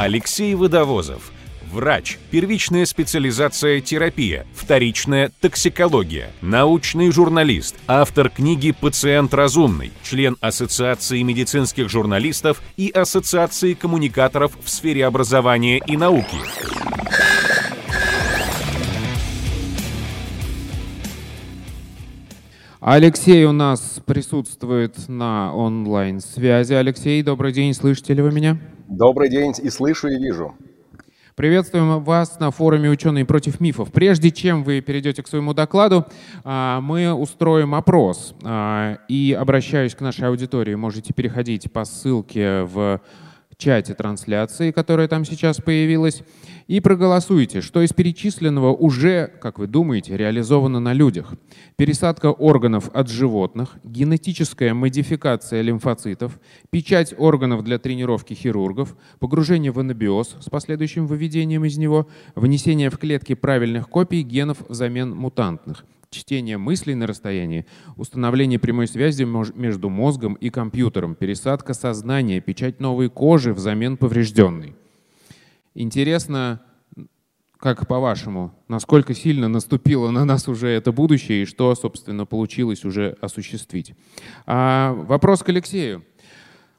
Алексей 0.00 0.54
Водовозов. 0.54 1.30
Врач. 1.70 2.16
Первичная 2.30 2.86
специализация 2.86 3.82
терапия. 3.82 4.46
Вторичная 4.54 5.30
токсикология. 5.42 6.30
Научный 6.40 7.12
журналист. 7.12 7.76
Автор 7.86 8.30
книги 8.30 8.72
«Пациент 8.72 9.34
разумный». 9.34 9.92
Член 10.02 10.38
Ассоциации 10.40 11.20
медицинских 11.20 11.90
журналистов 11.90 12.62
и 12.78 12.88
Ассоциации 12.88 13.74
коммуникаторов 13.74 14.56
в 14.64 14.70
сфере 14.70 15.04
образования 15.04 15.82
и 15.86 15.98
науки. 15.98 16.38
Алексей 22.80 23.44
у 23.44 23.52
нас 23.52 24.00
присутствует 24.06 25.08
на 25.08 25.54
онлайн-связи. 25.54 26.72
Алексей, 26.72 27.22
добрый 27.22 27.52
день, 27.52 27.74
слышите 27.74 28.14
ли 28.14 28.22
вы 28.22 28.32
меня? 28.32 28.58
Добрый 28.90 29.28
день, 29.28 29.54
и 29.62 29.70
слышу, 29.70 30.08
и 30.08 30.18
вижу. 30.18 30.56
Приветствуем 31.36 32.02
вас 32.02 32.40
на 32.40 32.50
форуме 32.50 32.90
«Ученые 32.90 33.24
против 33.24 33.60
мифов». 33.60 33.92
Прежде 33.92 34.32
чем 34.32 34.64
вы 34.64 34.80
перейдете 34.80 35.22
к 35.22 35.28
своему 35.28 35.54
докладу, 35.54 36.06
а, 36.42 36.80
мы 36.80 37.12
устроим 37.14 37.76
опрос. 37.76 38.34
А, 38.42 38.98
и 39.06 39.32
обращаюсь 39.38 39.94
к 39.94 40.00
нашей 40.00 40.26
аудитории. 40.26 40.74
Можете 40.74 41.14
переходить 41.14 41.70
по 41.70 41.84
ссылке 41.84 42.62
в 42.64 43.00
чате 43.60 43.94
трансляции, 43.94 44.72
которая 44.72 45.06
там 45.06 45.24
сейчас 45.24 45.58
появилась, 45.58 46.22
и 46.66 46.80
проголосуйте, 46.80 47.60
что 47.60 47.82
из 47.82 47.92
перечисленного 47.92 48.72
уже, 48.72 49.30
как 49.40 49.58
вы 49.58 49.66
думаете, 49.66 50.16
реализовано 50.16 50.80
на 50.80 50.92
людях. 50.92 51.34
Пересадка 51.76 52.32
органов 52.32 52.90
от 52.94 53.08
животных, 53.08 53.76
генетическая 53.84 54.72
модификация 54.72 55.60
лимфоцитов, 55.62 56.40
печать 56.70 57.14
органов 57.16 57.62
для 57.62 57.78
тренировки 57.78 58.34
хирургов, 58.34 58.96
погружение 59.18 59.70
в 59.70 59.78
анабиоз 59.78 60.36
с 60.40 60.48
последующим 60.48 61.06
выведением 61.06 61.64
из 61.64 61.76
него, 61.76 62.08
внесение 62.34 62.90
в 62.90 62.98
клетки 62.98 63.34
правильных 63.34 63.88
копий 63.88 64.22
генов 64.22 64.58
взамен 64.68 65.14
мутантных, 65.14 65.84
чтение 66.10 66.58
мыслей 66.58 66.94
на 66.94 67.06
расстоянии, 67.06 67.66
установление 67.96 68.58
прямой 68.58 68.88
связи 68.88 69.24
между 69.24 69.88
мозгом 69.88 70.34
и 70.34 70.50
компьютером, 70.50 71.14
пересадка 71.14 71.72
сознания, 71.72 72.40
печать 72.40 72.80
новой 72.80 73.08
кожи 73.08 73.54
взамен 73.54 73.96
поврежденной. 73.96 74.74
Интересно, 75.74 76.60
как 77.58 77.86
по-вашему, 77.86 78.52
насколько 78.66 79.14
сильно 79.14 79.46
наступило 79.46 80.10
на 80.10 80.24
нас 80.24 80.48
уже 80.48 80.68
это 80.68 80.92
будущее 80.92 81.42
и 81.42 81.46
что, 81.46 81.74
собственно, 81.74 82.26
получилось 82.26 82.84
уже 82.84 83.16
осуществить? 83.20 83.94
А 84.46 84.92
вопрос 84.92 85.42
к 85.42 85.48
Алексею. 85.50 86.04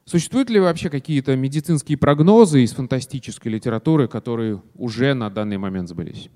Существуют 0.04 0.50
ли 0.50 0.60
вообще 0.60 0.90
какие-то 0.90 1.36
медицинские 1.38 1.98
прогнозы 1.98 2.64
из 2.64 2.74
фантастической 2.74 3.52
литературы, 3.52 4.08
которые 4.10 4.62
уже 4.76 5.14
на 5.14 5.30
данный 5.30 5.58
момент 5.58 5.88
сбылись? 5.88 6.30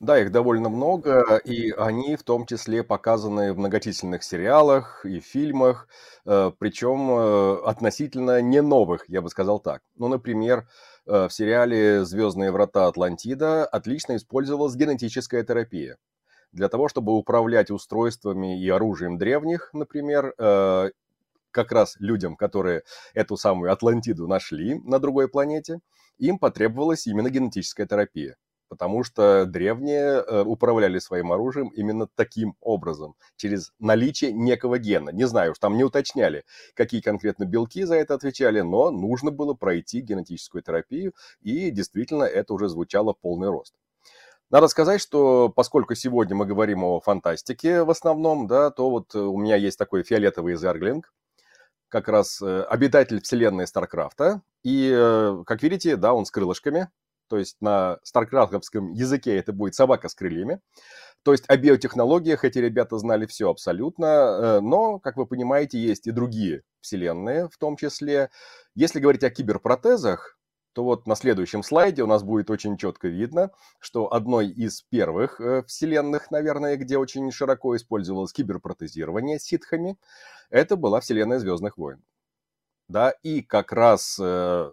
Да, 0.00 0.18
их 0.18 0.32
довольно 0.32 0.70
много, 0.70 1.36
и 1.44 1.72
они 1.72 2.16
в 2.16 2.22
том 2.22 2.46
числе 2.46 2.82
показаны 2.82 3.52
в 3.52 3.58
многочисленных 3.58 4.22
сериалах 4.22 5.04
и 5.04 5.20
фильмах, 5.20 5.88
э, 6.24 6.50
причем 6.58 7.10
э, 7.10 7.62
относительно 7.66 8.40
не 8.40 8.62
новых, 8.62 9.04
я 9.10 9.20
бы 9.20 9.28
сказал 9.28 9.60
так. 9.60 9.82
Ну, 9.96 10.08
например, 10.08 10.66
э, 11.06 11.28
в 11.28 11.30
сериале 11.30 12.06
«Звездные 12.06 12.50
врата 12.50 12.86
Атлантида» 12.86 13.66
отлично 13.66 14.16
использовалась 14.16 14.74
генетическая 14.74 15.44
терапия. 15.44 15.98
Для 16.52 16.70
того, 16.70 16.88
чтобы 16.88 17.12
управлять 17.12 17.70
устройствами 17.70 18.58
и 18.58 18.70
оружием 18.70 19.18
древних, 19.18 19.68
например, 19.74 20.34
как 21.52 21.72
раз 21.72 21.96
людям, 22.00 22.36
которые 22.36 22.82
эту 23.14 23.36
самую 23.36 23.72
Атлантиду 23.72 24.26
нашли 24.26 24.80
на 24.80 24.98
другой 24.98 25.28
планете, 25.28 25.80
им 26.18 26.38
потребовалась 26.38 27.06
именно 27.06 27.28
генетическая 27.30 27.86
терапия 27.86 28.36
потому 28.70 29.02
что 29.02 29.44
древние 29.46 30.22
э, 30.22 30.42
управляли 30.42 31.00
своим 31.00 31.32
оружием 31.32 31.68
именно 31.68 32.06
таким 32.14 32.54
образом, 32.60 33.16
через 33.36 33.72
наличие 33.80 34.32
некого 34.32 34.78
гена. 34.78 35.10
Не 35.10 35.26
знаю, 35.26 35.52
уж 35.52 35.58
там 35.58 35.76
не 35.76 35.82
уточняли, 35.82 36.44
какие 36.74 37.00
конкретно 37.00 37.44
белки 37.44 37.82
за 37.82 37.96
это 37.96 38.14
отвечали, 38.14 38.60
но 38.60 38.90
нужно 38.90 39.32
было 39.32 39.54
пройти 39.54 40.00
генетическую 40.00 40.62
терапию, 40.62 41.12
и 41.42 41.70
действительно 41.70 42.22
это 42.22 42.54
уже 42.54 42.68
звучало 42.68 43.12
полный 43.12 43.48
рост. 43.48 43.74
Надо 44.50 44.68
сказать, 44.68 45.00
что 45.00 45.48
поскольку 45.48 45.96
сегодня 45.96 46.36
мы 46.36 46.46
говорим 46.46 46.84
о 46.84 47.00
фантастике 47.00 47.82
в 47.82 47.90
основном, 47.90 48.46
да, 48.46 48.70
то 48.70 48.88
вот 48.88 49.14
у 49.16 49.36
меня 49.36 49.56
есть 49.56 49.78
такой 49.78 50.04
фиолетовый 50.04 50.56
зерглинг, 50.56 51.12
как 51.88 52.08
раз 52.08 52.40
э, 52.40 52.62
обитатель 52.62 53.20
вселенной 53.20 53.66
Старкрафта. 53.66 54.42
И, 54.62 54.90
э, 54.94 55.42
как 55.44 55.62
видите, 55.62 55.96
да, 55.96 56.14
он 56.14 56.24
с 56.24 56.30
крылышками, 56.30 56.88
то 57.30 57.38
есть 57.38 57.56
на 57.60 57.98
старкрафтовском 58.02 58.90
языке 58.90 59.36
это 59.36 59.52
будет 59.52 59.76
собака 59.76 60.08
с 60.08 60.14
крыльями. 60.16 60.60
То 61.22 61.32
есть 61.32 61.44
о 61.48 61.56
биотехнологиях 61.56 62.44
эти 62.44 62.58
ребята 62.58 62.98
знали 62.98 63.26
все 63.26 63.48
абсолютно, 63.48 64.06
э, 64.06 64.60
но, 64.60 64.98
как 64.98 65.16
вы 65.16 65.26
понимаете, 65.26 65.78
есть 65.78 66.08
и 66.08 66.10
другие 66.10 66.62
вселенные 66.80 67.48
в 67.48 67.56
том 67.56 67.76
числе. 67.76 68.30
Если 68.74 68.98
говорить 68.98 69.22
о 69.22 69.30
киберпротезах, 69.30 70.38
то 70.72 70.82
вот 70.82 71.06
на 71.06 71.14
следующем 71.14 71.62
слайде 71.62 72.02
у 72.02 72.06
нас 72.06 72.24
будет 72.24 72.50
очень 72.50 72.76
четко 72.76 73.06
видно, 73.06 73.50
что 73.78 74.12
одной 74.12 74.48
из 74.48 74.82
первых 74.82 75.40
э, 75.40 75.62
вселенных, 75.68 76.32
наверное, 76.32 76.76
где 76.76 76.98
очень 76.98 77.30
широко 77.30 77.76
использовалось 77.76 78.32
киберпротезирование 78.32 79.38
ситхами, 79.38 79.98
это 80.48 80.74
была 80.74 81.00
вселенная 81.00 81.38
Звездных 81.38 81.78
войн. 81.78 82.02
Да, 82.88 83.10
и 83.22 83.40
как 83.42 83.72
раз 83.72 84.18
э, 84.20 84.72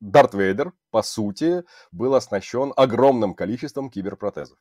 Дарт 0.00 0.34
Вейдер, 0.34 0.72
по 0.90 1.02
сути, 1.02 1.64
был 1.90 2.14
оснащен 2.14 2.72
огромным 2.76 3.34
количеством 3.34 3.90
киберпротезов. 3.90 4.58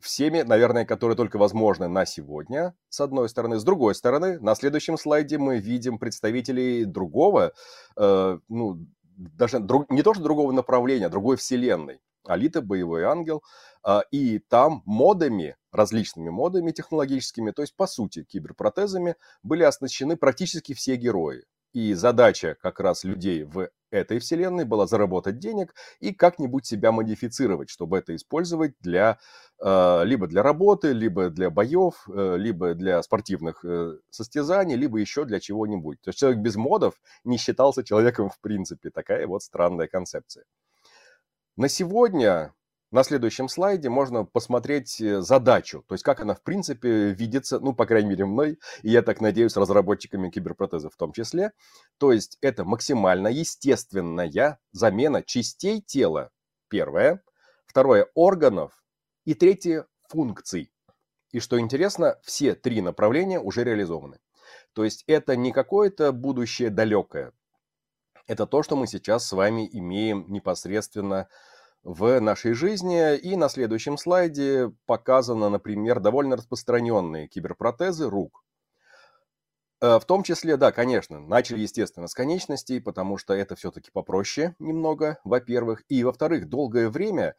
Всеми, 0.00 0.42
наверное, 0.42 0.84
которые 0.84 1.16
только 1.16 1.38
возможны 1.38 1.88
на 1.88 2.04
сегодня, 2.04 2.74
с 2.90 3.00
одной 3.00 3.28
стороны. 3.28 3.58
С 3.58 3.64
другой 3.64 3.94
стороны, 3.94 4.38
на 4.40 4.54
следующем 4.54 4.98
слайде 4.98 5.38
мы 5.38 5.58
видим 5.58 5.98
представителей 5.98 6.84
другого, 6.84 7.52
э, 7.96 8.38
ну, 8.48 8.86
даже 9.16 9.58
друг, 9.58 9.90
не 9.90 10.02
то 10.02 10.12
что 10.12 10.22
другого 10.22 10.52
направления, 10.52 11.08
другой 11.08 11.36
вселенной. 11.36 12.00
Алита, 12.26 12.60
боевой 12.60 13.04
ангел. 13.04 13.42
Э, 13.86 14.00
и 14.10 14.38
там 14.38 14.82
модами, 14.84 15.56
различными 15.72 16.28
модами 16.28 16.72
технологическими, 16.72 17.52
то 17.52 17.62
есть, 17.62 17.74
по 17.74 17.86
сути, 17.86 18.24
киберпротезами, 18.24 19.14
были 19.42 19.62
оснащены 19.62 20.16
практически 20.16 20.74
все 20.74 20.96
герои. 20.96 21.44
И 21.76 21.92
задача 21.92 22.56
как 22.62 22.80
раз 22.80 23.04
людей 23.04 23.42
в 23.42 23.68
этой 23.90 24.18
вселенной 24.18 24.64
была 24.64 24.86
заработать 24.86 25.38
денег 25.38 25.74
и 26.00 26.14
как-нибудь 26.14 26.64
себя 26.64 26.90
модифицировать, 26.90 27.68
чтобы 27.68 27.98
это 27.98 28.16
использовать 28.16 28.72
для 28.80 29.18
э, 29.62 30.02
либо 30.06 30.26
для 30.26 30.42
работы, 30.42 30.94
либо 30.94 31.28
для 31.28 31.50
боев, 31.50 32.08
э, 32.08 32.36
либо 32.38 32.72
для 32.72 33.02
спортивных 33.02 33.62
э, 33.62 33.98
состязаний, 34.08 34.74
либо 34.74 34.96
еще 34.96 35.26
для 35.26 35.38
чего-нибудь. 35.38 36.00
То 36.00 36.08
есть 36.08 36.18
человек 36.18 36.40
без 36.40 36.56
модов 36.56 36.94
не 37.24 37.36
считался 37.36 37.84
человеком 37.84 38.30
в 38.30 38.40
принципе. 38.40 38.88
Такая 38.88 39.26
вот 39.26 39.42
странная 39.42 39.86
концепция. 39.86 40.46
На 41.58 41.68
сегодня 41.68 42.54
на 42.96 43.04
следующем 43.04 43.50
слайде 43.50 43.90
можно 43.90 44.24
посмотреть 44.24 45.02
э, 45.02 45.20
задачу, 45.20 45.84
то 45.86 45.94
есть 45.94 46.02
как 46.02 46.20
она 46.20 46.34
в 46.34 46.42
принципе 46.42 47.10
видится, 47.10 47.60
ну, 47.60 47.74
по 47.74 47.84
крайней 47.84 48.08
мере, 48.08 48.24
мной, 48.24 48.58
и 48.80 48.88
я 48.88 49.02
так 49.02 49.20
надеюсь, 49.20 49.54
разработчиками 49.54 50.30
киберпротезов 50.30 50.94
в 50.94 50.96
том 50.96 51.12
числе. 51.12 51.52
То 51.98 52.10
есть 52.10 52.38
это 52.40 52.64
максимально 52.64 53.28
естественная 53.28 54.58
замена 54.72 55.22
частей 55.22 55.82
тела, 55.82 56.30
первое, 56.68 57.22
второе, 57.66 58.08
органов 58.14 58.82
и 59.26 59.34
третье, 59.34 59.84
функций. 60.08 60.72
И 61.32 61.38
что 61.38 61.60
интересно, 61.60 62.18
все 62.22 62.54
три 62.54 62.80
направления 62.80 63.40
уже 63.40 63.62
реализованы. 63.62 64.20
То 64.72 64.84
есть 64.84 65.04
это 65.06 65.36
не 65.36 65.52
какое-то 65.52 66.12
будущее 66.12 66.70
далекое. 66.70 67.34
Это 68.26 68.46
то, 68.46 68.62
что 68.62 68.74
мы 68.74 68.86
сейчас 68.86 69.28
с 69.28 69.32
вами 69.32 69.68
имеем 69.70 70.24
непосредственно 70.28 71.28
в 71.82 72.20
нашей 72.20 72.52
жизни. 72.52 73.16
И 73.16 73.36
на 73.36 73.48
следующем 73.48 73.98
слайде 73.98 74.72
показано, 74.86 75.48
например, 75.48 76.00
довольно 76.00 76.36
распространенные 76.36 77.28
киберпротезы 77.28 78.08
рук. 78.08 78.42
Э, 79.80 79.98
в 79.98 80.04
том 80.06 80.22
числе, 80.22 80.56
да, 80.56 80.72
конечно, 80.72 81.20
начали, 81.20 81.60
естественно, 81.60 82.06
с 82.08 82.14
конечностей, 82.14 82.80
потому 82.80 83.18
что 83.18 83.34
это 83.34 83.56
все-таки 83.56 83.90
попроще 83.90 84.54
немного, 84.58 85.18
во-первых. 85.24 85.82
И, 85.88 86.02
во-вторых, 86.02 86.48
долгое 86.48 86.88
время 86.88 87.34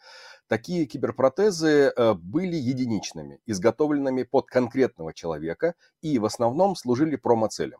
такие 0.47 0.85
киберпротезы 0.85 1.91
э, 1.95 2.13
были 2.13 2.55
единичными, 2.55 3.39
изготовленными 3.45 4.23
под 4.23 4.47
конкретного 4.47 5.13
человека 5.13 5.73
и 6.01 6.19
в 6.19 6.25
основном 6.25 6.75
служили 6.75 7.15
промо-целям. 7.15 7.79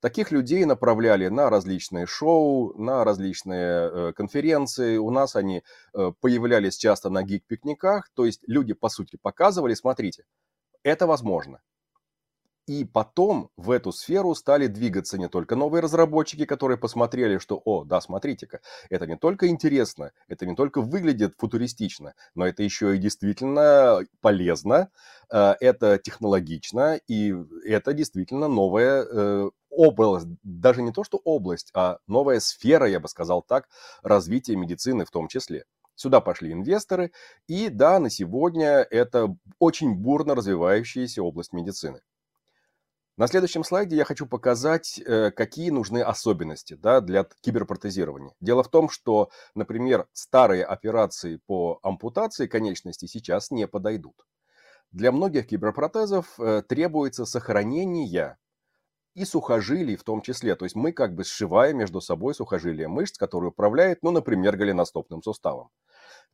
Таких 0.00 0.30
людей 0.32 0.64
направляли 0.64 1.28
на 1.28 1.50
различные 1.50 2.06
шоу, 2.06 2.72
на 2.78 3.04
различные 3.04 3.90
э, 3.90 4.12
конференции. 4.14 4.96
У 4.96 5.10
нас 5.10 5.36
они 5.36 5.62
э, 5.92 6.12
появлялись 6.20 6.78
часто 6.78 7.10
на 7.10 7.22
гик-пикниках. 7.22 8.10
То 8.14 8.24
есть 8.24 8.42
люди, 8.46 8.72
по 8.72 8.88
сути, 8.88 9.18
показывали, 9.20 9.74
смотрите, 9.74 10.24
это 10.82 11.06
возможно. 11.06 11.60
И 12.66 12.84
потом 12.84 13.50
в 13.56 13.70
эту 13.70 13.90
сферу 13.90 14.34
стали 14.34 14.66
двигаться 14.66 15.18
не 15.18 15.28
только 15.28 15.56
новые 15.56 15.82
разработчики, 15.82 16.44
которые 16.44 16.78
посмотрели, 16.78 17.38
что, 17.38 17.60
о, 17.64 17.84
да, 17.84 18.00
смотрите-ка, 18.00 18.60
это 18.90 19.06
не 19.06 19.16
только 19.16 19.48
интересно, 19.48 20.12
это 20.28 20.46
не 20.46 20.54
только 20.54 20.80
выглядит 20.80 21.34
футуристично, 21.36 22.14
но 22.34 22.46
это 22.46 22.62
еще 22.62 22.94
и 22.94 22.98
действительно 22.98 24.00
полезно, 24.20 24.90
э, 25.32 25.54
это 25.60 25.98
технологично, 25.98 27.00
и 27.08 27.34
это 27.64 27.92
действительно 27.92 28.46
новая 28.46 29.04
э, 29.04 29.50
область, 29.70 30.28
даже 30.42 30.82
не 30.82 30.92
то 30.92 31.02
что 31.02 31.20
область, 31.24 31.70
а 31.74 31.98
новая 32.06 32.40
сфера, 32.40 32.86
я 32.86 33.00
бы 33.00 33.08
сказал 33.08 33.42
так, 33.42 33.68
развития 34.02 34.56
медицины 34.56 35.04
в 35.04 35.10
том 35.10 35.28
числе. 35.28 35.64
Сюда 35.96 36.20
пошли 36.20 36.52
инвесторы, 36.52 37.12
и 37.46 37.68
да, 37.68 37.98
на 37.98 38.10
сегодня 38.10 38.86
это 38.90 39.34
очень 39.58 39.94
бурно 39.94 40.34
развивающаяся 40.34 41.22
область 41.22 41.52
медицины. 41.52 42.00
На 43.20 43.26
следующем 43.26 43.64
слайде 43.64 43.96
я 43.96 44.06
хочу 44.06 44.24
показать, 44.24 44.98
э, 44.98 45.30
какие 45.30 45.68
нужны 45.68 46.00
особенности 46.00 46.72
да, 46.72 47.02
для 47.02 47.26
киберпротезирования. 47.42 48.34
Дело 48.40 48.62
в 48.62 48.70
том, 48.70 48.88
что, 48.88 49.28
например, 49.54 50.08
старые 50.14 50.64
операции 50.64 51.38
по 51.46 51.78
ампутации 51.82 52.46
конечностей 52.46 53.08
сейчас 53.08 53.50
не 53.50 53.68
подойдут. 53.68 54.26
Для 54.90 55.12
многих 55.12 55.48
киберпротезов 55.48 56.40
э, 56.40 56.62
требуется 56.66 57.26
сохранение 57.26 58.38
и 59.12 59.26
сухожилий 59.26 59.96
в 59.96 60.02
том 60.02 60.22
числе. 60.22 60.56
То 60.56 60.64
есть 60.64 60.74
мы 60.74 60.92
как 60.92 61.14
бы 61.14 61.22
сшиваем 61.22 61.76
между 61.76 62.00
собой 62.00 62.34
сухожилия 62.34 62.88
мышц, 62.88 63.18
которые 63.18 63.50
управляют, 63.50 63.98
ну, 64.02 64.12
например, 64.12 64.56
голеностопным 64.56 65.22
суставом. 65.22 65.68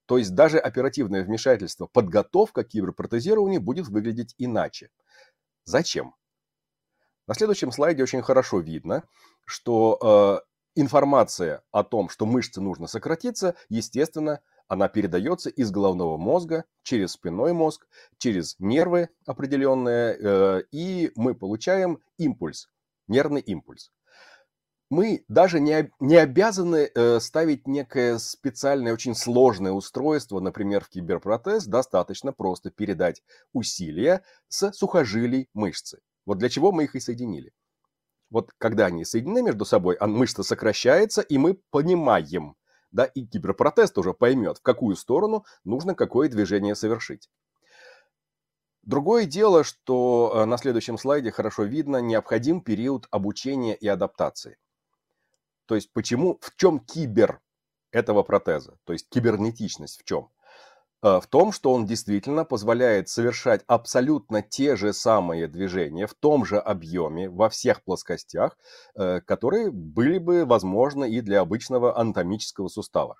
То 0.07 0.19
есть 0.19 0.37
даже 0.37 0.61
оперативное 0.61 1.25
вмешательство, 1.25 1.89
подготовка 1.89 2.63
к 2.63 2.69
киберпротезированию 2.69 3.61
будет 3.61 3.89
выглядеть 3.89 4.37
иначе. 4.39 4.91
Зачем? 5.65 6.15
На 7.27 7.35
следующем 7.35 7.73
слайде 7.73 8.03
очень 8.03 8.23
хорошо 8.23 8.61
видно, 8.61 9.03
что 9.45 10.43
э, 10.45 10.81
информация 10.81 11.63
о 11.73 11.83
том, 11.83 12.09
что 12.09 12.25
мышце 12.25 12.61
нужно 12.61 12.87
сократиться, 12.87 13.57
естественно, 13.69 14.41
она 14.69 14.89
передается 14.89 15.51
из 15.51 15.71
головного 15.71 16.17
мозга 16.17 16.65
через 16.83 17.13
спинной 17.13 17.53
мозг, 17.53 17.87
через 18.19 18.57
нервы 18.61 19.09
определенные, 19.27 20.17
э, 20.19 20.63
и 20.71 21.11
мы 21.17 21.35
получаем 21.35 22.01
импульс, 22.17 22.69
нервный 23.09 23.41
импульс. 23.41 23.91
Мы 24.89 25.25
даже 25.27 25.59
не, 25.59 25.91
не 25.99 26.17
обязаны 26.17 26.89
э, 26.95 27.19
ставить 27.19 27.67
некое 27.67 28.19
специальное, 28.19 28.93
очень 28.93 29.17
сложное 29.17 29.73
устройство, 29.73 30.39
например, 30.39 30.85
в 30.85 30.91
киберпротез, 30.91 31.67
достаточно 31.67 32.33
просто 32.33 32.71
передать 32.71 33.25
усилия 33.53 34.23
с 34.47 34.71
сухожилий 34.71 35.49
мышцы. 35.55 35.99
Вот 36.27 36.39
для 36.39 36.49
чего 36.49 36.73
мы 36.73 36.85
их 36.85 36.95
и 36.95 37.01
соединили. 37.01 37.53
Вот 38.29 38.53
когда 38.59 38.87
они 38.87 39.05
соединены 39.05 39.43
между 39.43 39.65
собой, 39.65 39.95
а 39.95 40.07
мышца 40.07 40.43
сокращается, 40.43 41.23
и 41.23 41.39
мы 41.39 41.55
понимаем, 41.71 42.57
да, 42.91 43.05
и 43.05 43.25
киберпротез 43.25 43.93
тоже 43.93 44.13
поймет, 44.13 44.59
в 44.59 44.63
какую 44.63 44.97
сторону 44.97 45.45
нужно 45.65 45.95
какое 45.95 46.29
движение 46.29 46.75
совершить. 46.75 47.31
Другое 48.83 49.27
дело, 49.27 49.65
что 49.65 50.33
э, 50.33 50.45
на 50.45 50.59
следующем 50.59 50.97
слайде 50.97 51.33
хорошо 51.33 51.65
видно 51.65 52.01
необходим 52.01 52.61
период 52.61 53.09
обучения 53.11 53.75
и 53.75 53.89
адаптации. 53.89 54.59
То 55.67 55.75
есть 55.75 55.93
почему, 55.93 56.39
в 56.41 56.55
чем 56.55 56.79
кибер 56.79 57.41
этого 57.91 58.23
протеза, 58.23 58.79
то 58.85 58.93
есть 58.93 59.09
кибернетичность 59.09 60.01
в 60.01 60.05
чем? 60.05 60.31
Э, 61.03 61.21
в 61.21 61.27
том, 61.27 61.53
что 61.53 61.73
он 61.73 61.87
действительно 61.87 62.45
позволяет 62.45 63.09
совершать 63.09 63.63
абсолютно 63.67 64.43
те 64.43 64.77
же 64.77 64.93
самые 64.93 65.47
движения 65.47 66.07
в 66.07 66.15
том 66.15 66.45
же 66.45 66.59
объеме 66.59 67.29
во 67.29 67.49
всех 67.49 67.83
плоскостях, 67.85 68.57
э, 68.95 69.21
которые 69.21 69.71
были 69.71 70.19
бы 70.19 70.45
возможны 70.45 71.11
и 71.11 71.21
для 71.21 71.41
обычного 71.41 71.99
анатомического 71.99 72.69
сустава. 72.69 73.17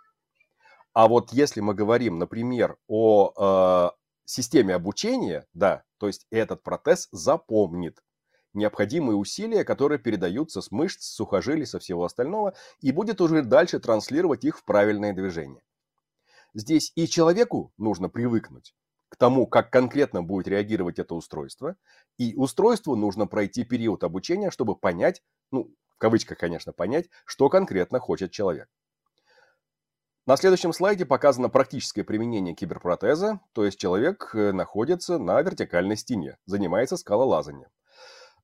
А 0.95 1.09
вот 1.09 1.33
если 1.33 1.61
мы 1.61 1.75
говорим, 1.75 2.19
например, 2.19 2.77
о 2.89 3.33
э, 3.37 3.97
системе 4.25 4.75
обучения, 4.75 5.47
да, 5.53 5.83
то 5.99 6.07
есть 6.07 6.27
этот 6.31 6.63
протез 6.63 7.09
запомнит 7.13 8.01
необходимые 8.55 9.17
усилия, 9.17 9.65
которые 9.65 9.99
передаются 9.99 10.63
с 10.63 10.71
мышц, 10.71 11.05
сухожилий, 11.05 11.67
со 11.67 11.79
всего 11.79 12.05
остального, 12.05 12.55
и 12.81 12.91
будет 12.91 13.21
уже 13.21 13.43
дальше 13.43 13.79
транслировать 13.79 14.45
их 14.45 14.59
в 14.59 14.65
правильные 14.65 15.13
движения. 15.13 15.61
Здесь 16.57 16.91
и 16.95 17.07
человеку 17.07 17.75
нужно 17.77 18.09
привыкнуть 18.09 18.75
к 19.11 19.17
тому, 19.17 19.47
как 19.47 19.71
конкретно 19.71 20.23
будет 20.23 20.49
реагировать 20.49 20.99
это 20.99 21.15
устройство, 21.15 21.77
и 22.17 22.35
устройству 22.35 22.97
нужно 22.97 23.27
пройти 23.27 23.63
период 23.63 24.03
обучения, 24.03 24.51
чтобы 24.51 24.75
понять, 24.75 25.23
ну, 25.51 25.71
в 25.91 25.99
кавычках, 25.99 26.39
конечно, 26.39 26.73
понять, 26.73 27.11
что 27.27 27.51
конкретно 27.51 28.01
хочет 28.01 28.31
человек. 28.31 28.71
На 30.25 30.39
следующем 30.39 30.73
слайде 30.73 31.05
показано 31.05 31.51
практическое 31.51 32.05
применение 32.05 32.55
киберпротеза, 32.55 33.41
то 33.53 33.67
есть 33.67 33.79
человек 33.79 34.31
э, 34.35 34.53
находится 34.53 35.19
на 35.19 35.43
вертикальной 35.43 35.99
стене, 35.99 36.39
занимается 36.47 36.97
скалолазанием. 36.97 37.69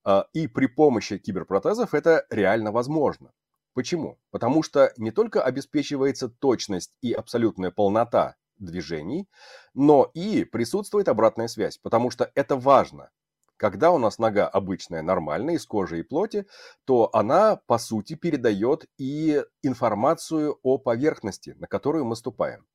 А, 0.04 0.26
и 0.34 0.48
при 0.48 0.66
помощи 0.66 1.16
киберпротезов 1.16 1.94
это 1.94 2.26
реально 2.28 2.72
возможно. 2.72 3.32
Почему? 3.74 4.18
Потому 4.30 4.62
что 4.62 4.92
не 4.96 5.10
только 5.10 5.42
обеспечивается 5.42 6.28
точность 6.28 6.96
и 7.00 7.12
абсолютная 7.12 7.70
полнота 7.70 8.36
движений, 8.58 9.28
но 9.74 10.10
и 10.14 10.44
присутствует 10.44 11.08
обратная 11.08 11.48
связь, 11.48 11.78
потому 11.78 12.10
что 12.10 12.30
это 12.34 12.56
важно. 12.56 13.10
Когда 13.56 13.92
у 13.92 13.98
нас 13.98 14.18
нога 14.18 14.48
обычная, 14.48 15.02
нормальная, 15.02 15.54
из 15.54 15.66
кожи 15.66 16.00
и 16.00 16.02
плоти, 16.02 16.46
то 16.84 17.10
она, 17.12 17.56
по 17.66 17.78
сути, 17.78 18.14
передает 18.14 18.86
и 18.98 19.42
информацию 19.62 20.58
о 20.62 20.78
поверхности, 20.78 21.54
на 21.58 21.66
которую 21.66 22.04
мы 22.04 22.16
ступаем. 22.16 22.66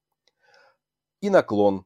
И 1.19 1.29
наклон, 1.29 1.85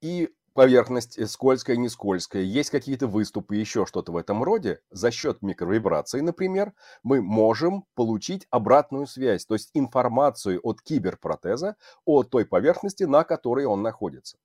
и 0.00 0.28
поверхность 0.54 1.18
э, 1.18 1.26
скользкая, 1.26 1.76
не 1.76 1.88
скользкая, 1.88 2.42
есть 2.42 2.70
какие-то 2.70 3.06
выступы, 3.06 3.56
еще 3.56 3.86
что-то 3.86 4.12
в 4.12 4.16
этом 4.16 4.42
роде, 4.42 4.80
за 4.90 5.10
счет 5.10 5.42
микровибрации, 5.42 6.20
например, 6.20 6.72
мы 7.02 7.22
можем 7.22 7.84
получить 7.94 8.46
обратную 8.50 9.06
связь, 9.06 9.46
то 9.46 9.54
есть 9.54 9.70
информацию 9.74 10.60
от 10.62 10.82
киберпротеза 10.82 11.76
о 12.04 12.22
той 12.22 12.44
поверхности, 12.44 13.04
на 13.04 13.24
которой 13.24 13.64
он 13.66 13.82
находится. 13.82 14.38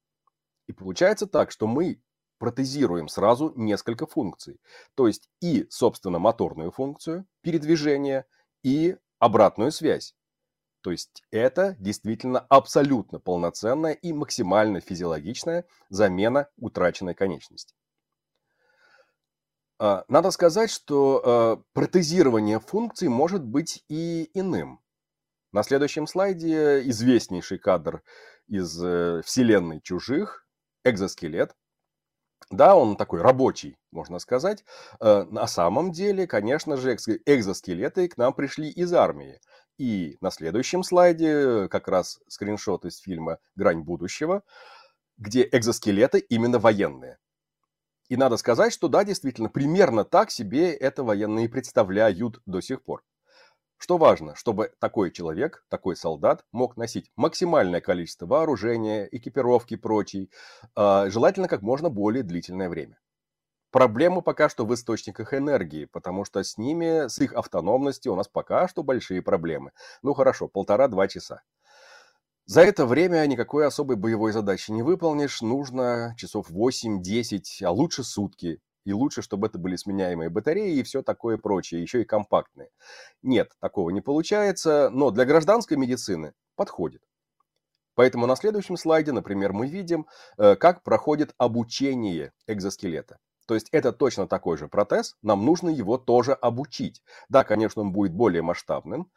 И 0.68 0.74
получается 0.74 1.28
так, 1.28 1.52
что 1.52 1.68
мы 1.68 2.02
протезируем 2.38 3.08
сразу 3.08 3.54
несколько 3.56 4.06
функций. 4.06 4.60
То 4.96 5.08
есть 5.08 5.30
и, 5.42 5.66
собственно, 5.70 6.20
моторную 6.20 6.72
функцию 6.72 7.26
передвижения, 7.42 8.26
и 8.64 8.96
обратную 9.20 9.72
связь. 9.72 10.16
То 10.84 10.92
есть 10.92 11.24
это 11.32 11.78
действительно 11.80 12.42
абсолютно 12.42 13.20
полноценная 13.20 13.94
и 13.94 14.12
максимально 14.12 14.82
физиологичная 14.82 15.66
замена 15.90 16.50
утраченной 16.58 17.16
конечности. 17.16 17.74
А, 19.80 20.04
надо 20.10 20.32
сказать, 20.32 20.70
что 20.70 21.22
а, 21.24 21.64
протезирование 21.72 22.60
функций 22.60 23.08
может 23.08 23.46
быть 23.46 23.86
и 23.88 24.30
иным. 24.34 24.82
На 25.54 25.64
следующем 25.64 26.06
слайде 26.06 26.82
известнейший 26.90 27.60
кадр 27.60 28.04
из 28.48 28.84
э, 28.84 29.22
вселенной 29.24 29.82
чужих, 29.82 30.48
экзоскелет. 30.84 31.56
Да, 32.50 32.76
он 32.76 32.98
такой 32.98 33.22
рабочий, 33.22 33.78
можно 33.92 34.18
сказать. 34.18 34.66
Э, 35.00 35.26
на 35.30 35.46
самом 35.46 35.92
деле, 35.92 36.26
конечно 36.26 36.76
же, 36.76 36.98
экзоскелеты 37.26 38.10
к 38.10 38.18
нам 38.18 38.34
пришли 38.34 38.70
из 38.70 38.94
армии. 38.94 39.40
И 39.78 40.18
на 40.22 40.30
следующем 40.32 40.84
слайде 40.84 41.68
как 41.68 41.88
раз 41.88 42.20
скриншот 42.28 42.86
из 42.86 43.00
фильма 43.00 43.40
«Грань 43.56 43.82
будущего», 43.82 44.44
где 45.18 45.48
экзоскелеты 45.52 46.20
именно 46.20 46.60
военные. 46.60 47.18
И 48.10 48.18
надо 48.18 48.38
сказать, 48.38 48.74
что 48.74 48.88
да, 48.88 49.04
действительно, 49.04 49.50
примерно 49.50 50.04
так 50.04 50.30
себе 50.30 50.74
это 50.74 51.04
военные 51.04 51.50
представляют 51.50 52.42
до 52.46 52.62
сих 52.62 52.84
пор. 52.84 53.04
Что 53.78 53.98
важно, 53.98 54.36
чтобы 54.36 54.72
такой 54.80 55.12
человек, 55.12 55.66
такой 55.68 55.96
солдат 55.96 56.46
мог 56.52 56.78
носить 56.78 57.12
максимальное 57.16 57.82
количество 57.82 58.26
вооружения, 58.26 59.10
экипировки 59.12 59.74
и 59.74 59.78
прочей, 59.78 60.32
а, 60.76 61.10
желательно 61.10 61.48
как 61.48 61.62
можно 61.62 61.90
более 61.90 62.24
длительное 62.24 62.70
время. 62.70 62.98
Проблема 63.74 64.22
пока 64.22 64.50
что 64.50 64.68
в 64.68 64.74
источниках 64.76 65.34
энергии, 65.34 65.86
потому 65.86 66.26
что 66.26 66.44
с 66.44 66.60
ними, 66.60 67.08
с 67.08 67.18
их 67.18 67.34
автономностью 67.34 68.14
у 68.14 68.16
нас 68.16 68.28
пока 68.28 68.68
что 68.68 68.84
большие 68.84 69.24
проблемы. 69.24 69.72
Ну 70.04 70.14
хорошо, 70.14 70.48
полтора-два 70.48 71.08
часа. 71.08 71.42
За 72.46 72.62
это 72.62 72.86
время 72.86 73.26
никакой 73.26 73.66
особой 73.66 73.96
боевой 73.96 74.32
задачи 74.32 74.70
не 74.70 74.84
выполнишь, 74.84 75.42
нужно 75.42 76.14
часов 76.20 76.52
8-10, 76.52 77.42
а 77.64 77.72
лучше 77.72 78.04
сутки. 78.04 78.62
И 78.86 78.94
лучше, 78.94 79.24
чтобы 79.24 79.48
это 79.48 79.58
были 79.58 79.76
сменяемые 79.76 80.30
батареи 80.30 80.78
и 80.78 80.84
все 80.84 81.02
такое 81.02 81.40
прочее, 81.40 81.82
еще 81.82 82.04
и 82.04 82.06
компактные. 82.06 82.70
Нет, 83.24 83.54
такого 83.60 83.90
не 83.90 84.02
получается, 84.02 84.92
но 84.94 85.10
для 85.10 85.26
гражданской 85.26 85.78
медицины 85.78 86.34
подходит. 86.56 87.02
Поэтому 87.96 88.28
на 88.28 88.36
следующем 88.36 88.78
слайде, 88.78 89.14
например, 89.14 89.52
мы 89.52 89.66
видим, 89.66 90.06
э, 90.38 90.56
как 90.58 90.84
проходит 90.84 91.34
обучение 91.40 92.34
экзоскелета. 92.46 93.18
То 93.46 93.56
есть 93.56 93.68
это 93.72 93.92
точно 93.92 94.28
такой 94.28 94.58
же 94.58 94.68
протез, 94.68 95.16
нам 95.22 95.46
нужно 95.46 95.70
его 95.70 95.98
тоже 95.98 96.34
обучить. 96.34 97.02
Да, 97.30 97.44
конечно, 97.44 97.82
он 97.82 97.92
будет 97.92 98.14
более 98.14 98.42
масштабным. 98.42 99.12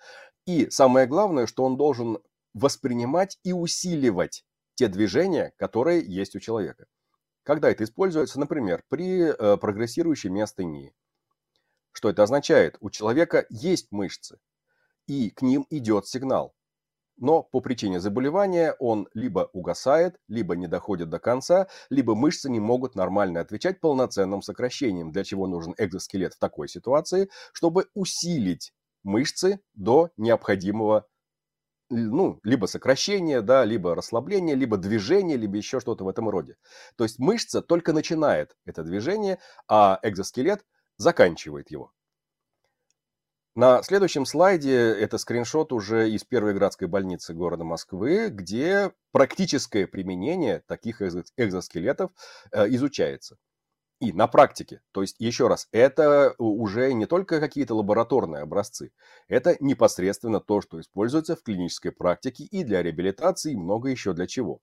И 0.46 0.68
самое 0.70 1.06
главное, 1.06 1.46
что 1.46 1.64
он 1.64 1.76
должен 1.76 2.18
воспринимать 2.54 3.38
и 3.44 3.52
усиливать 3.52 4.44
те 4.74 4.88
движения, 4.88 5.52
которые 5.56 6.04
есть 6.04 6.34
у 6.34 6.40
человека. 6.40 6.86
Когда 7.42 7.70
это 7.70 7.84
используется, 7.84 8.40
например, 8.40 8.82
при 8.88 9.30
э, 9.30 9.56
прогрессирующей 9.56 10.30
миостении. 10.30 10.92
Что 11.92 12.10
это 12.10 12.24
означает? 12.24 12.76
У 12.80 12.90
человека 12.90 13.46
есть 13.48 13.92
мышцы, 13.92 14.38
и 15.06 15.30
к 15.30 15.42
ним 15.42 15.66
идет 15.70 16.08
сигнал. 16.08 16.55
Но 17.18 17.42
по 17.42 17.60
причине 17.60 17.98
заболевания 18.00 18.74
он 18.78 19.08
либо 19.14 19.48
угасает, 19.52 20.16
либо 20.28 20.54
не 20.54 20.66
доходит 20.66 21.08
до 21.08 21.18
конца, 21.18 21.68
либо 21.88 22.14
мышцы 22.14 22.50
не 22.50 22.60
могут 22.60 22.94
нормально 22.94 23.40
отвечать 23.40 23.80
полноценным 23.80 24.42
сокращением, 24.42 25.12
для 25.12 25.24
чего 25.24 25.46
нужен 25.46 25.74
экзоскелет 25.78 26.34
в 26.34 26.38
такой 26.38 26.68
ситуации, 26.68 27.30
чтобы 27.52 27.86
усилить 27.94 28.72
мышцы 29.02 29.60
до 29.74 30.10
необходимого 30.16 31.06
ну, 31.88 32.40
либо 32.42 32.66
сокращение, 32.66 33.42
да, 33.42 33.64
либо 33.64 33.94
расслабление, 33.94 34.56
либо 34.56 34.76
движение, 34.76 35.36
либо 35.36 35.56
еще 35.56 35.80
что-то 35.80 36.04
в 36.04 36.08
этом 36.08 36.28
роде. 36.28 36.56
То 36.96 37.04
есть 37.04 37.18
мышца 37.18 37.62
только 37.62 37.92
начинает 37.92 38.56
это 38.64 38.82
движение, 38.82 39.38
а 39.68 40.00
экзоскелет 40.02 40.64
заканчивает 40.96 41.70
его. 41.70 41.92
На 43.56 43.82
следующем 43.82 44.26
слайде 44.26 44.76
это 44.76 45.16
скриншот 45.16 45.72
уже 45.72 46.10
из 46.10 46.24
первой 46.24 46.52
градской 46.52 46.88
больницы 46.88 47.32
города 47.32 47.64
Москвы, 47.64 48.28
где 48.28 48.92
практическое 49.12 49.86
применение 49.86 50.62
таких 50.66 51.00
экзоскелетов 51.00 52.10
э, 52.52 52.68
изучается. 52.74 53.38
И 53.98 54.12
на 54.12 54.26
практике, 54.26 54.82
то 54.92 55.00
есть 55.00 55.16
еще 55.18 55.48
раз, 55.48 55.68
это 55.72 56.34
уже 56.36 56.92
не 56.92 57.06
только 57.06 57.40
какие-то 57.40 57.74
лабораторные 57.74 58.42
образцы, 58.42 58.92
это 59.26 59.56
непосредственно 59.60 60.38
то, 60.38 60.60
что 60.60 60.78
используется 60.78 61.34
в 61.34 61.42
клинической 61.42 61.92
практике 61.92 62.44
и 62.44 62.62
для 62.62 62.82
реабилитации, 62.82 63.52
и 63.52 63.56
много 63.56 63.88
еще 63.88 64.12
для 64.12 64.26
чего. 64.26 64.60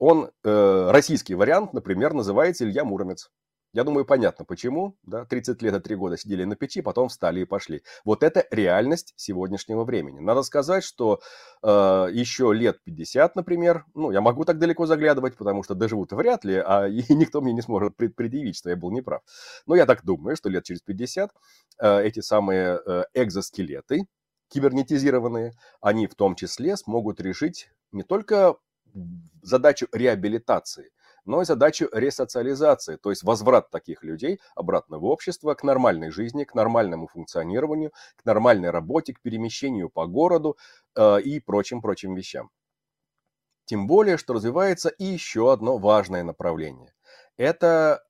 Он, 0.00 0.32
э, 0.42 0.90
российский 0.90 1.36
вариант, 1.36 1.72
например, 1.72 2.12
называется 2.12 2.64
Илья 2.64 2.84
Муромец. 2.84 3.30
Я 3.74 3.82
думаю, 3.82 4.04
понятно 4.04 4.44
почему. 4.44 4.96
Да? 5.02 5.24
30 5.24 5.60
лет 5.60 5.74
и 5.74 5.80
3 5.80 5.96
года 5.96 6.16
сидели 6.16 6.44
на 6.44 6.54
печи, 6.54 6.80
потом 6.80 7.08
встали 7.08 7.40
и 7.40 7.44
пошли. 7.44 7.82
Вот 8.04 8.22
это 8.22 8.46
реальность 8.52 9.14
сегодняшнего 9.16 9.84
времени. 9.84 10.20
Надо 10.20 10.44
сказать, 10.44 10.84
что 10.84 11.20
э, 11.60 11.68
еще 12.12 12.54
лет 12.54 12.78
50, 12.84 13.34
например, 13.34 13.84
ну, 13.94 14.12
я 14.12 14.20
могу 14.20 14.44
так 14.44 14.60
далеко 14.60 14.86
заглядывать, 14.86 15.36
потому 15.36 15.64
что 15.64 15.74
доживут 15.74 16.12
вряд 16.12 16.44
ли, 16.44 16.54
а 16.54 16.86
и 16.88 17.02
никто 17.14 17.40
мне 17.40 17.52
не 17.52 17.62
сможет 17.62 17.96
предъявить, 17.96 18.56
что 18.56 18.70
я 18.70 18.76
был 18.76 18.92
неправ. 18.92 19.22
Но 19.66 19.74
я 19.74 19.86
так 19.86 20.04
думаю, 20.04 20.36
что 20.36 20.48
лет 20.48 20.62
через 20.62 20.80
50 20.80 21.32
э, 21.80 22.02
эти 22.04 22.20
самые 22.20 22.80
э, 22.86 23.02
экзоскелеты, 23.12 24.06
кибернетизированные, 24.50 25.52
они 25.80 26.06
в 26.06 26.14
том 26.14 26.36
числе 26.36 26.76
смогут 26.76 27.20
решить 27.20 27.70
не 27.90 28.04
только 28.04 28.54
задачу 29.42 29.88
реабилитации, 29.92 30.90
но 31.24 31.42
и 31.42 31.44
задачу 31.44 31.88
ресоциализации, 31.92 32.96
то 32.96 33.10
есть 33.10 33.22
возврат 33.22 33.70
таких 33.70 34.02
людей 34.02 34.40
обратно 34.54 34.98
в 34.98 35.04
общество, 35.04 35.54
к 35.54 35.62
нормальной 35.62 36.10
жизни, 36.10 36.44
к 36.44 36.54
нормальному 36.54 37.06
функционированию, 37.06 37.92
к 38.16 38.24
нормальной 38.24 38.70
работе, 38.70 39.14
к 39.14 39.20
перемещению 39.20 39.88
по 39.88 40.06
городу 40.06 40.56
э, 40.96 41.20
и 41.22 41.40
прочим-прочим 41.40 42.14
вещам. 42.14 42.50
Тем 43.64 43.86
более, 43.86 44.18
что 44.18 44.34
развивается 44.34 44.90
и 44.90 45.04
еще 45.04 45.52
одно 45.52 45.78
важное 45.78 46.22
направление. 46.22 46.92
Это 47.36 48.04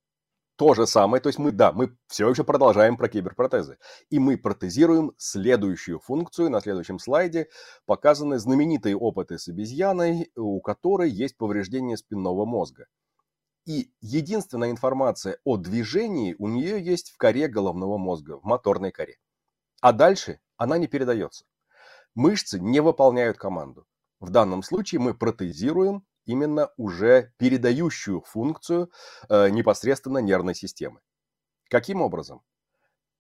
то 0.57 0.75
же 0.75 0.87
самое, 0.87 1.21
то 1.21 1.29
есть 1.29 1.39
мы, 1.39 1.51
да, 1.51 1.73
мы 1.73 1.97
все 2.07 2.29
еще 2.29 2.45
продолжаем 2.45 2.97
про 2.97 3.09
киберпротезы. 3.09 3.79
И 4.11 4.19
мы 4.19 4.37
протезируем 4.37 5.13
следующую 5.17 5.99
функцию. 5.99 6.51
На 6.51 6.61
следующем 6.61 6.99
слайде 6.99 7.49
показаны 7.87 8.39
знаменитые 8.39 8.97
опыты 8.97 9.39
с 9.39 9.49
обезьяной, 9.49 10.31
у 10.37 10.61
которой 10.61 11.11
есть 11.11 11.37
повреждение 11.37 11.97
спинного 11.97 12.45
мозга. 12.45 12.87
И 13.67 13.91
единственная 14.03 14.71
информация 14.71 15.39
о 15.45 15.57
движении 15.57 16.37
у 16.39 16.49
нее 16.49 16.85
есть 16.85 17.11
в 17.11 17.17
коре 17.17 17.49
головного 17.49 17.97
мозга, 17.97 18.39
в 18.39 18.45
моторной 18.45 18.93
коре. 18.93 19.17
А 19.81 19.93
дальше 19.93 20.41
она 20.57 20.77
не 20.77 20.87
передается. 20.87 21.47
Мышцы 22.15 22.61
не 22.61 22.81
выполняют 22.81 23.39
команду. 23.39 23.87
В 24.21 24.31
данном 24.31 24.63
случае 24.63 25.01
мы 25.01 25.15
протезируем 25.15 26.07
именно 26.27 26.71
уже 26.77 27.33
передающую 27.39 28.21
функцию 28.21 28.91
э, 29.29 29.49
непосредственно 29.49 30.19
нервной 30.19 30.55
системы. 30.55 31.01
Каким 31.69 32.03
образом? 32.03 32.43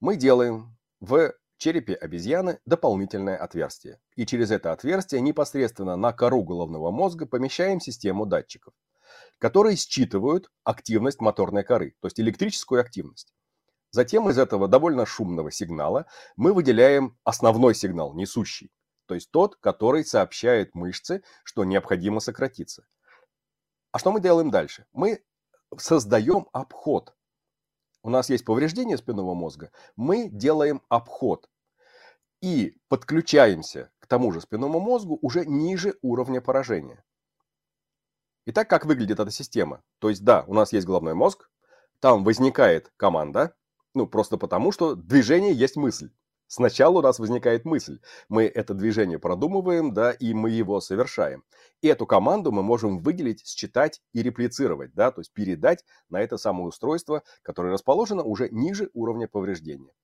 Мы 0.00 0.16
делаем 0.16 0.76
в 1.00 1.32
черепе 1.56 1.94
обезьяны 1.94 2.60
дополнительное 2.66 3.36
отверстие. 3.36 3.98
И 4.14 4.26
через 4.26 4.50
это 4.50 4.72
отверстие 4.72 5.22
непосредственно 5.22 5.96
на 5.96 6.12
кору 6.12 6.44
головного 6.44 6.90
мозга 6.90 7.26
помещаем 7.26 7.80
систему 7.80 8.26
датчиков 8.26 8.74
которые 9.38 9.76
считывают 9.76 10.50
активность 10.62 11.20
моторной 11.20 11.64
коры, 11.64 11.96
то 12.00 12.06
есть 12.06 12.20
электрическую 12.20 12.80
активность. 12.80 13.34
Затем 13.90 14.28
из 14.28 14.38
этого 14.38 14.66
довольно 14.66 15.06
шумного 15.06 15.50
сигнала 15.50 16.06
мы 16.36 16.52
выделяем 16.52 17.16
основной 17.22 17.74
сигнал, 17.74 18.14
несущий, 18.14 18.72
то 19.06 19.14
есть 19.14 19.30
тот, 19.30 19.56
который 19.56 20.04
сообщает 20.04 20.74
мышце, 20.74 21.22
что 21.44 21.64
необходимо 21.64 22.20
сократиться. 22.20 22.86
А 23.92 23.98
что 23.98 24.10
мы 24.10 24.20
делаем 24.20 24.50
дальше? 24.50 24.86
Мы 24.92 25.22
создаем 25.76 26.48
обход. 26.52 27.14
У 28.02 28.10
нас 28.10 28.30
есть 28.30 28.44
повреждение 28.44 28.98
спинного 28.98 29.34
мозга, 29.34 29.70
мы 29.96 30.28
делаем 30.28 30.82
обход 30.88 31.48
и 32.40 32.76
подключаемся 32.88 33.90
к 34.00 34.06
тому 34.06 34.32
же 34.32 34.40
спинному 34.40 34.80
мозгу 34.80 35.18
уже 35.22 35.46
ниже 35.46 35.96
уровня 36.02 36.40
поражения. 36.40 37.04
Итак, 38.46 38.68
как 38.68 38.84
выглядит 38.84 39.20
эта 39.20 39.30
система? 39.30 39.82
То 40.00 40.10
есть, 40.10 40.22
да, 40.22 40.44
у 40.46 40.54
нас 40.54 40.72
есть 40.72 40.86
головной 40.86 41.14
мозг, 41.14 41.50
там 42.00 42.24
возникает 42.24 42.92
команда, 42.98 43.54
ну, 43.94 44.06
просто 44.06 44.36
потому, 44.36 44.70
что 44.70 44.94
движение 44.94 45.54
есть 45.54 45.76
мысль. 45.76 46.10
Сначала 46.46 46.98
у 46.98 47.00
нас 47.02 47.18
возникает 47.18 47.64
мысль, 47.64 48.00
мы 48.28 48.44
это 48.44 48.74
движение 48.74 49.18
продумываем, 49.18 49.94
да, 49.94 50.10
и 50.12 50.34
мы 50.34 50.50
его 50.50 50.80
совершаем. 50.82 51.42
И 51.80 51.88
эту 51.88 52.06
команду 52.06 52.52
мы 52.52 52.62
можем 52.62 52.98
выделить, 52.98 53.46
считать 53.46 54.02
и 54.12 54.22
реплицировать, 54.22 54.92
да, 54.92 55.10
то 55.10 55.22
есть 55.22 55.32
передать 55.32 55.86
на 56.10 56.20
это 56.20 56.36
самое 56.36 56.66
устройство, 56.66 57.22
которое 57.42 57.72
расположено 57.72 58.22
уже 58.22 58.50
ниже 58.50 58.90
уровня 58.92 59.26
повреждения. 59.26 59.94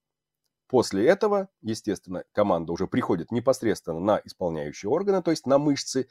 После 0.71 1.05
этого, 1.05 1.49
естественно, 1.63 2.23
команда 2.33 2.73
уже 2.73 2.87
приходит 2.87 3.33
непосредственно 3.33 3.99
на 3.99 4.23
исполняющие 4.25 4.89
органы, 4.89 5.21
то 5.21 5.33
есть 5.33 5.45
на 5.45 5.59
мышцы, 5.59 6.07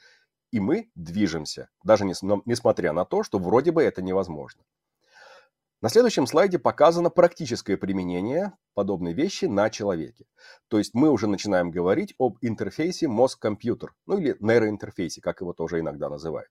и 0.50 0.60
мы 0.60 0.90
движемся, 0.94 1.68
даже 1.84 2.04
несмотря 2.04 2.92
на 2.92 3.04
то, 3.04 3.22
что 3.22 3.38
вроде 3.38 3.72
бы 3.72 3.82
это 3.82 4.02
невозможно. 4.02 4.62
На 5.82 5.88
следующем 5.88 6.26
слайде 6.26 6.58
показано 6.58 7.08
практическое 7.08 7.78
применение 7.78 8.52
подобной 8.74 9.14
вещи 9.14 9.46
на 9.46 9.70
человеке. 9.70 10.26
То 10.68 10.76
есть 10.76 10.92
мы 10.92 11.10
уже 11.10 11.26
начинаем 11.26 11.70
говорить 11.70 12.14
об 12.18 12.36
интерфейсе 12.42 13.08
мозг-компьютер, 13.08 13.94
ну 14.04 14.18
или 14.18 14.36
нейроинтерфейсе, 14.40 15.22
как 15.22 15.40
его 15.40 15.54
тоже 15.54 15.80
иногда 15.80 16.10
называют. 16.10 16.50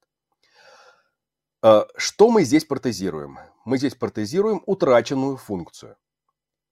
А, 1.61 1.85
что 1.95 2.31
мы 2.31 2.43
здесь 2.43 2.65
протезируем? 2.65 3.37
Мы 3.65 3.77
здесь 3.77 3.93
протезируем 3.93 4.63
утраченную 4.65 5.37
функцию. 5.37 5.97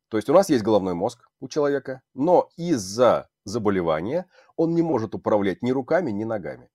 То 0.07 0.17
есть 0.17 0.29
у 0.29 0.34
нас 0.34 0.50
есть 0.50 0.63
головной 0.63 0.96
мозг 0.96 1.29
у 1.39 1.48
человека, 1.48 2.01
но 2.15 2.50
из-за 2.55 3.29
заболевания 3.43 4.25
он 4.55 4.74
не 4.74 4.81
может 4.81 5.13
управлять 5.13 5.62
ни 5.62 5.72
руками, 5.72 6.10
ни 6.10 6.24
ногами. 6.24 6.69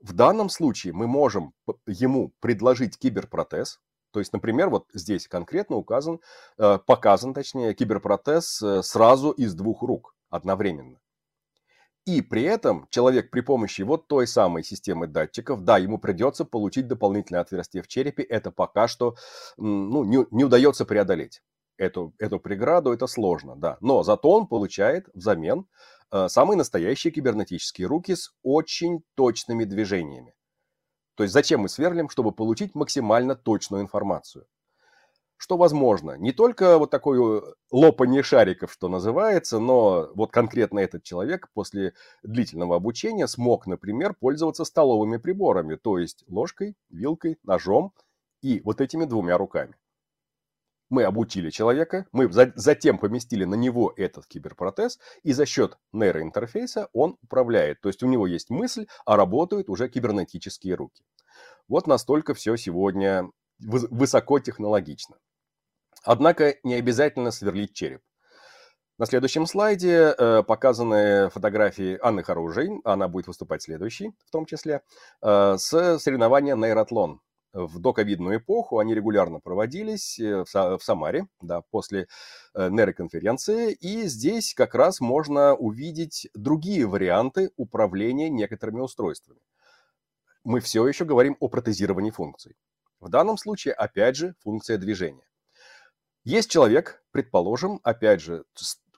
В 0.00 0.12
данном 0.14 0.48
случае 0.48 0.92
мы 0.92 1.06
можем 1.06 1.52
ему 1.86 2.32
предложить 2.40 2.98
киберпротез, 2.98 3.80
то 4.12 4.18
есть, 4.18 4.32
например, 4.32 4.70
вот 4.70 4.86
здесь 4.92 5.28
конкретно 5.28 5.76
указан, 5.76 6.20
э, 6.58 6.78
показан, 6.84 7.34
точнее, 7.34 7.74
киберпротез 7.74 8.60
э, 8.62 8.82
сразу 8.82 9.30
из 9.30 9.54
двух 9.54 9.82
рук 9.82 10.14
одновременно. 10.30 10.98
И 12.06 12.22
при 12.22 12.42
этом 12.42 12.88
человек 12.90 13.30
при 13.30 13.40
помощи 13.40 13.82
вот 13.82 14.08
той 14.08 14.26
самой 14.26 14.64
системы 14.64 15.06
датчиков, 15.06 15.64
да, 15.64 15.78
ему 15.78 15.98
придется 15.98 16.44
получить 16.44 16.88
дополнительное 16.88 17.42
отверстие 17.42 17.82
в 17.82 17.88
черепе, 17.88 18.22
это 18.22 18.50
пока 18.50 18.88
что 18.88 19.16
ну, 19.58 20.04
не, 20.04 20.26
не 20.30 20.44
удается 20.44 20.84
преодолеть. 20.84 21.42
Эту, 21.76 22.14
эту 22.18 22.40
преграду 22.40 22.92
это 22.92 23.06
сложно, 23.06 23.54
да. 23.56 23.78
Но 23.80 24.02
зато 24.02 24.30
он 24.30 24.46
получает 24.48 25.08
взамен 25.14 25.66
самые 26.28 26.56
настоящие 26.56 27.12
кибернетические 27.12 27.86
руки 27.86 28.14
с 28.14 28.32
очень 28.42 29.02
точными 29.14 29.64
движениями. 29.64 30.34
То 31.14 31.24
есть 31.24 31.34
зачем 31.34 31.60
мы 31.60 31.68
сверлим, 31.68 32.08
чтобы 32.08 32.32
получить 32.32 32.74
максимально 32.74 33.36
точную 33.36 33.82
информацию? 33.82 34.46
Что 35.36 35.56
возможно, 35.56 36.18
не 36.18 36.32
только 36.32 36.78
вот 36.78 36.90
такое 36.90 37.42
лопание 37.70 38.22
шариков, 38.22 38.72
что 38.72 38.88
называется, 38.88 39.58
но 39.58 40.10
вот 40.14 40.30
конкретно 40.32 40.80
этот 40.80 41.02
человек 41.02 41.48
после 41.54 41.94
длительного 42.22 42.76
обучения 42.76 43.26
смог, 43.26 43.66
например, 43.66 44.14
пользоваться 44.14 44.64
столовыми 44.64 45.16
приборами, 45.16 45.76
то 45.76 45.98
есть 45.98 46.24
ложкой, 46.28 46.76
вилкой, 46.90 47.38
ножом, 47.42 47.92
И 48.42 48.60
вот 48.64 48.80
этими 48.80 49.04
двумя 49.06 49.38
руками 49.38 49.79
мы 50.90 51.04
обучили 51.04 51.50
человека, 51.50 52.06
мы 52.12 52.30
за, 52.30 52.52
затем 52.56 52.98
поместили 52.98 53.44
на 53.44 53.54
него 53.54 53.94
этот 53.96 54.26
киберпротез, 54.26 54.98
и 55.22 55.32
за 55.32 55.46
счет 55.46 55.78
нейроинтерфейса 55.92 56.88
он 56.92 57.16
управляет. 57.22 57.80
То 57.80 57.88
есть 57.88 58.02
у 58.02 58.06
него 58.06 58.26
есть 58.26 58.50
мысль, 58.50 58.86
а 59.06 59.16
работают 59.16 59.70
уже 59.70 59.88
кибернетические 59.88 60.74
руки. 60.74 61.04
Вот 61.68 61.86
настолько 61.86 62.34
все 62.34 62.56
сегодня 62.56 63.30
высокотехнологично. 63.60 65.16
Однако 66.02 66.56
не 66.64 66.74
обязательно 66.74 67.30
сверлить 67.30 67.72
череп. 67.72 68.02
На 68.98 69.06
следующем 69.06 69.46
слайде 69.46 70.14
э, 70.18 70.42
показаны 70.42 71.30
фотографии 71.30 71.98
Анны 72.02 72.22
Харужей, 72.22 72.68
она 72.84 73.08
будет 73.08 73.28
выступать 73.28 73.62
следующей 73.62 74.12
в 74.26 74.30
том 74.30 74.44
числе, 74.44 74.82
э, 75.22 75.56
с 75.56 75.98
соревнования 75.98 76.54
нейротлон 76.54 77.20
в 77.52 77.80
доковидную 77.80 78.38
эпоху 78.38 78.78
они 78.78 78.94
регулярно 78.94 79.40
проводились 79.40 80.18
э, 80.18 80.44
в 80.44 80.78
Самаре, 80.80 81.26
да, 81.40 81.62
после 81.70 82.06
э, 82.54 82.68
нейроконференции, 82.68 83.72
и 83.72 84.06
здесь 84.06 84.54
как 84.54 84.74
раз 84.74 85.00
можно 85.00 85.54
увидеть 85.54 86.28
другие 86.34 86.86
варианты 86.86 87.50
управления 87.56 88.28
некоторыми 88.30 88.80
устройствами. 88.80 89.40
Мы 90.44 90.60
все 90.60 90.86
еще 90.86 91.04
говорим 91.04 91.36
о 91.40 91.48
протезировании 91.48 92.10
функций. 92.10 92.56
В 93.00 93.08
данном 93.08 93.36
случае, 93.36 93.74
опять 93.74 94.16
же, 94.16 94.34
функция 94.40 94.78
движения. 94.78 95.26
Есть 96.22 96.50
человек, 96.50 97.02
предположим, 97.10 97.80
опять 97.82 98.20
же, 98.20 98.44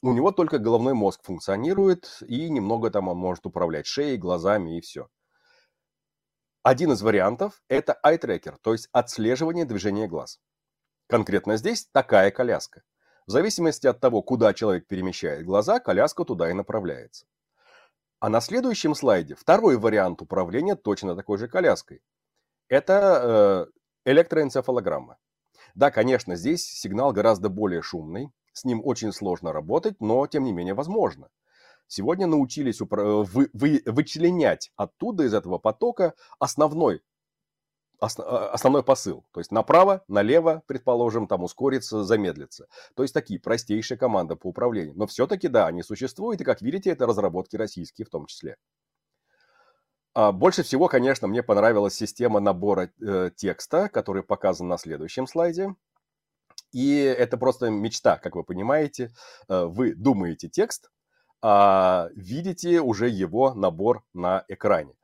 у 0.02 0.12
него 0.12 0.32
только 0.32 0.59
головной 0.59 0.94
мозг 0.94 1.21
функционирует, 1.23 2.18
и 2.26 2.50
немного 2.50 2.90
там 2.90 3.09
он 3.09 3.16
может 3.16 3.47
управлять 3.47 3.87
шеей, 3.87 4.18
глазами 4.18 4.76
и 4.76 4.80
все– 4.80 5.09
один 6.62 6.92
из 6.92 7.02
вариантов– 7.02 7.61
это 7.69 7.99
eye 8.04 8.21
tracker, 8.21 8.57
то 8.62 8.73
есть 8.73 8.88
отслеживание 8.92 9.64
движения 9.64 10.07
глаз. 10.07 10.40
Конкретно 11.09 11.57
здесь 11.57 11.88
такая 11.92 12.31
коляска. 12.31 12.83
В 13.26 13.31
зависимости 13.31 13.87
от 13.87 14.00
того, 14.00 14.23
куда 14.23 14.54
человек 14.54 14.87
перемещает 14.87 15.45
глаза, 15.45 15.81
коляска 15.81 16.25
туда 16.25 16.50
и 16.50 16.52
направляется. 16.52 17.26
А 18.21 18.28
на 18.28 18.40
следующем 18.40 18.95
слайде 18.95 19.35
второй 19.35 19.76
вариант 19.76 20.23
управления 20.23 20.76
точно 20.76 21.16
такой 21.16 21.38
же 21.38 21.49
коляской. 21.49 22.00
Это 22.69 23.69
э, 24.04 24.11
электроэнцефалограмма. 24.11 25.19
Да, 25.75 25.90
конечно, 25.90 26.37
здесь 26.37 26.64
сигнал 26.64 27.12
гораздо 27.12 27.49
более 27.49 27.83
шумный, 27.83 28.31
с 28.52 28.64
ним 28.64 28.83
очень 28.85 29.12
сложно 29.12 29.52
работать, 29.52 30.00
но 30.00 30.26
тем 30.26 30.45
не 30.45 30.52
менее 30.52 30.75
возможно 30.75 31.28
сегодня 31.92 32.26
научились 32.26 32.80
упро- 32.80 33.22
вы, 33.22 33.50
вы, 33.52 33.82
вычленять 33.84 34.72
оттуда, 34.76 35.25
из 35.25 35.34
этого 35.34 35.58
потока, 35.58 36.14
основной 36.38 37.02
а, 38.00 38.06
основной 38.49 38.82
посыл. 38.82 39.25
То 39.32 39.40
есть 39.40 39.52
направо, 39.52 40.02
налево, 40.08 40.62
предположим, 40.66 41.28
там 41.28 41.44
ускориться, 41.44 42.02
замедлиться. 42.02 42.66
То 42.96 43.02
есть 43.02 43.14
такие 43.14 43.38
простейшие 43.38 43.99
команды 43.99 44.37
по 44.37 44.49
управлению. 44.49 44.94
Но 44.96 45.06
все-таки, 45.06 45.49
да, 45.49 45.66
они 45.66 45.82
существуют, 45.82 46.40
и, 46.40 46.44
как 46.44 46.62
видите, 46.62 46.90
это 46.90 47.06
разработки 47.06 47.56
российские 47.56 48.06
в 48.06 48.11
том 48.11 48.26
числе. 48.26 48.56
А 50.14 50.32
больше 50.32 50.62
всего, 50.62 50.88
конечно, 50.88 51.28
мне 51.28 51.42
понравилась 51.42 51.94
система 51.94 52.40
набора 52.40 52.90
э, 53.00 53.30
текста, 53.37 53.88
который 53.88 54.22
показан 54.22 54.68
на 54.68 54.78
следующем 54.78 55.26
слайде. 55.26 55.75
И 56.72 56.96
это 56.96 57.37
просто 57.37 57.70
мечта, 57.70 58.16
как 58.18 58.34
вы 58.34 58.44
понимаете. 58.44 59.11
Э, 59.49 59.66
вы 59.66 59.94
думаете 59.94 60.49
текст, 60.49 60.90
а 61.42 62.08
видите 62.14 62.80
уже 62.80 63.08
его 63.08 63.52
набор 63.52 64.04
на 64.14 64.44
экране. 64.49 64.94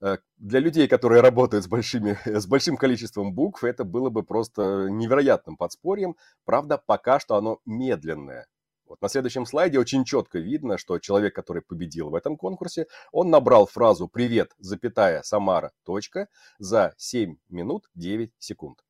Э, 0.00 0.16
для 0.38 0.58
людей, 0.58 0.88
которые 0.88 1.20
работают 1.20 1.64
с, 1.64 1.68
большими, 1.68 2.18
с 2.24 2.46
большим 2.46 2.76
количеством 2.76 3.34
букв, 3.34 3.62
это 3.62 3.84
было 3.84 4.10
бы 4.10 4.22
просто 4.22 4.88
невероятным 4.90 5.56
подспорьем. 5.56 6.16
Правда, 6.44 6.78
пока 6.78 7.20
что 7.20 7.36
оно 7.36 7.60
медленное. 7.66 8.46
Вот 8.86 9.00
на 9.00 9.08
следующем 9.08 9.46
слайде 9.46 9.78
очень 9.78 10.04
четко 10.04 10.38
видно, 10.38 10.76
что 10.76 10.98
человек, 10.98 11.34
который 11.34 11.62
победил 11.62 12.10
в 12.10 12.14
этом 12.14 12.36
конкурсе, 12.36 12.86
он 13.10 13.30
набрал 13.30 13.66
фразу 13.66 14.08
«Привет, 14.08 14.52
запятая, 14.58 15.22
Самара, 15.22 15.72
точка» 15.84 16.28
за 16.58 16.92
7 16.98 17.36
минут 17.48 17.88
9 17.94 18.32
секунд. 18.38 18.84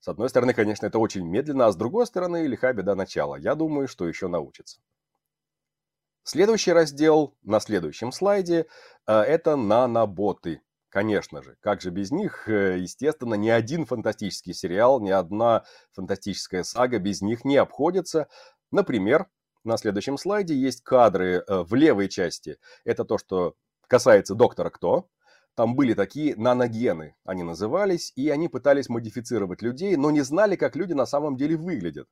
С 0.00 0.08
одной 0.08 0.28
стороны, 0.28 0.52
конечно, 0.52 0.86
это 0.86 0.98
очень 0.98 1.26
медленно, 1.26 1.66
а 1.66 1.72
с 1.72 1.76
другой 1.76 2.06
стороны, 2.06 2.46
лиха 2.46 2.72
беда 2.72 2.94
начала. 2.94 3.36
Я 3.36 3.54
думаю, 3.54 3.86
что 3.86 4.08
еще 4.08 4.28
научится. 4.28 4.80
Следующий 6.32 6.70
раздел 6.70 7.34
на 7.42 7.58
следующем 7.58 8.12
слайде 8.12 8.66
э,– 9.08 9.12
это 9.20 9.56
наноботы. 9.56 10.62
Конечно 10.88 11.42
же, 11.42 11.56
как 11.58 11.80
же 11.80 11.90
без 11.90 12.12
них, 12.12 12.48
э, 12.48 12.78
естественно, 12.78 13.34
ни 13.34 13.48
один 13.48 13.84
фантастический 13.84 14.54
сериал, 14.54 15.00
ни 15.00 15.10
одна 15.10 15.64
фантастическая 15.90 16.62
сага 16.62 17.00
без 17.00 17.20
них 17.20 17.44
не 17.44 17.56
обходится. 17.56 18.28
Например, 18.70 19.26
на 19.64 19.76
следующем 19.76 20.16
слайде 20.16 20.54
есть 20.54 20.82
кадры 20.82 21.42
э, 21.44 21.62
в 21.64 21.74
левой 21.74 22.08
части. 22.08 22.58
Это 22.84 23.04
то, 23.04 23.18
что 23.18 23.56
касается 23.88 24.36
доктора 24.36 24.70
Кто. 24.70 25.08
Там 25.60 25.74
были 25.74 25.92
такие 25.92 26.34
наногены, 26.36 27.16
они 27.22 27.42
назывались, 27.42 28.14
и 28.16 28.30
они 28.30 28.48
пытались 28.48 28.88
модифицировать 28.88 29.60
людей, 29.60 29.94
но 29.96 30.10
не 30.10 30.22
знали, 30.22 30.56
как 30.56 30.74
люди 30.74 30.94
на 30.94 31.04
самом 31.04 31.36
деле 31.36 31.54
выглядят. 31.54 32.08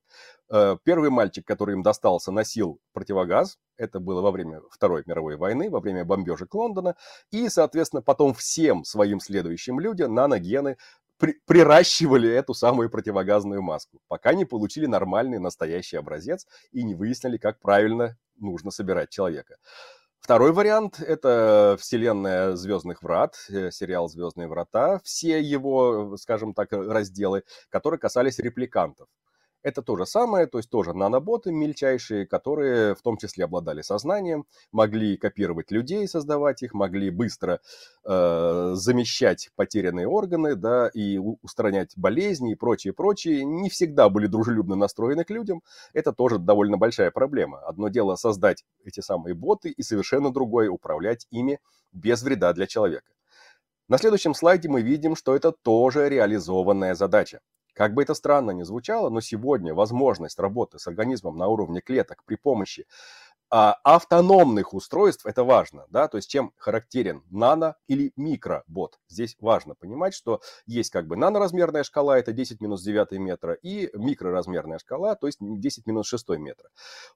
Э, 0.51 0.77
первый 0.83 1.09
мальчик, 1.09 1.47
который 1.47 1.73
им 1.73 1.81
достался, 1.81 2.31
носил 2.31 2.79
противогаз. 2.93 3.57
Это 3.75 3.99
было 3.99 4.21
во 4.21 4.29
время 4.29 4.61
Второй 4.69 5.01
мировой 5.07 5.35
войны, 5.35 5.71
во 5.71 5.79
время 5.79 6.05
бомбежек 6.05 6.53
Лондона. 6.53 6.95
И, 7.31 7.49
соответственно, 7.49 8.03
потом 8.03 8.35
всем 8.35 8.83
своим 8.83 9.19
следующим 9.19 9.79
людям 9.79 10.13
наногены 10.13 10.77
при, 11.17 11.41
приращивали 11.47 12.29
эту 12.29 12.53
самую 12.53 12.91
противогазную 12.91 13.63
маску, 13.63 13.99
пока 14.07 14.35
не 14.35 14.45
получили 14.45 14.85
нормальный 14.85 15.39
настоящий 15.39 15.97
образец 15.97 16.45
и 16.71 16.83
не 16.83 16.93
выяснили, 16.93 17.37
как 17.37 17.59
правильно 17.59 18.15
нужно 18.37 18.69
собирать 18.69 19.09
человека. 19.09 19.55
Второй 20.19 20.51
вариант– 20.51 20.99
это 21.01 21.75
вселенная 21.79 22.55
«Звездных 22.55 23.01
врат», 23.01 23.35
э, 23.49 23.71
сериал 23.71 24.07
«Звездные 24.09 24.47
врата», 24.47 24.99
все 25.03 25.41
его, 25.41 26.17
скажем 26.17 26.53
так, 26.53 26.71
разделы, 26.71 27.43
которые 27.69 27.99
касались 27.99 28.37
репликантов. 28.37 29.07
Это 29.61 29.81
то 29.81 29.97
же 29.97 30.05
самое, 30.05 30.47
то 30.47 30.57
есть 30.57 30.69
тоже 30.69 30.93
наноботы 30.93 31.51
мельчайшие, 31.51 32.25
которые 32.25 32.95
в 32.95 33.01
том 33.01 33.17
числе 33.17 33.43
обладали 33.43 33.81
сознанием, 33.81 34.45
могли 34.71 35.17
копировать 35.17 35.69
людей, 35.69 36.07
создавать 36.07 36.63
их, 36.63 36.73
могли 36.73 37.09
быстро 37.09 37.59
э, 38.05 38.71
замещать 38.75 39.49
потерянные 39.57 40.07
органы, 40.07 40.55
да, 40.55 40.87
и 40.87 41.17
устранять 41.17 41.91
болезни 41.97 42.53
и 42.53 42.55
прочее, 42.55 42.93
прочее. 42.93 43.43
Не 43.43 43.69
всегда 43.69 44.07
были 44.07 44.27
дружелюбно 44.27 44.75
настроены 44.75 45.25
к 45.25 45.29
людям. 45.29 45.61
Это 45.93 46.13
тоже 46.13 46.39
довольно 46.39 46.77
большая 46.77 47.11
проблема. 47.11 47.59
Одно 47.59 47.89
дело 47.89 48.15
создать 48.15 48.63
эти 48.85 49.01
самые 49.01 49.35
боты, 49.35 49.69
и 49.69 49.83
совершенно 49.83 50.31
другое 50.31 50.69
управлять 50.69 51.27
ими 51.31 51.59
без 51.91 52.23
вреда 52.23 52.53
для 52.53 52.65
человека. 52.65 53.11
На 53.89 53.97
следующем 53.97 54.33
слайде 54.33 54.69
мы 54.69 54.81
видим, 54.81 55.17
что 55.17 55.35
это 55.35 55.51
тоже 55.51 56.07
реализованная 56.07 56.95
задача. 56.95 57.41
Как 57.79 57.93
бы 57.93 58.03
это 58.03 58.13
странно 58.13 58.51
ни 58.51 58.63
звучало, 58.63 59.09
но 59.09 59.21
сегодня 59.21 59.73
возможность 59.73 60.37
работы 60.37 60.79
с 60.79 60.87
организмом 60.87 61.37
на 61.37 61.47
уровне 61.47 61.79
клеток 61.79 62.25
при 62.25 62.35
помощи 62.35 62.85
а, 63.49 63.77
автономных 63.85 64.73
устройств, 64.73 65.25
это 65.25 65.45
важно, 65.45 65.85
да, 65.89 66.09
то 66.09 66.17
есть 66.17 66.29
чем 66.29 66.51
характерен 66.57 67.23
нано 67.29 67.77
или 67.87 68.11
микробот. 68.17 68.99
Здесь 69.07 69.37
важно 69.39 69.75
понимать, 69.75 70.13
что 70.13 70.41
есть 70.65 70.89
как 70.89 71.07
бы 71.07 71.15
наноразмерная 71.15 71.83
шкала, 71.83 72.19
это 72.19 72.33
10 72.33 72.59
минус 72.59 72.81
9 72.83 73.11
метра, 73.13 73.53
и 73.53 73.89
микроразмерная 73.93 74.79
шкала, 74.79 75.15
то 75.15 75.27
есть 75.27 75.37
10 75.39 75.87
минус 75.87 76.05
6 76.07 76.31
метра. 76.31 76.67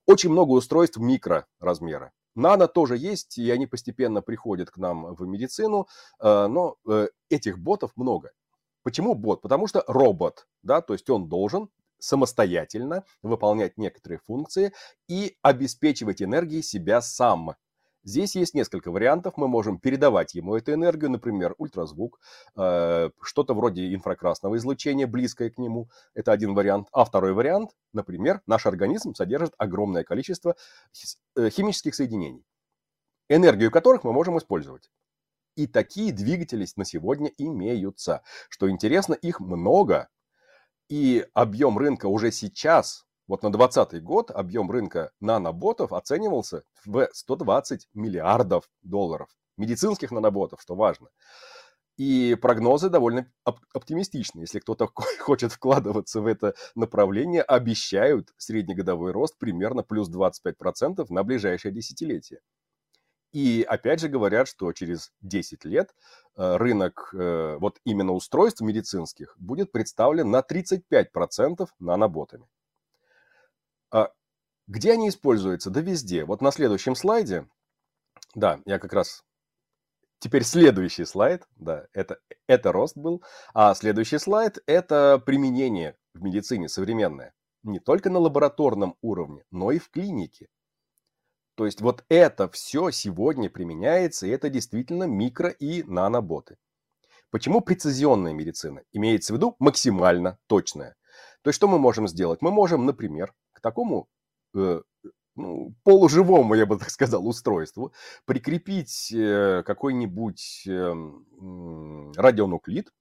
Очень 0.05 0.29
много 0.29 0.51
устройств 0.51 0.95
микроразмера. 0.95 2.13
Нано 2.35 2.69
тоже 2.69 2.95
есть, 2.95 3.37
и 3.37 3.51
они 3.51 3.67
постепенно 3.67 4.21
приходят 4.21 4.71
к 4.71 4.77
нам 4.77 5.13
в 5.13 5.27
медицину, 5.27 5.89
э, 6.21 6.47
но 6.47 6.77
э, 6.87 7.09
этих 7.29 7.59
ботов 7.59 7.91
много. 7.97 8.31
Почему 8.83 9.15
бот? 9.15 9.41
Потому 9.41 9.67
что 9.67 9.83
робот, 9.87 10.47
да, 10.61 10.81
то 10.81 10.93
есть 10.93 11.09
он 11.09 11.29
должен 11.29 11.69
самостоятельно 11.99 13.05
выполнять 13.21 13.77
некоторые 13.77 14.19
функции 14.19 14.73
и 15.07 15.37
обеспечивать 15.41 16.21
энергией 16.21 16.61
себя 16.61 17.01
сам. 17.01 17.55
Здесь 18.03 18.35
есть 18.35 18.53
несколько 18.53 18.91
вариантов. 18.91 19.35
Мы 19.37 19.47
можем 19.47 19.79
передавать 19.79 20.35
ему 20.35 20.55
эту 20.55 20.73
энергию, 20.73 21.09
например, 21.09 21.55
ультразвук, 21.57 22.19
э, 22.57 23.09
что-то 23.21 23.53
вроде 23.53 23.93
инфракрасного 23.93 24.57
излучения, 24.57 25.07
близкое 25.07 25.49
к 25.49 25.57
нему. 25.57 25.89
Это 26.13 26.33
один 26.33 26.53
вариант. 26.53 26.89
А 26.91 27.05
второй 27.05 27.33
вариант, 27.33 27.71
например, 27.93 28.41
наш 28.45 28.65
организм 28.65 29.15
содержит 29.15 29.53
огромное 29.57 30.03
количество 30.03 30.57
э, 31.37 31.49
химических 31.49 31.95
соединений, 31.95 32.43
энергию 33.29 33.71
которых 33.71 34.03
мы 34.03 34.11
можем 34.11 34.37
использовать. 34.37 34.89
И 35.55 35.67
такие 35.67 36.11
двигатели 36.11 36.65
на 36.75 36.85
сегодня 36.85 37.31
имеются. 37.37 38.23
Что 38.49 38.69
интересно, 38.69 39.13
их 39.13 39.39
много. 39.39 40.09
И 40.89 41.25
объем 41.33 41.77
рынка 41.77 42.07
уже 42.07 42.31
сейчас, 42.31 43.05
вот 43.27 43.43
на 43.43 43.51
2020 43.51 44.03
год, 44.03 44.31
объем 44.31 44.69
рынка 44.69 45.11
наноботов 45.19 45.93
оценивался 45.93 46.63
в 46.85 47.07
120 47.11 47.87
миллиардов 47.93 48.69
долларов. 48.81 49.29
Медицинских 49.57 50.11
наноботов, 50.11 50.61
что 50.61 50.75
важно. 50.75 51.09
И 51.97 52.35
прогнозы 52.41 52.89
довольно 52.89 53.31
оптимистичны. 53.43 54.41
Если 54.41 54.59
кто-то 54.59 54.89
хочет 55.19 55.51
вкладываться 55.51 56.21
в 56.21 56.25
это 56.25 56.55
направление, 56.73 57.43
обещают 57.43 58.33
среднегодовой 58.37 59.11
рост 59.11 59.37
примерно 59.37 59.83
плюс 59.83 60.09
25% 60.09 61.05
на 61.09 61.23
ближайшее 61.23 61.71
десятилетие. 61.71 62.39
И 63.33 63.65
опять 63.67 63.99
же 63.99 64.09
говорят, 64.09 64.47
что 64.47 64.71
через 64.73 65.11
10 65.21 65.65
лет 65.65 65.93
э, 66.37 66.55
рынок 66.57 67.09
э, 67.13 67.57
вот 67.59 67.79
именно 67.83 68.13
устройств 68.13 68.61
медицинских 68.61 69.35
будет 69.37 69.71
представлен 69.71 70.29
на 70.29 70.41
35% 70.41 71.67
наноботами. 71.79 72.47
А 73.91 74.11
где 74.67 74.93
они 74.93 75.09
используются? 75.09 75.71
Да 75.71 75.81
везде. 75.81 76.25
Вот 76.25 76.41
на 76.41 76.51
следующем 76.51 76.95
слайде, 76.95 77.47
да, 78.35 78.61
я 78.65 78.79
как 78.79 78.93
раз 78.93 79.23
Теперь 80.23 80.45
следующий 80.45 81.03
слайд, 81.03 81.43
да, 81.57 81.85
это, 81.91 82.17
это 82.47 82.71
рост 82.71 82.95
был. 82.95 83.21
А 83.53 83.75
следующий 83.75 84.19
слайд– 84.19 84.57
это 84.67 85.21
применение 85.25 85.97
в 86.13 86.21
медицине 86.21 86.69
современное. 86.69 87.33
Не 87.63 87.79
только 87.79 88.09
на 88.09 88.19
лабораторном 88.19 88.95
уровне, 89.01 89.43
но 89.51 89.71
и 89.71 89.79
в 89.79 89.89
клинике. 89.89 90.47
То 91.55 91.65
есть 91.65 91.81
вот 91.81 92.03
это 92.09 92.49
все 92.49 92.89
сегодня 92.91 93.49
применяется, 93.49 94.25
и 94.27 94.31
это 94.31 94.49
действительно 94.49 95.03
микро- 95.03 95.55
и 95.59 95.83
наноботы. 95.83 96.57
Почему 97.29 97.61
прецизионная 97.61 98.33
медицина? 98.33 98.83
Имеется 98.91 99.33
в 99.33 99.37
виду 99.37 99.55
максимально 99.59 100.37
точная. 100.47 100.95
То 101.41 101.49
есть 101.49 101.57
что 101.57 101.67
мы 101.67 101.79
можем 101.79 102.07
сделать? 102.07 102.41
Мы 102.41 102.51
можем, 102.51 102.85
например, 102.85 103.33
к 103.53 103.61
такому 103.61 104.07
э, 104.55 104.81
ну, 105.35 105.75
полуживому, 105.83 106.53
я 106.55 106.65
бы 106.65 106.77
так 106.77 106.89
сказал, 106.89 107.27
устройству, 107.27 107.93
прикрепить 108.25 109.11
э, 109.11 109.63
какой-нибудь 109.65 110.63
эм, 110.67 112.11
радионуклид, 112.15 112.91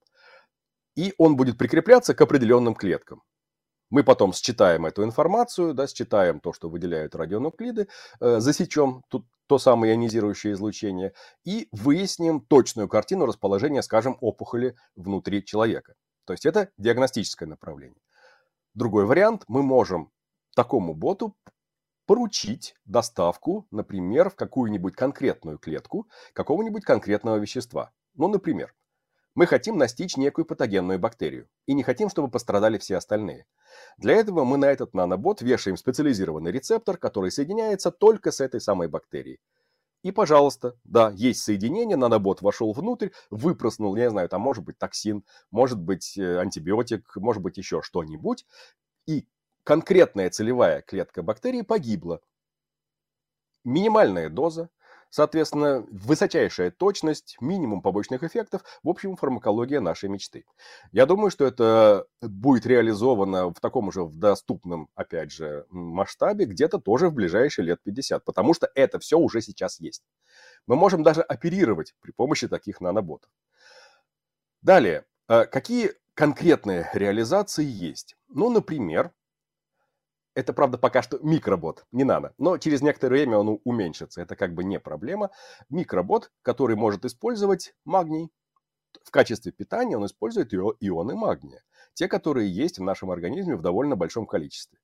и 0.96 1.14
он 1.18 1.36
будет 1.36 1.58
прикрепляться 1.58 2.14
к 2.14 2.20
определенным 2.20 2.74
клеткам. 2.74 3.22
Мы 3.92 4.04
потом 4.04 4.32
считаем 4.32 4.86
эту 4.86 5.04
информацию, 5.04 5.74
да, 5.74 5.86
считаем 5.86 6.40
то, 6.40 6.54
что 6.54 6.70
выделяют 6.70 7.14
радионуклиды, 7.14 7.88
э, 8.20 8.40
засечем 8.40 9.02
тут 9.08 9.26
то 9.46 9.58
самое 9.58 9.92
ионизирующее 9.92 10.54
излучение 10.54 11.12
и 11.44 11.68
выясним 11.72 12.40
точную 12.40 12.88
картину 12.88 13.26
расположения, 13.26 13.82
скажем, 13.82 14.16
опухоли 14.22 14.76
внутри 14.96 15.44
человека. 15.44 15.92
То 16.24 16.32
есть 16.32 16.46
это 16.46 16.70
диагностическое 16.78 17.46
направление. 17.46 18.00
Другой 18.72 19.04
вариант, 19.04 19.44
мы 19.46 19.62
можем 19.62 20.10
такому 20.56 20.94
боту 20.94 21.36
поручить 22.06 22.74
доставку, 22.86 23.66
например, 23.70 24.30
в 24.30 24.36
какую-нибудь 24.36 24.96
конкретную 24.96 25.58
клетку 25.58 26.08
какого-нибудь 26.32 26.84
конкретного 26.84 27.36
вещества. 27.36 27.92
Ну, 28.14 28.28
например, 28.28 28.74
мы 29.34 29.46
хотим 29.46 29.78
настичь 29.78 30.16
некую 30.16 30.44
патогенную 30.44 30.98
бактерию 30.98 31.48
и 31.66 31.74
не 31.74 31.82
хотим, 31.82 32.10
чтобы 32.10 32.28
пострадали 32.28 32.78
все 32.78 32.96
остальные. 32.96 33.46
Для 33.96 34.14
этого 34.14 34.44
мы 34.44 34.58
на 34.58 34.66
этот 34.66 34.94
нанобот 34.94 35.40
вешаем 35.40 35.76
специализированный 35.76 36.52
рецептор, 36.52 36.98
который 36.98 37.30
соединяется 37.30 37.90
только 37.90 38.30
с 38.30 38.40
этой 38.40 38.60
самой 38.60 38.88
бактерией. 38.88 39.40
И, 40.02 40.10
пожалуйста, 40.10 40.76
да, 40.84 41.10
есть 41.14 41.42
соединение, 41.42 41.96
нанобот 41.96 42.42
вошел 42.42 42.72
внутрь, 42.72 43.10
выпроснул, 43.30 43.94
я 43.94 44.04
не 44.04 44.10
знаю, 44.10 44.28
там 44.28 44.40
может 44.40 44.64
быть 44.64 44.76
токсин, 44.76 45.24
может 45.52 45.80
быть 45.80 46.18
э, 46.18 46.38
антибиотик, 46.38 47.16
может 47.16 47.40
быть 47.40 47.56
еще 47.56 47.82
что-нибудь. 47.82 48.44
И 49.06 49.26
конкретная 49.62 50.28
целевая 50.28 50.82
клетка 50.82 51.22
бактерии 51.22 51.62
погибла. 51.62 52.20
Минимальная 53.64 54.28
доза, 54.28 54.70
соответственно, 55.12 55.84
высочайшая 55.90 56.70
точность, 56.70 57.36
минимум 57.38 57.82
побочных 57.82 58.24
эффектов, 58.24 58.64
в 58.82 58.88
общем, 58.88 59.16
фармакология 59.16 59.78
нашей 59.78 60.08
мечты. 60.08 60.46
Я 60.90 61.04
думаю, 61.04 61.30
что 61.30 61.44
это 61.44 62.06
будет 62.22 62.64
реализовано 62.64 63.50
в 63.50 63.60
таком 63.60 63.92
же 63.92 64.04
в 64.04 64.16
доступном, 64.16 64.88
опять 64.94 65.30
же, 65.30 65.66
масштабе, 65.68 66.46
где-то 66.46 66.78
тоже 66.78 67.10
в 67.10 67.14
ближайшие 67.14 67.66
лет 67.66 67.82
50, 67.82 68.24
потому 68.24 68.54
что 68.54 68.70
это 68.74 68.98
все 68.98 69.18
уже 69.18 69.42
сейчас 69.42 69.80
есть. 69.80 70.02
Мы 70.66 70.76
можем 70.76 71.02
даже 71.02 71.20
оперировать 71.20 71.94
при 72.00 72.12
помощи 72.12 72.48
таких 72.48 72.80
наноботов. 72.80 73.30
Далее, 74.62 75.04
э, 75.28 75.44
какие 75.44 75.92
конкретные 76.14 76.88
реализации 76.94 77.66
есть? 77.66 78.16
Ну, 78.28 78.48
например, 78.48 79.12
это, 80.34 80.52
правда, 80.52 80.78
пока 80.78 81.02
что 81.02 81.18
микробот, 81.22 81.84
не 81.92 82.04
нано. 82.04 82.32
Но 82.38 82.58
через 82.58 82.82
некоторое 82.82 83.16
время 83.16 83.38
он 83.38 83.60
уменьшится. 83.64 84.22
Это 84.22 84.36
как 84.36 84.54
бы 84.54 84.64
не 84.64 84.80
проблема. 84.80 85.30
Микробот, 85.68 86.30
который 86.42 86.76
может 86.76 87.04
использовать 87.04 87.74
магний. 87.84 88.30
В 89.04 89.10
качестве 89.10 89.52
питания 89.52 89.96
он 89.96 90.06
использует 90.06 90.52
ионы 90.54 91.14
магния. 91.14 91.62
Те, 91.94 92.08
которые 92.08 92.50
есть 92.50 92.78
в 92.78 92.82
нашем 92.82 93.10
организме 93.10 93.56
в 93.56 93.62
довольно 93.62 93.96
большом 93.96 94.26
количестве. 94.26 94.78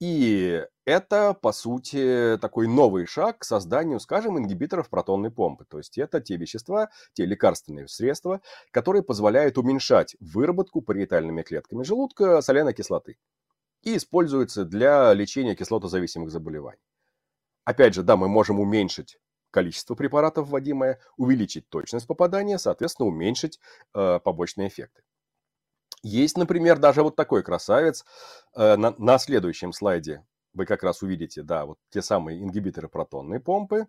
И 0.00 0.64
это, 0.86 1.34
по 1.34 1.52
сути, 1.52 2.38
такой 2.40 2.66
новый 2.66 3.04
шаг 3.04 3.40
к 3.40 3.44
созданию, 3.44 4.00
скажем, 4.00 4.38
ингибиторов 4.38 4.88
протонной 4.88 5.30
помпы. 5.30 5.66
То 5.68 5.76
есть 5.76 5.98
это 5.98 6.20
те 6.20 6.36
вещества, 6.36 6.88
те 7.12 7.26
лекарственные 7.26 7.86
средства, 7.86 8.40
которые 8.70 9.02
позволяют 9.02 9.58
уменьшать 9.58 10.16
выработку 10.18 10.80
париетальными 10.80 11.42
клетками 11.42 11.82
желудка 11.82 12.40
соляной 12.40 12.72
кислоты 12.72 13.18
и 13.82 13.96
используется 13.96 14.64
для 14.64 15.12
лечения 15.14 15.54
кислотозависимых 15.54 16.30
заболеваний. 16.30 16.82
Опять 17.64 17.94
же, 17.94 18.02
да, 18.02 18.16
мы 18.16 18.28
можем 18.28 18.60
уменьшить 18.60 19.18
количество 19.50 19.94
препаратов 19.94 20.48
вводимое, 20.48 21.00
увеличить 21.16 21.68
точность 21.68 22.06
попадания, 22.06 22.58
соответственно, 22.58 23.08
уменьшить 23.08 23.58
э, 23.94 24.20
побочные 24.20 24.68
эффекты. 24.68 25.02
Есть, 26.02 26.36
например, 26.36 26.78
даже 26.78 27.02
вот 27.02 27.16
такой 27.16 27.42
красавец. 27.42 28.04
Э, 28.54 28.76
на, 28.76 28.94
на 28.98 29.18
следующем 29.18 29.72
слайде 29.72 30.24
вы 30.52 30.66
как 30.66 30.82
раз 30.82 31.02
увидите, 31.02 31.42
да, 31.42 31.66
вот 31.66 31.78
те 31.90 32.02
самые 32.02 32.42
ингибиторы 32.42 32.88
протонной 32.88 33.40
помпы. 33.40 33.86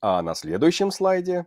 А 0.00 0.22
на 0.22 0.34
следующем 0.34 0.90
слайде 0.90 1.46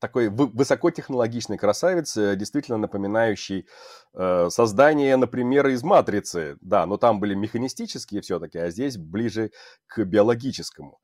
такой 0.00 0.28
высокотехнологичный 0.28 1.58
красавец, 1.58 2.14
действительно 2.14 2.78
напоминающий 2.78 3.66
э, 4.14 4.48
создание, 4.50 5.16
например, 5.16 5.68
из 5.68 5.82
«Матрицы». 5.82 6.56
Да, 6.60 6.86
но 6.86 6.96
там 6.96 7.20
были 7.20 7.34
механистические 7.34 8.20
все-таки, 8.20 8.58
а 8.58 8.70
здесь 8.70 8.96
ближе 8.96 9.52
к 9.86 10.04
биологическому. 10.04 10.98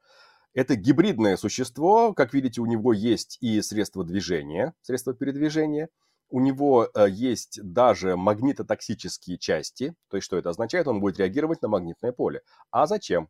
Это 0.54 0.76
гибридное 0.76 1.36
существо, 1.36 2.12
как 2.12 2.34
видите, 2.34 2.60
у 2.60 2.66
него 2.66 2.92
есть 2.92 3.38
и 3.40 3.62
средства 3.62 4.04
движения, 4.04 4.74
средства 4.82 5.14
передвижения, 5.14 5.88
у 6.28 6.40
него 6.40 6.88
э, 6.94 7.08
есть 7.08 7.60
даже 7.62 8.16
магнитотоксические 8.16 9.38
части, 9.38 9.94
то 10.08 10.16
есть 10.16 10.24
что 10.24 10.36
это 10.36 10.50
означает? 10.50 10.88
Он 10.88 11.00
будет 11.00 11.18
реагировать 11.18 11.62
на 11.62 11.68
магнитное 11.68 12.12
поле. 12.12 12.42
А 12.70 12.86
зачем? 12.86 13.28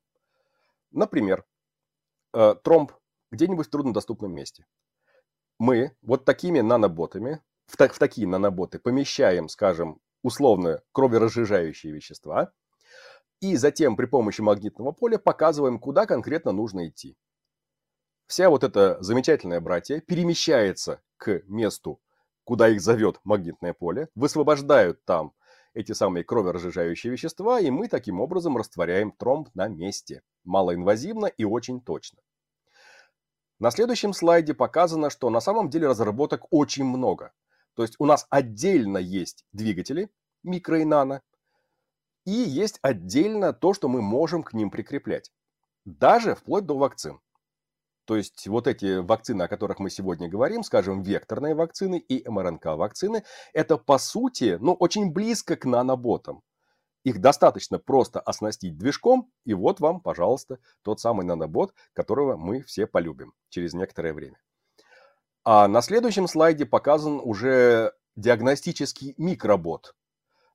Например, 0.91 1.45
э, 2.33 2.55
тромб 2.63 2.93
где-нибудь 3.31 3.67
в 3.67 3.71
труднодоступном 3.71 4.33
месте 4.33 4.67
мы 5.63 5.93
вот 6.03 6.25
такими 6.25 6.59
наноботами, 6.59 7.41
в, 7.67 7.77
так, 7.77 7.95
в 7.95 7.99
такие 8.01 8.27
наноботы 8.27 8.81
помещаем, 8.81 9.49
скажем, 9.49 10.01
условно 10.25 10.83
кроверазжижающие 10.91 11.93
вещества, 11.93 12.53
и 13.41 13.55
затем 13.55 13.95
при 13.95 14.07
помощи 14.07 14.41
магнитного 14.41 14.91
поля 14.91 15.19
показываем, 15.19 15.79
куда 15.79 16.05
конкретно 16.05 16.51
нужно 16.51 16.89
идти. 16.89 17.17
Вся 18.27 18.51
вот 18.51 18.65
эта 18.65 19.01
замечательная 19.01 19.61
братья 19.61 20.01
перемещается 20.01 21.01
к 21.17 21.43
месту, 21.47 22.01
куда 22.43 22.69
их 22.69 22.81
зовет 22.81 23.21
магнитное 23.23 23.73
поле, 23.73 24.09
высвобождают 24.17 25.05
там 25.05 25.33
эти 25.75 25.93
самые 25.93 26.25
кроверазжижающие 26.25 27.13
вещества, 27.13 27.61
и 27.61 27.71
мы 27.71 27.87
таким 27.87 28.21
образом 28.21 28.57
растворяем 28.57 29.13
тромб 29.13 29.49
на 29.55 29.69
месте. 29.69 30.23
Малоинвазивно 30.43 31.27
и 31.27 31.45
очень 31.45 31.81
точно. 31.81 32.19
На 33.63 33.71
следующем 33.71 34.13
слайде 34.13 34.55
показано, 34.55 35.09
что 35.09 35.31
на 35.31 35.39
самом 35.39 35.71
деле 35.71 35.87
разработок 35.87 36.47
очень 36.51 36.83
много. 36.83 37.31
То 37.77 37.85
есть 37.85 37.95
у 38.01 38.07
нас 38.07 38.27
отдельно 38.29 38.99
есть 38.99 39.45
двигатели, 39.53 40.11
микро 40.43 40.81
и 40.81 40.85
нано, 40.85 41.23
и 42.27 42.33
есть 42.33 42.81
отдельно 42.83 43.53
то, 43.53 43.73
что 43.73 43.87
мы 43.87 44.03
можем 44.03 44.43
к 44.43 44.53
ним 44.53 44.69
прикреплять. 44.69 45.31
Даже 45.85 46.35
вплоть 46.35 46.67
до 46.67 46.77
вакцин. 46.77 47.21
То 48.05 48.17
есть 48.17 48.49
вот 48.49 48.67
эти 48.67 48.97
вакцины, 48.99 49.43
о 49.43 49.49
которых 49.49 49.79
мы 49.79 49.91
сегодня 49.91 50.29
говорим, 50.29 50.65
скажем, 50.65 51.05
векторные 51.05 51.55
вакцины 51.55 52.01
и 52.01 52.29
МРНК-вакцины, 52.29 53.23
это 53.53 53.79
по 53.79 53.99
сути, 53.99 54.59
ну, 54.61 54.73
очень 54.73 55.13
близко 55.13 55.55
к 55.55 55.67
наноботам. 55.67 56.43
Их 57.05 57.21
достаточно 57.21 57.79
просто 57.79 58.21
оснастить 58.21 58.79
движком, 58.79 59.31
и 59.45 59.55
вот 59.55 59.81
вам, 59.81 60.01
пожалуйста, 60.01 60.59
тот 60.83 61.01
самый 61.01 61.27
нанобот, 61.27 61.75
которого 61.93 62.37
мы 62.37 62.63
все 62.63 62.87
полюбим 62.87 63.35
через 63.49 63.75
некоторое 63.75 64.13
время. 64.13 64.39
А 65.45 65.67
на 65.67 65.83
следующем 65.83 66.29
слайде 66.29 66.65
показан 66.65 67.21
уже 67.23 67.93
диагностический 68.15 69.15
микробот. 69.19 69.95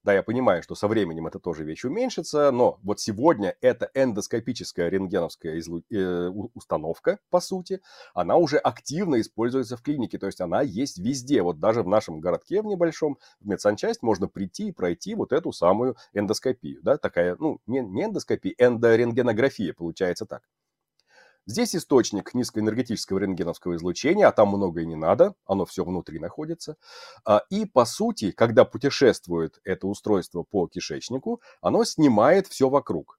Да, 0.07 0.13
я 0.13 0.23
понимаю, 0.23 0.63
что 0.63 0.73
со 0.73 0.87
временем 0.87 1.27
это 1.27 1.37
тоже 1.37 1.65
вещь 1.65 1.83
уменьшится, 1.83 2.49
но 2.51 2.79
вот 2.81 3.01
сегодня 3.01 3.57
эта 3.59 3.91
эндоскопическая 3.93 4.87
рентгеновская 4.87 5.59
излу... 5.59 5.83
э, 5.91 6.29
установка, 6.53 7.19
по 7.29 7.41
сути, 7.41 7.81
она 8.13 8.37
уже 8.37 8.57
активно 8.57 9.19
используется 9.19 9.75
в 9.75 9.81
клинике, 9.81 10.17
то 10.17 10.27
есть 10.27 10.39
она 10.39 10.61
есть 10.61 10.97
везде. 10.97 11.41
Вот 11.41 11.59
даже 11.59 11.83
в 11.83 11.89
нашем 11.89 12.21
городке 12.21 12.61
в 12.61 12.65
небольшом, 12.67 13.17
в 13.41 13.49
медсанчасть, 13.49 14.01
можно 14.01 14.29
прийти 14.29 14.69
и 14.69 14.71
пройти 14.71 15.13
вот 15.13 15.33
эту 15.33 15.51
самую 15.51 15.97
эндоскопию. 16.13 16.79
Да, 16.83 16.97
такая, 16.97 17.35
ну, 17.37 17.59
не, 17.67 17.81
не 17.81 18.05
эндоскопия, 18.05 18.55
эндорентгенография, 18.57 19.73
получается 19.73 20.25
так. 20.25 20.41
Здесь 21.47 21.77
источник 21.77 22.33
низкоэнергетического 22.33 23.19
рентгеновского 23.19 23.77
излучения, 23.77 24.27
а 24.27 24.33
там 24.33 24.49
много 24.49 24.81
и 24.81 24.85
не 24.85 24.97
надо, 24.97 25.33
оно 25.45 25.65
все 25.65 25.85
внутри 25.85 26.19
находится. 26.19 26.75
А, 27.23 27.41
и 27.49 27.65
по 27.65 27.85
сути, 27.85 28.31
когда 28.31 28.65
путешествует 28.65 29.61
это 29.63 29.87
устройство 29.87 30.43
по 30.43 30.67
кишечнику, 30.67 31.41
оно 31.61 31.85
снимает 31.85 32.47
все 32.47 32.69
вокруг. 32.69 33.17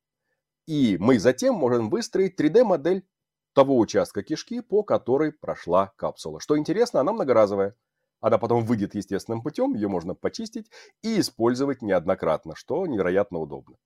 И 0.67 0.99
мы 1.01 1.19
затем 1.19 1.55
можем 1.55 1.89
выстроить 1.89 2.39
3D-модель 2.39 3.07
того 3.55 3.79
участка 3.79 4.23
кишки, 4.23 4.61
по 4.61 4.83
которой 4.83 5.33
прошла 5.33 5.95
капсула. 5.97 6.39
Что 6.39 6.59
интересно, 6.59 7.01
она 7.01 7.15
многоразовая. 7.15 7.75
Она 8.21 8.37
потом 8.37 8.63
выйдет 8.63 8.95
естественным 8.95 9.43
путем, 9.43 9.75
ее 9.75 9.89
можно 9.89 10.15
почистить 10.15 10.71
и 11.01 11.19
использовать 11.19 11.81
неоднократно, 11.81 12.55
что 12.55 12.87
невероятно 12.87 13.39
удобно. 13.39 13.77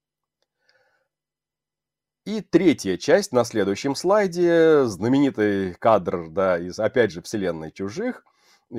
И 2.24 2.40
третья 2.40 2.96
часть 2.98 3.32
на 3.32 3.42
следующем 3.42 3.96
слайде. 3.96 4.84
Знаменитый 4.84 5.74
кадр, 5.74 6.28
да, 6.30 6.56
из, 6.56 6.78
опять 6.78 7.10
же, 7.10 7.20
вселенной 7.20 7.72
чужих. 7.72 8.24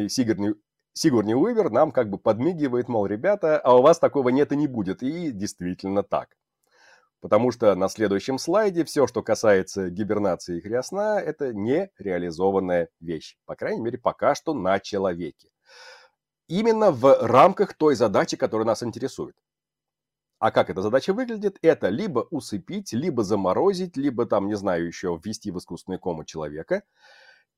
Сигурни, 0.07 0.53
Сигурни 0.93 1.33
Уивер 1.33 1.69
нам 1.69 1.91
как 1.91 2.09
бы 2.09 2.17
подмигивает, 2.17 2.87
мол, 2.87 3.05
ребята, 3.05 3.59
а 3.59 3.75
у 3.75 3.81
вас 3.81 3.99
такого 3.99 4.29
нет 4.29 4.53
и 4.53 4.55
не 4.55 4.67
будет. 4.67 5.03
И 5.03 5.31
действительно 5.31 6.03
так. 6.03 6.29
Потому 7.19 7.51
что 7.51 7.75
на 7.75 7.89
следующем 7.89 8.37
слайде 8.37 8.85
все, 8.85 9.07
что 9.07 9.21
касается 9.21 9.89
гибернации 9.89 10.59
и 10.59 10.61
хриосна, 10.61 11.19
это 11.19 11.53
нереализованная 11.53 12.87
вещь. 13.01 13.35
По 13.45 13.55
крайней 13.55 13.81
мере, 13.81 13.97
пока 13.97 14.35
что 14.35 14.53
на 14.53 14.79
человеке. 14.79 15.49
Именно 16.47 16.91
в 16.91 17.27
рамках 17.27 17.73
той 17.73 17.95
задачи, 17.95 18.37
которая 18.37 18.67
нас 18.67 18.83
интересует. 18.83 19.35
А 20.43 20.51
как 20.51 20.69
эта 20.69 20.81
задача 20.81 21.13
выглядит? 21.13 21.57
Это 21.61 21.87
либо 21.87 22.27
усыпить, 22.29 22.91
либо 22.91 23.23
заморозить, 23.23 23.95
либо 23.95 24.25
там, 24.25 24.49
не 24.49 24.55
знаю, 24.55 24.85
еще 24.85 25.17
ввести 25.23 25.51
в 25.51 25.57
искусственный 25.57 25.99
кому 25.99 26.25
человека. 26.25 26.83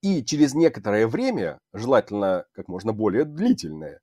И 0.02 0.24
через 0.24 0.54
некоторое 0.54 1.08
время, 1.08 1.60
желательно 1.74 2.46
как 2.52 2.68
можно 2.68 2.94
более 2.94 3.26
длительное, 3.26 4.02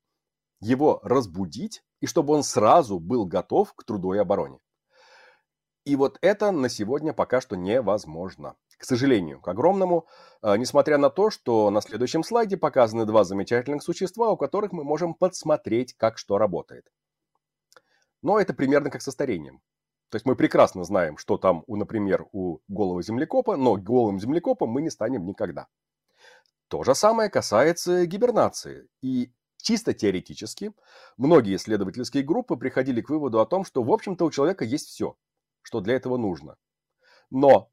его 0.59 0.99
разбудить, 1.05 1.85
и 2.01 2.07
чтобы 2.07 2.35
он 2.35 2.43
сразу 2.43 2.99
был 2.99 3.25
готов 3.25 3.73
к 3.73 3.85
труду 3.85 4.15
и 4.15 4.19
обороне. 4.19 4.59
И 5.85 5.95
вот 5.95 6.19
это 6.21 6.51
на 6.51 6.69
сегодня 6.69 7.13
пока 7.13 7.41
что 7.41 7.55
невозможно. 7.55 8.57
К 8.79 8.85
сожалению, 8.85 9.41
к 9.41 9.47
огромному, 9.47 10.09
а, 10.41 10.57
несмотря 10.57 10.99
на 10.99 11.09
то, 11.09 11.31
что 11.31 11.71
на 11.71 11.83
следующем 11.83 12.25
слайде 12.25 12.57
показаны 12.57 13.05
два 13.05 13.23
замечательных 13.23 13.85
существа, 13.85 14.33
у 14.33 14.37
которых 14.37 14.73
мы 14.73 14.83
можем 14.83 15.15
подсмотреть, 15.15 15.95
как 15.95 16.19
что 16.19 16.37
работает. 16.37 16.91
Но 18.23 18.39
это 18.39 18.55
примерно 18.55 18.91
как 18.91 19.03
со 19.03 19.11
старением. 19.11 19.61
То 20.09 20.17
есть 20.17 20.27
мы 20.27 20.37
прекрасно 20.37 20.85
знаем, 20.85 21.17
что 21.17 21.39
там, 21.39 21.65
у, 21.67 21.77
например, 21.77 22.27
у 22.33 22.61
голого 22.69 23.03
землекопа, 23.03 23.57
но 23.57 23.77
голым 23.77 24.21
землекопом 24.21 24.69
мы 24.71 24.83
не 24.83 24.91
станем 24.91 25.25
никогда. 25.25 25.69
То 26.69 26.85
же 26.85 26.95
самое 26.95 27.31
касается 27.31 28.07
гибернации. 28.07 28.89
И 29.01 29.33
чисто 29.57 29.95
теоретически 29.95 30.73
многие 31.17 31.57
исследовательские 31.57 32.23
группы 32.23 32.57
приходили 32.57 33.01
к 33.01 33.09
выводу 33.09 33.41
о 33.41 33.47
том, 33.47 33.65
что, 33.65 33.83
в 33.83 33.91
общем-то, 33.91 34.25
у 34.25 34.31
человека 34.31 34.65
есть 34.65 34.89
все, 34.89 35.17
что 35.63 35.81
для 35.81 35.95
этого 35.95 36.19
нужно. 36.19 36.57
Но, 37.31 37.71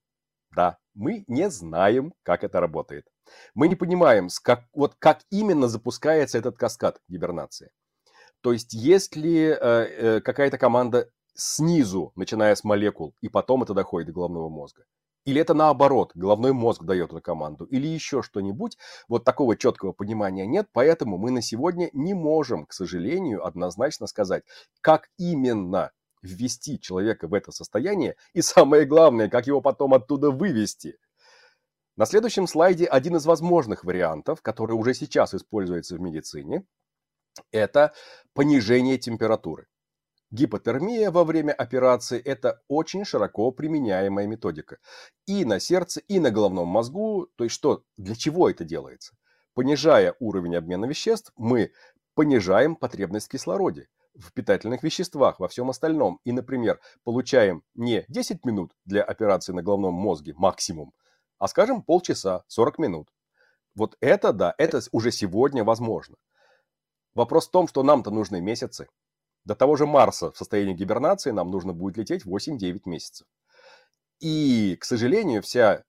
да, 0.51 0.77
мы 0.93 1.25
не 1.27 1.49
знаем, 1.49 2.13
как 2.23 2.43
это 2.43 2.62
работает. 2.62 3.05
Мы 3.53 3.67
не 3.67 3.75
понимаем, 3.75 4.29
как, 4.43 4.65
вот 4.73 4.95
как 4.97 5.21
именно 5.29 5.67
запускается 5.67 6.38
этот 6.38 6.57
каскад 6.57 7.01
гибернации. 7.07 7.71
То 8.41 8.54
есть, 8.54 8.73
есть 8.73 9.15
ли 9.15 9.38
э, 9.38 9.56
э, 9.58 10.21
какая-то 10.21 10.58
команда 10.58 11.10
снизу, 11.34 12.12
начиная 12.15 12.56
с 12.56 12.63
молекул, 12.63 13.13
и 13.21 13.30
потом 13.30 13.63
это 13.63 13.73
доходит 13.73 14.08
до 14.08 14.13
головного 14.13 14.49
мозга? 14.49 14.84
Или 15.25 15.41
это 15.41 15.54
наоборот, 15.54 16.12
головной 16.15 16.54
мозг 16.54 16.84
дает 16.84 17.12
эту 17.12 17.21
команду, 17.21 17.65
или 17.65 17.88
еще 17.88 18.23
что-нибудь. 18.23 18.78
Вот 19.08 19.25
такого 19.25 19.58
четкого 19.58 19.91
понимания 19.91 20.47
нет, 20.47 20.67
поэтому 20.71 21.17
мы 21.17 21.32
на 21.32 21.41
сегодня 21.41 21.89
не 21.93 22.13
можем, 22.13 22.65
к 22.65 22.73
сожалению, 22.73 23.45
однозначно 23.45 24.08
сказать, 24.08 24.43
как 24.82 25.10
именно 25.17 25.91
ввести 26.21 26.80
человека 26.80 27.28
в 27.28 27.34
это 27.34 27.52
состояние, 27.52 28.15
и 28.34 28.41
самое 28.41 28.86
главное, 28.86 29.30
как 29.30 29.47
его 29.47 29.62
потом 29.62 29.93
оттуда 29.93 30.32
вывести. 30.32 30.97
На 31.95 32.06
следующем 32.06 32.47
слайде 32.47 32.86
один 32.86 33.17
из 33.17 33.25
возможных 33.25 33.84
вариантов, 33.84 34.41
который 34.41 34.71
уже 34.71 34.93
сейчас 34.93 35.34
используется 35.34 35.95
в 35.95 35.99
медицине, 35.99 36.63
это 37.52 37.93
понижение 38.34 38.97
температуры. 38.97 39.67
Гипотермия 40.32 41.10
во 41.10 41.23
время 41.23 41.54
операции– 41.54 42.19
это 42.25 42.62
очень 42.67 43.04
широко 43.04 43.52
применяемая 43.52 44.28
методика. 44.28 44.78
И 45.25 45.43
на 45.43 45.60
сердце, 45.60 46.02
и 46.02 46.19
на 46.19 46.30
головном 46.30 46.67
мозгу. 46.67 47.28
То 47.36 47.45
есть 47.45 47.56
что, 47.56 47.84
для 47.97 48.15
чего 48.15 48.47
это 48.47 48.63
делается? 48.63 49.15
Понижая 49.56 50.15
уровень 50.19 50.56
обмена 50.56 50.86
веществ, 50.86 51.32
мы 51.36 51.71
понижаем 52.13 52.75
потребность 52.75 53.25
в 53.25 53.32
кислороде, 53.32 53.88
в 54.13 54.32
питательных 54.34 54.84
веществах, 54.84 55.39
во 55.39 55.47
всем 55.47 55.71
остальном. 55.71 56.19
И, 56.25 56.32
например, 56.32 56.80
получаем 57.04 57.63
не 57.73 58.06
10 58.08 58.45
минут 58.45 58.73
для 58.86 59.02
операции 59.02 59.52
на 59.54 59.63
головном 59.63 59.95
мозге 59.95 60.36
максимум, 60.38 60.93
а, 61.39 61.47
скажем, 61.47 61.82
полчаса, 61.82 62.43
40 62.47 62.78
минут. 62.78 63.10
Вот 63.73 63.97
это, 63.99 64.32
да, 64.32 64.54
это 64.60 64.80
уже 64.91 65.12
сегодня 65.12 65.63
возможно. 65.63 66.17
Вопрос 67.15 67.48
в 67.48 67.52
том, 67.52 67.67
что 67.67 67.84
нам-то 67.84 68.12
нужны 68.12 68.41
месяцы. 68.41 68.88
До 69.45 69.56
того 69.56 69.76
же 69.76 69.86
Марса 69.86 70.32
в 70.32 70.38
состоянии 70.38 70.74
гибернации 70.74 71.32
нам 71.32 71.50
нужно 71.50 71.74
будет 71.74 71.98
лететь 71.98 72.26
8-9 72.26 72.82
месяцев. 72.86 73.28
И, 74.19 74.76
к 74.80 74.84
сожалению, 74.84 75.41
вся, 75.41 75.84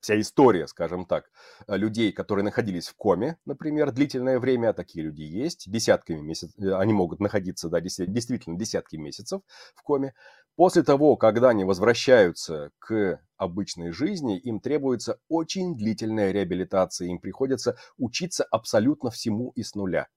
вся 0.00 0.20
история, 0.20 0.68
скажем 0.68 1.06
так, 1.06 1.30
людей, 1.66 2.12
которые 2.12 2.44
находились 2.44 2.88
в 2.88 2.94
коме, 2.94 3.36
например, 3.44 3.90
длительное 3.90 4.38
время, 4.38 4.72
такие 4.72 5.04
люди 5.04 5.22
есть, 5.22 5.70
десятками 5.70 6.20
месяцев, 6.20 6.56
они 6.58 6.92
могут 6.92 7.20
находиться, 7.20 7.68
да, 7.68 7.80
действительно, 7.80 8.56
десятки 8.56 8.96
месяцев 8.96 9.42
в 9.74 9.82
коме. 9.82 10.14
После 10.54 10.82
того, 10.82 11.16
когда 11.16 11.50
они 11.50 11.64
возвращаются 11.64 12.70
к 12.78 13.20
обычной 13.36 13.90
жизни, 13.90 14.38
им 14.38 14.60
требуется 14.60 15.20
очень 15.28 15.76
длительная 15.76 16.32
реабилитация, 16.32 17.08
им 17.08 17.18
приходится 17.18 17.76
учиться 17.96 18.44
абсолютно 18.44 19.10
всему 19.10 19.52
и 19.54 19.62
с 19.62 19.74
нуля. 19.74 20.08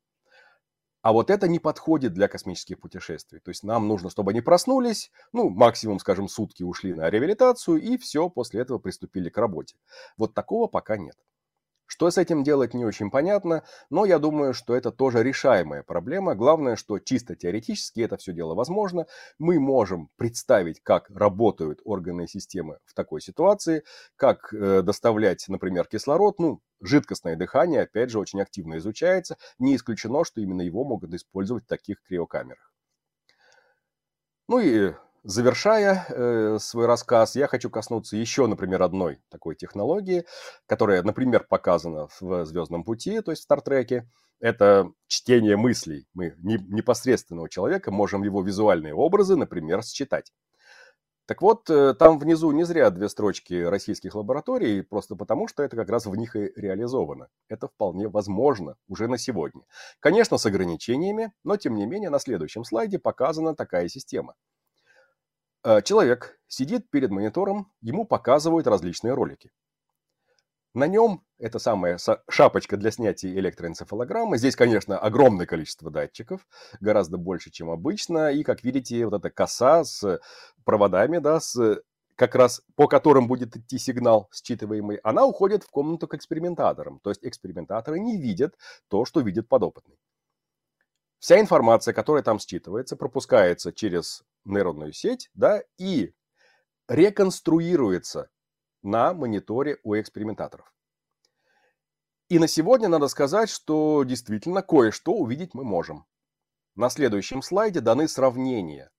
А 1.02 1.14
вот 1.14 1.30
это 1.30 1.48
не 1.48 1.60
подходит 1.60 2.14
для 2.14 2.28
космических 2.28 2.80
путешествий. 2.80 3.40
То 3.40 3.50
есть 3.50 3.64
нам 3.64 3.88
нужно, 3.88 4.10
чтобы 4.10 4.32
они 4.32 4.42
проснулись, 4.42 5.12
ну, 5.34 5.50
максимум, 5.50 6.00
скажем, 6.00 6.28
сутки 6.28 6.64
ушли 6.64 6.94
на 6.94 7.10
реабилитацию, 7.10 7.82
и 7.82 7.98
все, 7.98 8.30
после 8.30 8.62
этого 8.62 8.78
приступили 8.78 9.30
к 9.30 9.38
работе. 9.38 9.76
Вот 10.18 10.34
такого 10.34 10.68
пока 10.68 10.98
нет. 10.98 11.16
Что 11.92 12.10
с 12.10 12.18
этим 12.18 12.46
делать, 12.46 12.74
не 12.74 12.86
очень 12.86 13.12
понятно, 13.12 13.64
но 13.90 14.06
я 14.06 14.18
думаю, 14.18 14.54
что 14.54 14.74
это 14.74 14.92
тоже 14.92 15.24
решаемая 15.24 15.84
проблема. 15.84 16.36
Главное, 16.36 16.78
что 16.78 17.00
чисто 17.00 17.36
теоретически 17.36 18.00
это 18.00 18.16
все 18.16 18.32
дело 18.32 18.56
возможно. 18.56 19.08
Мы 19.40 19.60
можем 19.60 20.10
представить, 20.16 20.82
как 20.82 21.10
работают 21.10 21.82
органы 21.84 22.24
и 22.24 22.28
системы 22.28 22.78
в 22.86 22.94
такой 22.94 23.20
ситуации, 23.20 23.84
как 24.16 24.54
э, 24.54 24.84
доставлять, 24.84 25.44
например, 25.50 25.86
кислород. 25.86 26.40
Ну, 26.40 26.62
жидкостное 26.82 27.36
дыхание, 27.36 27.82
опять 27.82 28.10
же, 28.10 28.20
очень 28.20 28.42
активно 28.42 28.78
изучается. 28.78 29.38
Не 29.60 29.76
исключено, 29.76 30.24
что 30.26 30.42
именно 30.42 30.62
его 30.62 30.84
могут 30.84 31.14
использовать 31.14 31.66
в 31.66 31.68
таких 31.68 32.02
криокамерах. 32.04 32.74
Ну 34.48 34.60
и 34.60 34.94
Завершая 35.24 36.06
э, 36.10 36.58
свой 36.60 36.88
рассказ, 36.88 37.36
я 37.36 37.48
хочу 37.48 37.70
коснуться 37.70 38.18
еще, 38.18 38.48
например, 38.48 38.82
одной 38.82 39.22
такой 39.30 39.56
технологии, 39.56 40.26
которая, 40.66 41.04
например, 41.04 41.46
показана 41.48 42.08
в 42.20 42.44
«Звездном 42.46 42.84
пути», 42.84 43.22
то 43.22 43.30
есть 43.30 43.42
в 43.42 43.44
«Стартреке». 43.44 44.10
Это 44.40 44.92
чтение 45.06 45.58
мыслей. 45.58 46.08
Мы 46.16 46.34
не, 46.40 46.58
непосредственного 46.58 47.48
человека 47.50 47.92
можем 47.92 48.24
его 48.24 48.42
визуальные 48.42 48.96
образы, 48.96 49.36
например, 49.36 49.84
считать. 49.84 50.34
Так 51.26 51.42
вот, 51.42 51.70
э, 51.70 51.94
там 51.94 52.20
внизу 52.20 52.52
не 52.52 52.64
зря 52.64 52.90
две 52.90 53.08
строчки 53.08 53.64
российских 53.64 54.16
лабораторий, 54.16 54.82
просто 54.82 55.16
потому, 55.16 55.48
что 55.48 55.64
это 55.64 55.76
как 55.76 55.90
раз 55.90 56.06
в 56.06 56.16
них 56.16 56.36
и 56.36 56.52
реализовано. 56.56 57.30
Это 57.48 57.68
вполне 57.68 58.08
возможно 58.08 58.76
уже 58.88 59.08
на 59.08 59.18
сегодня. 59.18 59.62
Конечно, 60.00 60.38
с 60.38 60.46
ограничениями, 60.46 61.32
но 61.44 61.58
тем 61.58 61.76
не 61.76 61.86
менее 61.86 62.10
на 62.10 62.20
следующем 62.20 62.64
слайде 62.64 63.00
показана 63.00 63.56
такая 63.56 63.88
система– 63.88 64.36
Э, 65.64 65.82
человек 65.84 66.40
сидит 66.48 66.90
перед 66.90 67.12
монитором, 67.12 67.72
ему 67.82 68.06
показывают 68.06 68.66
различные 68.68 69.14
ролики. 69.14 69.52
На 70.74 70.88
нем 70.88 71.24
это 71.38 71.60
самая 71.60 71.98
шапочка 72.30 72.78
для 72.78 72.92
снятия 72.92 73.34
электроэнцефалограммы. 73.34 74.38
Здесь, 74.38 74.56
конечно, 74.56 74.98
огромное 74.98 75.46
количество 75.46 75.92
датчиков, 75.92 76.48
гораздо 76.80 77.18
больше, 77.18 77.52
чем 77.52 77.70
обычно. 77.70 78.32
И, 78.32 78.44
как 78.44 78.64
видите, 78.64 79.06
вот 79.06 79.14
эта 79.14 79.30
коса 79.30 79.84
с 79.84 80.22
проводами, 80.64 81.18
да, 81.18 81.40
с 81.42 81.82
как 82.16 82.36
раз 82.36 82.62
по 82.76 82.88
которым 82.88 83.28
будет 83.28 83.58
идти 83.58 83.80
сигнал 83.80 84.30
считываемый, 84.32 85.00
она 85.04 85.26
уходит 85.26 85.64
в 85.64 85.72
комнату 85.72 86.08
к 86.08 86.14
экспериментаторам. 86.14 87.00
То 87.00 87.10
есть 87.10 87.26
экспериментаторы 87.26 88.00
не 88.00 88.16
видят 88.18 88.56
то, 88.88 89.06
что 89.06 89.22
видит 89.22 89.50
подопытный. 89.50 89.98
Вся 91.20 91.40
информация, 91.40 91.94
которая 91.94 92.24
там 92.24 92.38
считывается, 92.38 92.96
пропускается 92.96 93.74
через 93.74 94.24
нейронную 94.46 94.94
сеть 94.94 95.30
да, 95.34 95.64
и 95.78 96.14
реконструируется 96.88 98.30
на 98.82 99.14
мониторе 99.14 99.80
у 99.84 99.96
экспериментаторов. 99.96 100.74
И 102.30 102.40
на 102.40 102.48
сегодня 102.48 102.88
надо 102.88 103.08
сказать, 103.10 103.50
что 103.50 104.04
действительно 104.04 104.62
кое-что 104.62 105.14
увидеть 105.14 105.54
мы 105.54 105.64
можем. 105.64 106.06
На 106.76 106.90
следующем 106.90 107.42
слайде 107.42 107.82
даны 107.82 108.08
сравнения. 108.08 108.90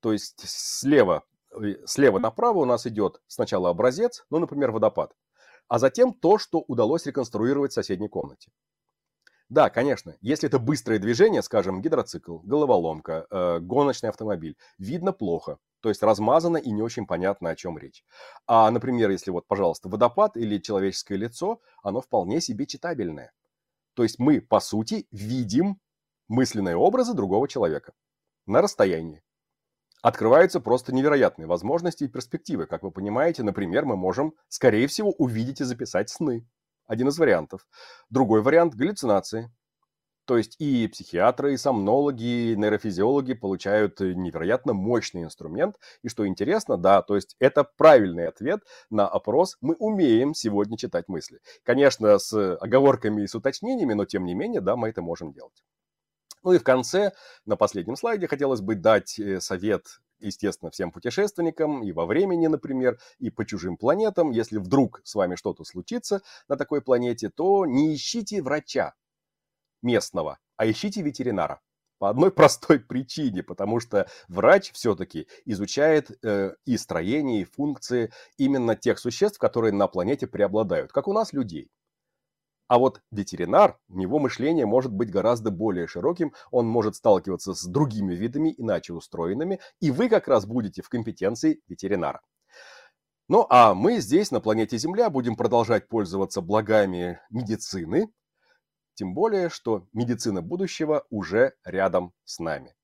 То 0.00 0.12
есть 0.12 0.48
слева, 0.48 1.24
э, 1.52 1.86
слева 1.86 2.18
направо 2.18 2.60
у 2.60 2.64
нас 2.64 2.86
идет 2.86 3.20
сначала 3.26 3.68
образец, 3.70 4.24
ну, 4.30 4.38
например, 4.38 4.70
водопад, 4.70 5.14
а 5.68 5.78
затем 5.78 6.14
то, 6.14 6.38
что 6.38 6.60
удалось 6.60 7.06
реконструировать 7.06 7.72
в 7.72 7.74
соседней 7.74 8.08
комнате. 8.08 8.50
Да, 9.50 9.68
конечно, 9.68 10.16
если 10.20 10.48
это 10.48 10.58
быстрое 10.58 10.98
движение, 10.98 11.42
скажем, 11.42 11.82
гидроцикл, 11.82 12.38
головоломка, 12.38 13.26
э, 13.30 13.58
гоночный 13.60 14.08
автомобиль, 14.08 14.56
видно 14.78 15.12
плохо, 15.12 15.58
то 15.84 15.90
есть 15.90 16.02
размазано 16.02 16.56
и 16.56 16.70
не 16.70 16.80
очень 16.80 17.06
понятно, 17.06 17.50
о 17.50 17.56
чем 17.56 17.76
речь. 17.76 18.06
А, 18.46 18.70
например, 18.70 19.10
если 19.10 19.30
вот, 19.30 19.46
пожалуйста, 19.46 19.90
водопад 19.90 20.34
или 20.34 20.56
человеческое 20.56 21.18
лицо, 21.18 21.60
оно 21.82 22.00
вполне 22.00 22.40
себе 22.40 22.64
читабельное. 22.64 23.34
То 23.92 24.02
есть 24.02 24.18
мы, 24.18 24.40
по 24.40 24.60
сути, 24.60 25.06
видим 25.10 25.78
мысленные 26.26 26.74
образы 26.74 27.12
другого 27.12 27.48
человека 27.48 27.92
на 28.46 28.62
расстоянии. 28.62 29.22
Открываются 30.00 30.58
просто 30.58 30.94
невероятные 30.94 31.46
возможности 31.46 32.04
и 32.04 32.08
перспективы. 32.08 32.64
Как 32.64 32.82
вы 32.82 32.90
понимаете, 32.90 33.42
например, 33.42 33.84
мы 33.84 33.94
можем, 33.94 34.32
скорее 34.48 34.86
всего, 34.86 35.10
увидеть 35.10 35.60
и 35.60 35.64
записать 35.64 36.08
сны. 36.08 36.48
Один 36.86 37.08
из 37.08 37.18
вариантов. 37.18 37.68
Другой 38.08 38.40
вариант– 38.40 38.74
галлюцинации. 38.74 39.52
То 40.26 40.38
есть 40.38 40.56
и 40.58 40.88
психиатры, 40.88 41.54
и 41.54 41.56
сомнологи, 41.56 42.52
и 42.52 42.56
нейрофизиологи 42.56 43.34
получают 43.34 44.00
э, 44.00 44.14
невероятно 44.14 44.72
мощный 44.72 45.24
инструмент. 45.24 45.76
И 46.02 46.08
что 46.08 46.26
интересно, 46.26 46.78
да, 46.78 47.02
то 47.02 47.14
есть 47.14 47.36
это 47.38 47.64
правильный 47.64 48.26
ответ 48.28 48.62
на 48.90 49.06
опрос 49.06 49.56
«Мы 49.60 49.74
умеем 49.74 50.34
сегодня 50.34 50.78
читать 50.78 51.08
мысли». 51.08 51.40
Конечно, 51.62 52.18
с 52.18 52.56
оговорками 52.56 53.22
и 53.22 53.26
с 53.26 53.34
уточнениями, 53.34 53.92
но 53.92 54.06
тем 54.06 54.24
не 54.24 54.34
менее, 54.34 54.60
да, 54.60 54.76
мы 54.76 54.88
это 54.88 55.02
можем 55.02 55.32
делать. 55.32 55.62
Ну 56.42 56.52
и 56.52 56.58
в 56.58 56.64
конце, 56.64 57.12
на 57.44 57.56
последнем 57.56 57.96
слайде, 57.96 58.26
хотелось 58.26 58.60
бы 58.60 58.74
дать 58.74 59.18
э, 59.18 59.40
совет 59.40 59.84
естественно, 60.20 60.70
всем 60.70 60.90
путешественникам 60.90 61.82
и 61.82 61.92
во 61.92 62.06
времени, 62.06 62.46
например, 62.46 62.98
и 63.18 63.30
по 63.30 63.44
чужим 63.44 63.76
планетам. 63.76 64.30
Если 64.30 64.58
вдруг 64.58 65.00
с 65.04 65.14
вами 65.14 65.34
что-то 65.34 65.64
случится 65.64 66.22
на 66.48 66.56
такой 66.56 66.80
планете, 66.80 67.28
то 67.28 67.66
не 67.66 67.94
ищите 67.94 68.42
врача, 68.42 68.94
местного, 69.84 70.38
а 70.56 70.68
ищите 70.68 71.02
ветеринара. 71.02 71.60
По 71.98 72.10
одной 72.10 72.30
простой 72.32 72.80
причине, 72.80 73.42
потому 73.42 73.78
что 73.78 74.08
врач 74.28 74.72
все-таки 74.72 75.28
изучает 75.44 76.10
э, 76.24 76.54
и 76.64 76.76
строение, 76.76 77.42
и 77.42 77.44
функции 77.44 78.10
именно 78.36 78.74
тех 78.74 78.98
существ, 78.98 79.38
которые 79.38 79.72
на 79.72 79.86
планете 79.86 80.26
преобладают, 80.26 80.90
как 80.90 81.06
у 81.06 81.12
нас 81.12 81.32
людей. 81.32 81.70
А 82.66 82.78
вот 82.78 83.02
ветеринар, 83.10 83.78
у 83.88 83.98
него 83.98 84.18
мышление 84.18 84.64
может 84.64 84.90
быть 84.90 85.10
гораздо 85.10 85.50
более 85.50 85.86
широким, 85.86 86.32
он 86.50 86.66
может 86.66 86.96
сталкиваться 86.96 87.54
с 87.54 87.64
другими 87.64 88.14
видами, 88.14 88.54
иначе 88.56 88.94
устроенными, 88.94 89.60
и 89.80 89.90
вы 89.90 90.08
как 90.08 90.28
раз 90.28 90.46
будете 90.46 90.82
в 90.82 90.88
компетенции 90.88 91.60
ветеринара. 91.68 92.22
Ну 93.28 93.46
а 93.48 93.74
мы 93.74 94.00
здесь, 94.00 94.30
на 94.30 94.40
планете 94.40 94.76
Земля, 94.78 95.08
будем 95.10 95.36
продолжать 95.36 95.88
пользоваться 95.88 96.40
благами 96.40 97.20
медицины, 97.30 98.10
тем 98.94 99.14
более, 99.14 99.48
что 99.48 99.86
медицина 99.92 100.42
будущего 100.42 101.06
уже 101.10 101.54
рядом 101.64 102.12
с 102.24 102.38
нами. 102.38 102.74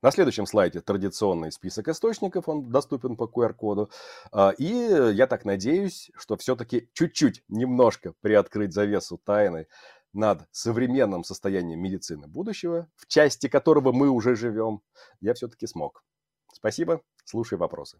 На 0.00 0.12
следующем 0.12 0.46
слайде 0.46 0.80
традиционный 0.80 1.50
список 1.50 1.88
источников, 1.88 2.48
он 2.48 2.70
доступен 2.70 3.16
по 3.16 3.24
QR-коду. 3.24 3.90
А, 4.30 4.50
и 4.50 4.64
я 4.64 5.26
так 5.26 5.44
надеюсь, 5.44 6.12
что 6.16 6.36
все-таки 6.36 6.88
чуть-чуть, 6.92 7.42
немножко 7.48 8.14
приоткрыть 8.20 8.72
завесу 8.72 9.18
тайны 9.18 9.66
над 10.12 10.46
современным 10.52 11.24
состоянием 11.24 11.80
медицины 11.80 12.28
будущего, 12.28 12.88
в 12.94 13.08
части 13.08 13.48
которого 13.48 13.90
мы 13.90 14.08
уже 14.08 14.36
живем, 14.36 14.82
я 15.20 15.34
все-таки 15.34 15.66
смог. 15.66 16.04
Спасибо, 16.52 17.02
слушай 17.24 17.58
вопросы. 17.58 17.98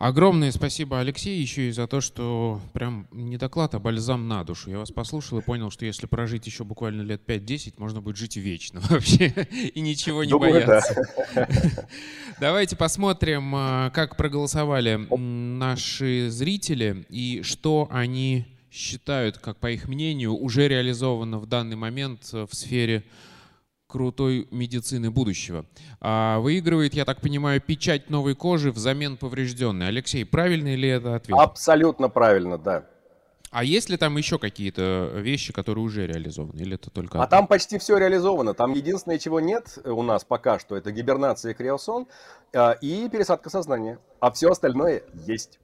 Огромное 0.00 0.50
спасибо, 0.50 0.98
Алексей, 0.98 1.38
еще 1.38 1.68
и 1.68 1.72
за 1.72 1.86
то, 1.86 2.00
что 2.00 2.58
прям 2.72 3.06
не 3.12 3.36
доклад, 3.36 3.74
а 3.74 3.78
бальзам 3.78 4.28
на 4.28 4.42
душу. 4.44 4.70
Я 4.70 4.78
вас 4.78 4.90
послушал 4.90 5.40
и 5.40 5.42
понял, 5.42 5.70
что 5.70 5.84
если 5.84 6.06
прожить 6.06 6.46
еще 6.46 6.64
буквально 6.64 7.02
лет 7.02 7.20
5-10, 7.26 7.74
можно 7.76 8.00
будет 8.00 8.16
жить 8.16 8.38
вечно 8.38 8.80
вообще 8.88 9.46
и 9.52 9.78
ничего 9.78 10.24
не 10.24 10.30
Думаю, 10.30 10.64
бояться. 10.64 11.06
Да. 11.34 11.48
Давайте 12.40 12.76
посмотрим, 12.76 13.52
а, 13.54 13.90
как 13.90 14.16
проголосовали 14.16 15.06
наши 15.14 16.30
зрители 16.30 17.04
и 17.10 17.42
что 17.42 17.86
они 17.90 18.46
считают, 18.72 19.36
как 19.36 19.58
по 19.58 19.70
их 19.70 19.86
мнению, 19.86 20.34
уже 20.34 20.66
реализовано 20.66 21.38
в 21.38 21.44
данный 21.44 21.76
момент 21.76 22.32
в 22.32 22.48
сфере 22.52 23.04
крутой 23.90 24.48
медицины 24.50 25.10
будущего. 25.10 25.66
А 26.00 26.38
выигрывает, 26.38 26.94
я 26.94 27.04
так 27.04 27.20
понимаю, 27.20 27.60
печать 27.60 28.10
новой 28.10 28.34
кожи 28.34 28.70
взамен 28.70 29.16
поврежденной. 29.16 29.88
Алексей, 29.88 30.24
правильный 30.24 30.76
ли 30.76 30.88
это 30.88 31.16
ответ? 31.16 31.38
Абсолютно 31.38 32.08
правильно, 32.08 32.56
да. 32.56 32.86
А 33.50 33.64
есть 33.64 33.90
ли 33.90 33.96
там 33.96 34.16
еще 34.16 34.38
какие-то 34.38 35.10
вещи, 35.16 35.52
которые 35.52 35.84
уже 35.84 36.06
реализованы? 36.06 36.60
Или 36.60 36.76
это 36.76 36.88
только... 36.88 37.20
А 37.20 37.26
там 37.26 37.48
почти 37.48 37.78
все 37.78 37.98
реализовано. 37.98 38.54
Там 38.54 38.72
единственное, 38.72 39.18
чего 39.18 39.40
нет 39.40 39.76
у 39.84 40.02
нас 40.02 40.24
пока 40.24 40.60
что, 40.60 40.76
это 40.76 40.92
гибернация 40.92 41.50
и 41.50 41.54
криосон 41.54 42.06
а, 42.54 42.72
и 42.80 43.08
пересадка 43.08 43.50
сознания. 43.50 43.98
А 44.20 44.30
все 44.30 44.50
остальное 44.50 45.02
есть. 45.26 45.58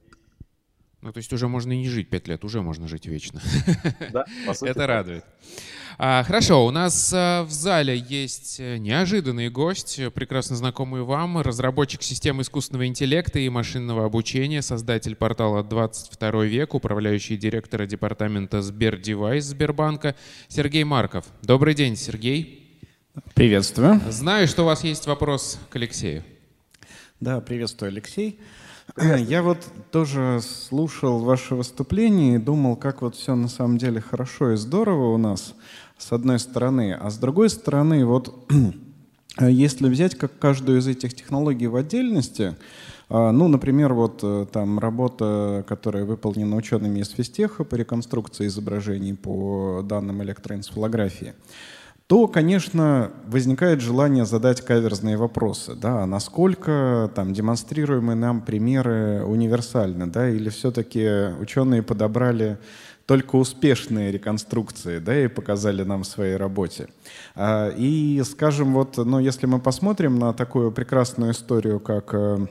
Ну, 1.06 1.12
то 1.12 1.18
есть 1.18 1.32
уже 1.32 1.46
можно 1.46 1.72
и 1.72 1.76
не 1.76 1.88
жить 1.88 2.10
пять 2.10 2.26
лет, 2.26 2.44
уже 2.44 2.62
можно 2.62 2.88
жить 2.88 3.06
вечно. 3.06 3.40
Да, 4.12 4.24
по 4.44 4.54
сути. 4.54 4.70
Это 4.70 4.88
радует. 4.88 5.24
А, 5.98 6.24
хорошо, 6.24 6.66
у 6.66 6.72
нас 6.72 7.12
а, 7.14 7.44
в 7.44 7.50
зале 7.52 7.96
есть 7.96 8.56
э, 8.58 8.78
неожиданный 8.78 9.48
гость, 9.48 10.00
прекрасно 10.14 10.56
знакомый 10.56 11.02
вам, 11.02 11.38
разработчик 11.38 12.02
системы 12.02 12.42
искусственного 12.42 12.88
интеллекта 12.88 13.38
и 13.38 13.48
машинного 13.48 14.04
обучения, 14.04 14.62
создатель 14.62 15.14
портала 15.14 15.62
22 15.62 16.44
век, 16.46 16.74
управляющий 16.74 17.36
директора 17.36 17.86
департамента 17.86 18.60
Сбердевайс 18.60 19.44
Сбербанка 19.44 20.16
Сергей 20.48 20.82
Марков. 20.82 21.24
Добрый 21.40 21.74
день, 21.74 21.94
Сергей. 21.94 22.80
Приветствую. 23.34 24.00
Знаю, 24.08 24.48
что 24.48 24.64
у 24.64 24.66
вас 24.66 24.82
есть 24.82 25.06
вопрос 25.06 25.60
к 25.70 25.76
Алексею. 25.76 26.24
Да, 27.20 27.40
приветствую, 27.40 27.90
Алексей. 27.90 28.40
Я 28.96 29.42
вот 29.42 29.58
тоже 29.90 30.40
слушал 30.42 31.18
ваше 31.18 31.54
выступление 31.54 32.36
и 32.36 32.38
думал, 32.38 32.76
как 32.76 33.02
вот 33.02 33.14
все 33.14 33.34
на 33.34 33.48
самом 33.48 33.78
деле 33.78 34.00
хорошо 34.00 34.52
и 34.52 34.56
здорово 34.56 35.12
у 35.12 35.18
нас 35.18 35.54
с 35.98 36.12
одной 36.12 36.38
стороны. 36.38 36.94
А 36.94 37.10
с 37.10 37.18
другой 37.18 37.50
стороны, 37.50 38.06
вот 38.06 38.50
если 39.40 39.88
взять 39.88 40.14
как 40.14 40.38
каждую 40.38 40.78
из 40.78 40.86
этих 40.86 41.14
технологий 41.14 41.66
в 41.66 41.76
отдельности, 41.76 42.56
а, 43.08 43.32
ну, 43.32 43.48
например, 43.48 43.92
вот 43.92 44.20
э, 44.22 44.46
там 44.50 44.78
работа, 44.78 45.64
которая 45.68 46.04
выполнена 46.04 46.56
учеными 46.56 47.00
из 47.00 47.10
Физтеха 47.10 47.64
по 47.64 47.76
реконструкции 47.76 48.46
изображений 48.46 49.14
по 49.14 49.82
данным 49.84 50.22
электроэнцефалографии, 50.22 51.34
то, 52.06 52.28
конечно, 52.28 53.10
возникает 53.26 53.80
желание 53.80 54.26
задать 54.26 54.60
каверзные 54.60 55.16
вопросы. 55.16 55.74
Да, 55.74 56.04
а 56.04 56.06
насколько 56.06 57.10
там, 57.14 57.32
демонстрируемые 57.32 58.14
нам 58.14 58.42
примеры 58.42 59.24
универсальны, 59.24 60.06
да, 60.06 60.28
или 60.30 60.48
все-таки 60.48 61.34
ученые 61.40 61.82
подобрали 61.82 62.58
только 63.06 63.36
успешные 63.36 64.12
реконструкции, 64.12 64.98
да, 64.98 65.24
и 65.24 65.28
показали 65.28 65.82
нам 65.82 66.02
в 66.02 66.06
своей 66.06 66.36
работе. 66.36 66.88
А, 67.34 67.70
и, 67.70 68.22
скажем, 68.24 68.74
вот, 68.74 68.96
ну, 68.98 69.18
если 69.18 69.46
мы 69.46 69.58
посмотрим 69.60 70.18
на 70.18 70.32
такую 70.32 70.72
прекрасную 70.72 71.32
историю, 71.32 71.80
как 71.80 72.14
э, 72.14 72.46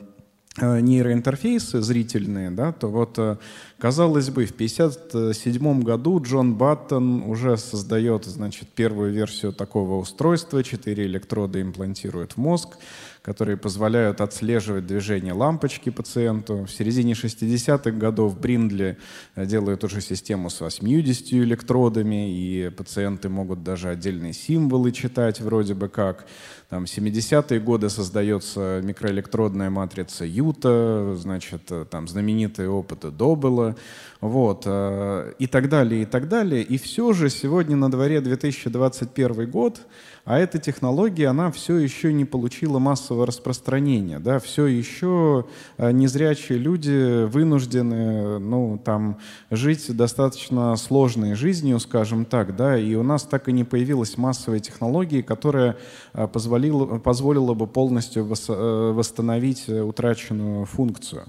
нейроинтерфейсы 0.62 1.82
зрительные, 1.82 2.50
да, 2.50 2.72
то 2.72 2.88
вот, 2.88 3.18
э, 3.18 3.36
казалось 3.78 4.30
бы, 4.30 4.46
в 4.46 4.52
1957 4.52 5.82
году 5.82 6.20
Джон 6.22 6.54
Баттон 6.54 7.22
уже 7.22 7.56
создает, 7.56 8.24
значит, 8.24 8.68
первую 8.68 9.12
версию 9.12 9.52
такого 9.52 10.00
устройства, 10.00 10.64
четыре 10.64 11.04
электрода 11.06 11.60
имплантирует 11.60 12.32
в 12.32 12.36
мозг, 12.38 12.78
которые 13.26 13.56
позволяют 13.56 14.20
отслеживать 14.20 14.86
движение 14.86 15.32
лампочки 15.32 15.90
пациенту. 15.90 16.64
В 16.64 16.70
середине 16.70 17.14
60-х 17.14 17.90
годов 17.90 18.38
Бриндли 18.38 18.98
делают 19.34 19.82
уже 19.82 20.00
систему 20.00 20.48
с 20.48 20.60
80 20.60 21.32
электродами, 21.32 22.30
и 22.30 22.70
пациенты 22.70 23.28
могут 23.28 23.64
даже 23.64 23.88
отдельные 23.88 24.32
символы 24.32 24.92
читать 24.92 25.40
вроде 25.40 25.74
бы 25.74 25.88
как. 25.88 26.26
Там 26.68 26.84
70-е 26.84 27.58
годы 27.58 27.90
создается 27.90 28.80
микроэлектродная 28.84 29.70
матрица 29.70 30.24
Юта, 30.24 31.16
значит, 31.16 31.72
там 31.90 32.06
знаменитые 32.06 32.70
опыты 32.70 33.10
Добела, 33.10 33.74
вот, 34.20 34.62
э, 34.66 35.32
и 35.40 35.48
так 35.48 35.68
далее, 35.68 36.02
и 36.02 36.06
так 36.06 36.28
далее. 36.28 36.62
И 36.62 36.78
все 36.78 37.12
же 37.12 37.28
сегодня 37.28 37.74
на 37.74 37.90
дворе 37.90 38.20
2021 38.20 39.50
год, 39.50 39.80
а 40.26 40.40
эта 40.40 40.58
технология, 40.58 41.28
она 41.28 41.52
все 41.52 41.76
еще 41.76 42.12
не 42.12 42.24
получила 42.24 42.80
массового 42.80 43.26
распространения, 43.26 44.18
да, 44.18 44.40
все 44.40 44.66
еще 44.66 45.46
э, 45.78 45.92
незрячие 45.92 46.58
люди 46.58 47.24
вынуждены, 47.26 48.40
ну, 48.40 48.76
там, 48.84 49.18
жить 49.52 49.86
достаточно 49.96 50.74
сложной 50.74 51.34
жизнью, 51.34 51.78
скажем 51.78 52.24
так, 52.24 52.56
да, 52.56 52.76
и 52.76 52.96
у 52.96 53.04
нас 53.04 53.22
так 53.22 53.48
и 53.48 53.52
не 53.52 53.62
появилась 53.62 54.18
массовая 54.18 54.58
технология, 54.58 55.22
которая 55.22 55.76
э, 56.12 56.26
позволила, 56.26 56.98
позволила 56.98 57.54
бы 57.54 57.68
полностью 57.68 58.24
э, 58.24 58.92
восстановить 58.92 59.68
утраченную 59.68 60.64
функцию. 60.64 61.26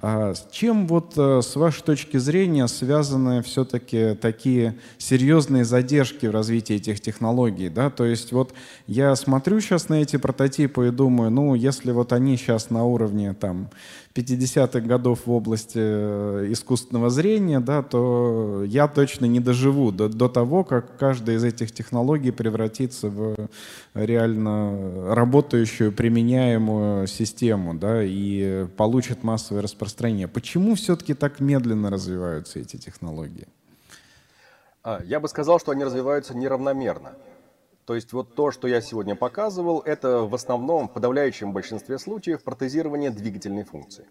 А 0.00 0.32
с 0.32 0.46
чем 0.50 0.86
вот 0.86 1.18
с 1.18 1.56
вашей 1.56 1.82
точки 1.82 2.16
зрения 2.18 2.66
связаны 2.68 3.42
все-таки 3.42 4.14
такие 4.14 4.78
серьезные 4.96 5.64
задержки 5.64 6.24
в 6.24 6.30
развитии 6.30 6.76
этих 6.76 7.00
технологий, 7.00 7.68
да, 7.68 7.90
то 7.90 8.04
есть 8.04 8.32
вот 8.38 8.54
я 8.86 9.14
смотрю 9.16 9.60
сейчас 9.60 9.88
на 9.88 10.02
эти 10.02 10.16
прототипы 10.16 10.88
и 10.88 10.90
думаю, 10.90 11.30
ну, 11.30 11.54
если 11.54 11.92
вот 11.92 12.12
они 12.12 12.36
сейчас 12.36 12.70
на 12.70 12.84
уровне 12.84 13.34
там 13.34 13.68
50-х 14.14 14.80
годов 14.80 15.26
в 15.26 15.30
области 15.30 15.78
э, 15.78 16.46
искусственного 16.50 17.10
зрения, 17.10 17.60
да, 17.60 17.82
то 17.82 18.64
я 18.66 18.88
точно 18.88 19.26
не 19.26 19.40
доживу 19.40 19.92
до, 19.92 20.08
до 20.08 20.28
того, 20.28 20.64
как 20.64 20.96
каждая 20.96 21.36
из 21.36 21.44
этих 21.44 21.72
технологий 21.72 22.32
превратится 22.32 23.08
в 23.08 23.48
реально 23.94 25.14
работающую, 25.14 25.92
применяемую 25.92 27.06
систему 27.06 27.74
да, 27.74 28.02
и 28.02 28.66
получит 28.76 29.22
массовое 29.22 29.62
распространение. 29.62 30.28
Почему 30.28 30.74
все-таки 30.74 31.14
так 31.14 31.40
медленно 31.40 31.90
развиваются 31.90 32.58
эти 32.58 32.76
технологии? 32.76 33.46
А, 34.82 35.00
я 35.04 35.20
бы 35.20 35.28
сказал, 35.28 35.60
что 35.60 35.72
они 35.72 35.84
развиваются 35.84 36.36
неравномерно. 36.36 37.12
То 37.88 37.94
есть 37.94 38.12
вот 38.12 38.34
то, 38.34 38.50
что 38.50 38.68
я 38.68 38.82
сегодня 38.82 39.16
показывал, 39.16 39.80
это 39.82 40.18
в 40.18 40.34
основном, 40.34 40.88
в 40.88 40.92
подавляющем 40.92 41.54
большинстве 41.54 41.98
случаев, 41.98 42.44
протезирование 42.44 43.10
двигательной 43.10 43.64
функции. 43.64 44.06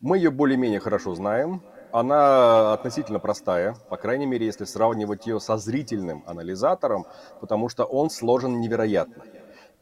Мы 0.00 0.18
ее 0.18 0.30
более-менее 0.30 0.78
хорошо 0.78 1.14
знаем. 1.14 1.62
Она 1.90 2.74
относительно 2.74 3.18
простая, 3.18 3.76
по 3.88 3.96
крайней 3.96 4.26
мере, 4.26 4.44
если 4.44 4.66
сравнивать 4.66 5.26
ее 5.26 5.40
со 5.40 5.56
зрительным 5.56 6.22
анализатором, 6.26 7.06
потому 7.40 7.70
что 7.70 7.84
он 7.86 8.10
сложен 8.10 8.60
невероятно. 8.60 9.24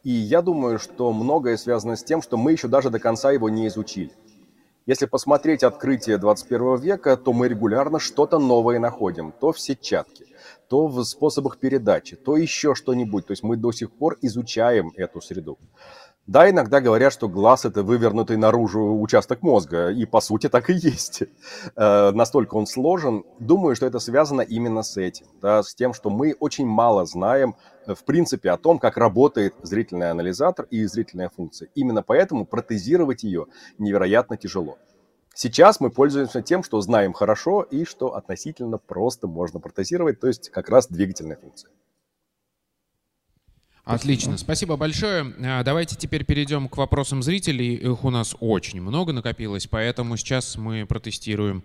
И 0.03 0.11
я 0.11 0.41
думаю, 0.41 0.79
что 0.79 1.11
многое 1.11 1.57
связано 1.57 1.97
с 1.97 2.03
тем, 2.05 2.21
что 2.21 2.37
мы 2.37 2.53
еще 2.53 2.69
даже 2.69 2.89
до 2.91 2.99
конца 2.99 3.29
его 3.33 3.49
не 3.49 3.67
изучили. 3.67 4.13
Если 4.85 5.05
посмотреть 5.05 5.63
открытие 5.63 6.17
21 6.17 6.77
века, 6.77 7.17
то 7.17 7.33
мы 7.33 7.49
регулярно 7.49 7.99
что-то 7.99 8.39
новое 8.39 8.79
находим, 8.79 9.33
то 9.33 9.51
в 9.51 9.59
сетчатке, 9.59 10.27
то 10.67 10.87
в 10.87 11.03
способах 11.03 11.57
передачи, 11.57 12.15
то 12.15 12.37
еще 12.37 12.75
что-нибудь. 12.75 13.25
То 13.27 13.31
есть 13.31 13.43
мы 13.43 13.57
до 13.57 13.71
сих 13.71 13.91
пор 13.91 14.17
изучаем 14.21 14.91
эту 14.95 15.21
среду. 15.21 15.57
Да, 16.27 16.49
иногда 16.49 16.81
говорят, 16.81 17.13
что 17.13 17.29
глаз– 17.29 17.65
это 17.65 17.83
вывернутый 17.83 18.35
наружу 18.35 18.99
участок 18.99 19.43
мозга, 19.43 19.89
и 19.89 20.05
по 20.05 20.21
сути 20.21 20.49
так 20.49 20.71
и 20.71 20.73
есть. 20.73 21.21
Э, 21.75 22.11
настолько 22.11 22.55
он 22.55 22.65
сложен. 22.65 23.23
Думаю, 23.39 23.75
что 23.75 23.85
это 23.85 23.99
связано 23.99 24.41
именно 24.41 24.81
с 24.81 24.97
этим, 24.97 25.27
да, 25.39 25.61
с 25.61 25.75
тем, 25.75 25.93
что 25.93 26.09
мы 26.09 26.35
очень 26.39 26.65
мало 26.65 27.05
знаем, 27.05 27.55
э, 27.85 27.93
в 27.93 28.03
принципе, 28.05 28.49
о 28.49 28.57
том, 28.57 28.79
как 28.79 28.97
работает 28.97 29.53
зрительный 29.61 30.09
анализатор 30.09 30.65
и 30.71 30.83
зрительная 30.85 31.29
функция. 31.29 31.69
Именно 31.75 32.01
поэтому 32.01 32.47
протезировать 32.47 33.23
ее 33.23 33.45
невероятно 33.77 34.35
тяжело. 34.35 34.79
Сейчас 35.37 35.81
мы 35.81 35.89
пользуемся 35.89 36.41
тем, 36.41 36.63
что 36.63 36.79
знаем 36.79 37.11
хорошо 37.11 37.61
и 37.61 37.83
что 37.83 38.15
относительно 38.15 38.77
просто 38.77 39.27
можно 39.27 39.59
протезировать, 39.59 40.21
то 40.21 40.27
есть 40.27 40.49
как 40.49 40.69
раз 40.69 40.87
двигательная 40.87 41.35
функция. 41.35 41.69
Отлично, 43.85 44.37
спасибо 44.37 44.77
большое. 44.77 45.33
А, 45.39 45.63
давайте 45.63 45.95
теперь 45.95 46.25
перейдем 46.25 46.67
к 46.67 46.77
вопросам 46.77 47.23
зрителей. 47.23 47.75
Их 47.75 48.03
у 48.03 48.09
нас 48.09 48.35
очень 48.39 48.81
много 48.81 49.13
накопилось, 49.13 49.67
поэтому 49.67 50.17
сейчас 50.17 50.57
мы 50.57 50.85
протестируем 50.85 51.63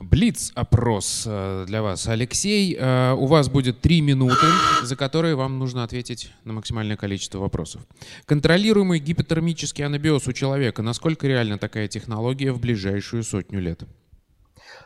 Блиц-опрос 0.00 1.24
э, 1.26 1.64
для 1.66 1.82
вас. 1.82 2.06
Алексей, 2.06 2.76
э, 2.78 3.14
у 3.14 3.26
вас 3.26 3.48
будет 3.48 3.80
три 3.80 4.00
минуты, 4.00 4.46
за 4.84 4.94
которые 4.94 5.34
вам 5.34 5.58
нужно 5.58 5.82
ответить 5.82 6.30
на 6.44 6.52
максимальное 6.52 6.96
количество 6.96 7.40
вопросов. 7.40 7.82
Контролируемый 8.24 9.00
гипотермический 9.00 9.84
анабиоз 9.84 10.28
у 10.28 10.32
человека. 10.32 10.82
Насколько 10.82 11.26
реальна 11.26 11.58
такая 11.58 11.88
технология 11.88 12.52
в 12.52 12.60
ближайшую 12.60 13.24
сотню 13.24 13.60
лет? 13.60 13.82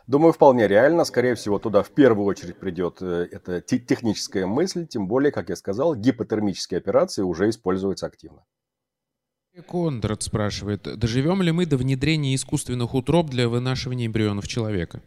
Думаю, 0.06 0.32
вполне 0.32 0.66
реально. 0.66 1.04
Скорее 1.04 1.34
всего, 1.34 1.58
туда 1.58 1.82
в 1.82 1.90
первую 1.90 2.26
очередь 2.26 2.56
придет 2.56 2.98
э, 3.00 3.28
эта 3.30 3.60
техническая 3.60 4.46
мысль, 4.46 4.86
тем 4.86 5.06
более, 5.06 5.32
как 5.32 5.48
я 5.48 5.56
сказал, 5.56 5.94
гипотермические 5.94 6.78
операции 6.78 7.22
уже 7.22 7.48
используются 7.48 8.06
активно. 8.06 8.44
Кондрат 9.68 10.22
спрашивает, 10.22 10.82
доживем 10.98 11.42
ли 11.42 11.52
мы 11.52 11.66
до 11.66 11.76
внедрения 11.76 12.34
искусственных 12.34 12.94
утроб 12.94 13.28
для 13.28 13.48
вынашивания 13.48 14.06
эмбрионов 14.06 14.48
человека? 14.48 15.02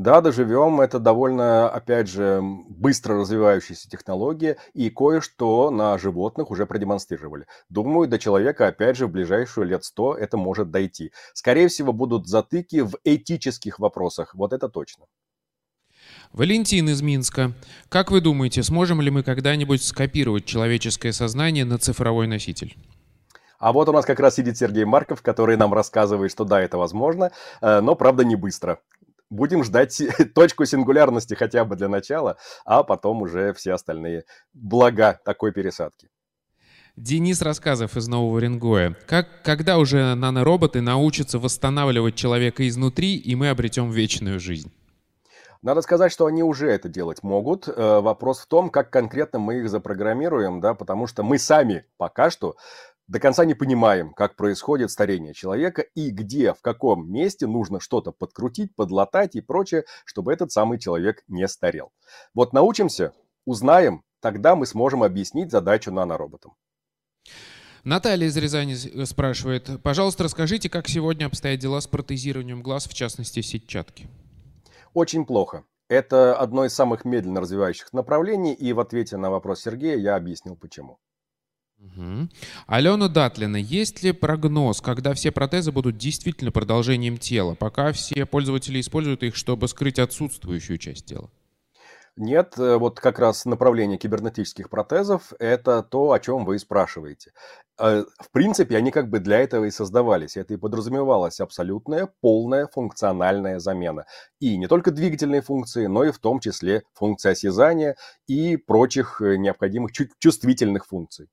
Да, 0.00 0.22
доживем. 0.22 0.80
Это 0.80 0.98
довольно, 0.98 1.68
опять 1.68 2.08
же, 2.08 2.40
быстро 2.42 3.18
развивающаяся 3.18 3.86
технология, 3.86 4.56
и 4.72 4.88
кое-что 4.88 5.70
на 5.70 5.98
животных 5.98 6.50
уже 6.50 6.64
продемонстрировали. 6.64 7.44
Думаю, 7.68 8.08
до 8.08 8.18
человека, 8.18 8.68
опять 8.68 8.96
же, 8.96 9.06
в 9.06 9.10
ближайшую 9.10 9.66
лет 9.66 9.84
сто 9.84 10.14
это 10.14 10.38
может 10.38 10.70
дойти. 10.70 11.12
Скорее 11.34 11.68
всего, 11.68 11.92
будут 11.92 12.28
затыки 12.28 12.80
в 12.80 12.96
этических 13.04 13.78
вопросах. 13.78 14.34
Вот 14.34 14.54
это 14.54 14.70
точно. 14.70 15.04
Валентин 16.32 16.88
из 16.88 17.02
Минска. 17.02 17.52
Как 17.90 18.10
вы 18.10 18.22
думаете, 18.22 18.62
сможем 18.62 19.02
ли 19.02 19.10
мы 19.10 19.22
когда-нибудь 19.22 19.82
скопировать 19.82 20.46
человеческое 20.46 21.12
сознание 21.12 21.66
на 21.66 21.76
цифровой 21.76 22.26
носитель? 22.26 22.74
А 23.60 23.74
вот 23.74 23.90
у 23.90 23.92
нас 23.92 24.06
как 24.06 24.18
раз 24.18 24.36
сидит 24.36 24.56
Сергей 24.56 24.86
Марков, 24.86 25.20
который 25.20 25.58
нам 25.58 25.74
рассказывает, 25.74 26.32
что 26.32 26.44
да, 26.44 26.62
это 26.62 26.78
возможно, 26.78 27.30
э, 27.60 27.80
но, 27.80 27.94
правда, 27.94 28.24
не 28.24 28.34
быстро. 28.34 28.78
Будем 29.30 29.62
ждать 29.62 30.02
точку 30.34 30.64
сингулярности 30.64 31.34
хотя 31.34 31.64
бы 31.64 31.76
для 31.76 31.88
начала, 31.88 32.36
а 32.64 32.82
потом 32.82 33.22
уже 33.22 33.52
все 33.54 33.72
остальные 33.72 34.24
блага 34.52 35.20
такой 35.24 35.52
пересадки. 35.52 36.10
Денис 36.96 37.40
Рассказов 37.40 37.96
из 37.96 38.08
Нового 38.08 38.40
Рингоя. 38.40 38.96
Как, 39.06 39.42
когда 39.42 39.78
уже 39.78 40.14
нанороботы 40.14 40.80
научатся 40.80 41.38
восстанавливать 41.38 42.16
человека 42.16 42.66
изнутри, 42.68 43.16
и 43.16 43.34
мы 43.36 43.48
обретем 43.48 43.90
вечную 43.90 44.40
жизнь? 44.40 44.72
Надо 45.62 45.82
сказать, 45.82 46.10
что 46.10 46.24
они 46.24 46.42
уже 46.42 46.70
это 46.70 46.88
делать 46.88 47.22
могут. 47.22 47.68
Э, 47.68 48.00
вопрос 48.00 48.40
в 48.40 48.46
том, 48.46 48.70
как 48.70 48.90
конкретно 48.90 49.38
мы 49.38 49.58
их 49.58 49.68
запрограммируем, 49.68 50.60
да, 50.60 50.72
потому 50.72 51.06
что 51.06 51.22
мы 51.22 51.38
сами 51.38 51.84
пока 51.98 52.30
что 52.30 52.56
до 53.10 53.18
конца 53.18 53.44
не 53.44 53.54
понимаем, 53.54 54.12
как 54.14 54.36
происходит 54.36 54.92
старение 54.92 55.34
человека 55.34 55.82
и 55.82 56.10
где, 56.10 56.54
в 56.54 56.62
каком 56.62 57.10
месте 57.10 57.48
нужно 57.48 57.80
что-то 57.80 58.12
подкрутить, 58.12 58.74
подлатать 58.76 59.34
и 59.34 59.40
прочее, 59.40 59.84
чтобы 60.04 60.32
этот 60.32 60.52
самый 60.52 60.78
человек 60.78 61.24
не 61.26 61.48
старел. 61.48 61.90
Вот 62.34 62.52
научимся, 62.52 63.12
узнаем, 63.44 64.04
тогда 64.20 64.54
мы 64.54 64.64
сможем 64.64 65.02
объяснить 65.02 65.50
задачу 65.50 65.90
нанороботам. 65.90 66.54
Наталья 67.82 68.28
из 68.28 68.36
Рязани 68.36 68.74
спрашивает, 69.04 69.82
пожалуйста, 69.82 70.22
расскажите, 70.22 70.70
как 70.70 70.86
сегодня 70.86 71.26
обстоят 71.26 71.58
дела 71.58 71.80
с 71.80 71.88
протезированием 71.88 72.62
глаз, 72.62 72.86
в 72.86 72.94
частности, 72.94 73.40
сетчатки? 73.40 74.06
Очень 74.94 75.24
плохо. 75.26 75.64
Это 75.88 76.36
одно 76.36 76.64
из 76.64 76.74
самых 76.74 77.04
медленно 77.04 77.40
развивающихся 77.40 77.96
направлений, 77.96 78.52
и 78.52 78.72
в 78.72 78.78
ответе 78.78 79.16
на 79.16 79.30
вопрос 79.30 79.62
Сергея 79.62 79.96
я 79.96 80.14
объяснил 80.14 80.54
почему. 80.54 81.00
Угу. 81.80 82.28
Алена 82.66 83.08
Датлина, 83.08 83.56
есть 83.56 84.02
ли 84.02 84.12
прогноз, 84.12 84.80
когда 84.80 85.14
все 85.14 85.30
протезы 85.30 85.72
будут 85.72 85.96
действительно 85.96 86.52
продолжением 86.52 87.16
тела, 87.16 87.54
пока 87.54 87.92
все 87.92 88.26
пользователи 88.26 88.80
используют 88.80 89.22
их, 89.22 89.34
чтобы 89.34 89.66
скрыть 89.66 89.98
отсутствующую 89.98 90.78
часть 90.78 91.06
тела? 91.06 91.30
Нет, 92.16 92.58
э, 92.58 92.76
вот 92.76 93.00
как 93.00 93.18
раз 93.18 93.46
направление 93.46 93.96
кибернетических 93.96 94.68
протезов– 94.68 95.32
это 95.38 95.82
то, 95.82 96.12
о 96.12 96.18
чем 96.20 96.44
вы 96.44 96.58
спрашиваете. 96.58 97.32
Э, 97.78 98.04
в 98.18 98.30
принципе, 98.30 98.76
они 98.76 98.90
как 98.90 99.08
бы 99.08 99.20
для 99.20 99.38
этого 99.38 99.64
и 99.64 99.70
создавались. 99.70 100.36
Это 100.36 100.52
и 100.52 100.58
подразумевалась 100.58 101.40
абсолютная, 101.40 102.10
полная 102.20 102.66
функциональная 102.66 103.58
замена. 103.58 104.04
И 104.38 104.58
не 104.58 104.66
только 104.66 104.90
двигательные 104.90 105.40
функции, 105.40 105.86
но 105.86 106.04
и 106.04 106.10
в 106.10 106.18
том 106.18 106.40
числе 106.40 106.82
функции 106.92 107.30
осязания 107.30 107.96
и 108.26 108.56
прочих 108.58 109.22
э, 109.22 109.36
необходимых 109.36 109.92
чувствительных 110.18 110.86
функций. 110.86 111.28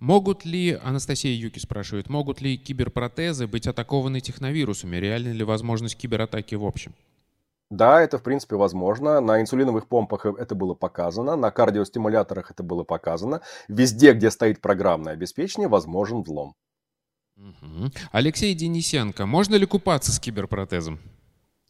Могут 0.00 0.44
ли, 0.44 0.78
Анастасия 0.82 1.34
Юки 1.34 1.58
спрашивает, 1.58 2.08
могут 2.08 2.40
ли 2.40 2.56
киберпротезы 2.56 3.46
быть 3.46 3.66
атакованы 3.66 4.20
техновирусами? 4.20 4.96
Реальна 4.96 5.32
ли 5.32 5.42
возможность 5.42 5.96
кибератаки 5.96 6.54
в 6.54 6.64
общем? 6.64 6.94
Да, 7.70 8.00
это 8.00 8.18
в 8.18 8.22
принципе 8.22 8.56
возможно. 8.56 9.20
На 9.20 9.40
инсулиновых 9.40 9.88
помпах 9.88 10.24
это 10.24 10.54
было 10.54 10.74
показано, 10.74 11.36
на 11.36 11.50
кардиостимуляторах 11.50 12.50
это 12.50 12.62
было 12.62 12.84
показано. 12.84 13.42
Везде, 13.66 14.12
где 14.12 14.30
стоит 14.30 14.60
программное 14.60 15.12
обеспечение, 15.12 15.68
возможен 15.68 16.22
взлом. 16.22 16.54
Угу. 17.36 17.90
Алексей 18.12 18.54
Денисенко, 18.54 19.26
можно 19.26 19.56
ли 19.56 19.66
купаться 19.66 20.12
с 20.12 20.18
киберпротезом? 20.18 20.98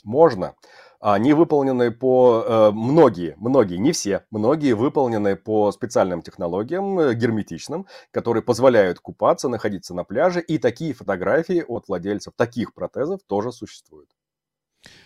Можно. 0.05 0.55
Они 1.01 1.33
выполнены 1.33 1.93
по... 1.93 2.45
Э, 2.47 2.71
многие, 2.73 3.35
многие, 3.39 3.77
не 3.77 3.93
все, 3.93 4.25
многие 4.31 4.73
выполнены 4.73 5.37
по 5.37 5.71
специальным 5.71 6.23
технологиям, 6.23 6.99
э, 6.99 7.15
герметичным, 7.15 7.87
которые 8.11 8.43
позволяют 8.43 8.99
купаться, 8.99 9.49
находиться 9.49 9.95
на 9.95 10.03
пляже. 10.03 10.41
И 10.41 10.59
такие 10.59 10.95
фотографии 10.95 11.65
от 11.67 11.87
владельцев 11.87 12.35
таких 12.37 12.75
протезов 12.75 13.21
тоже 13.27 13.53
существуют. 13.53 14.11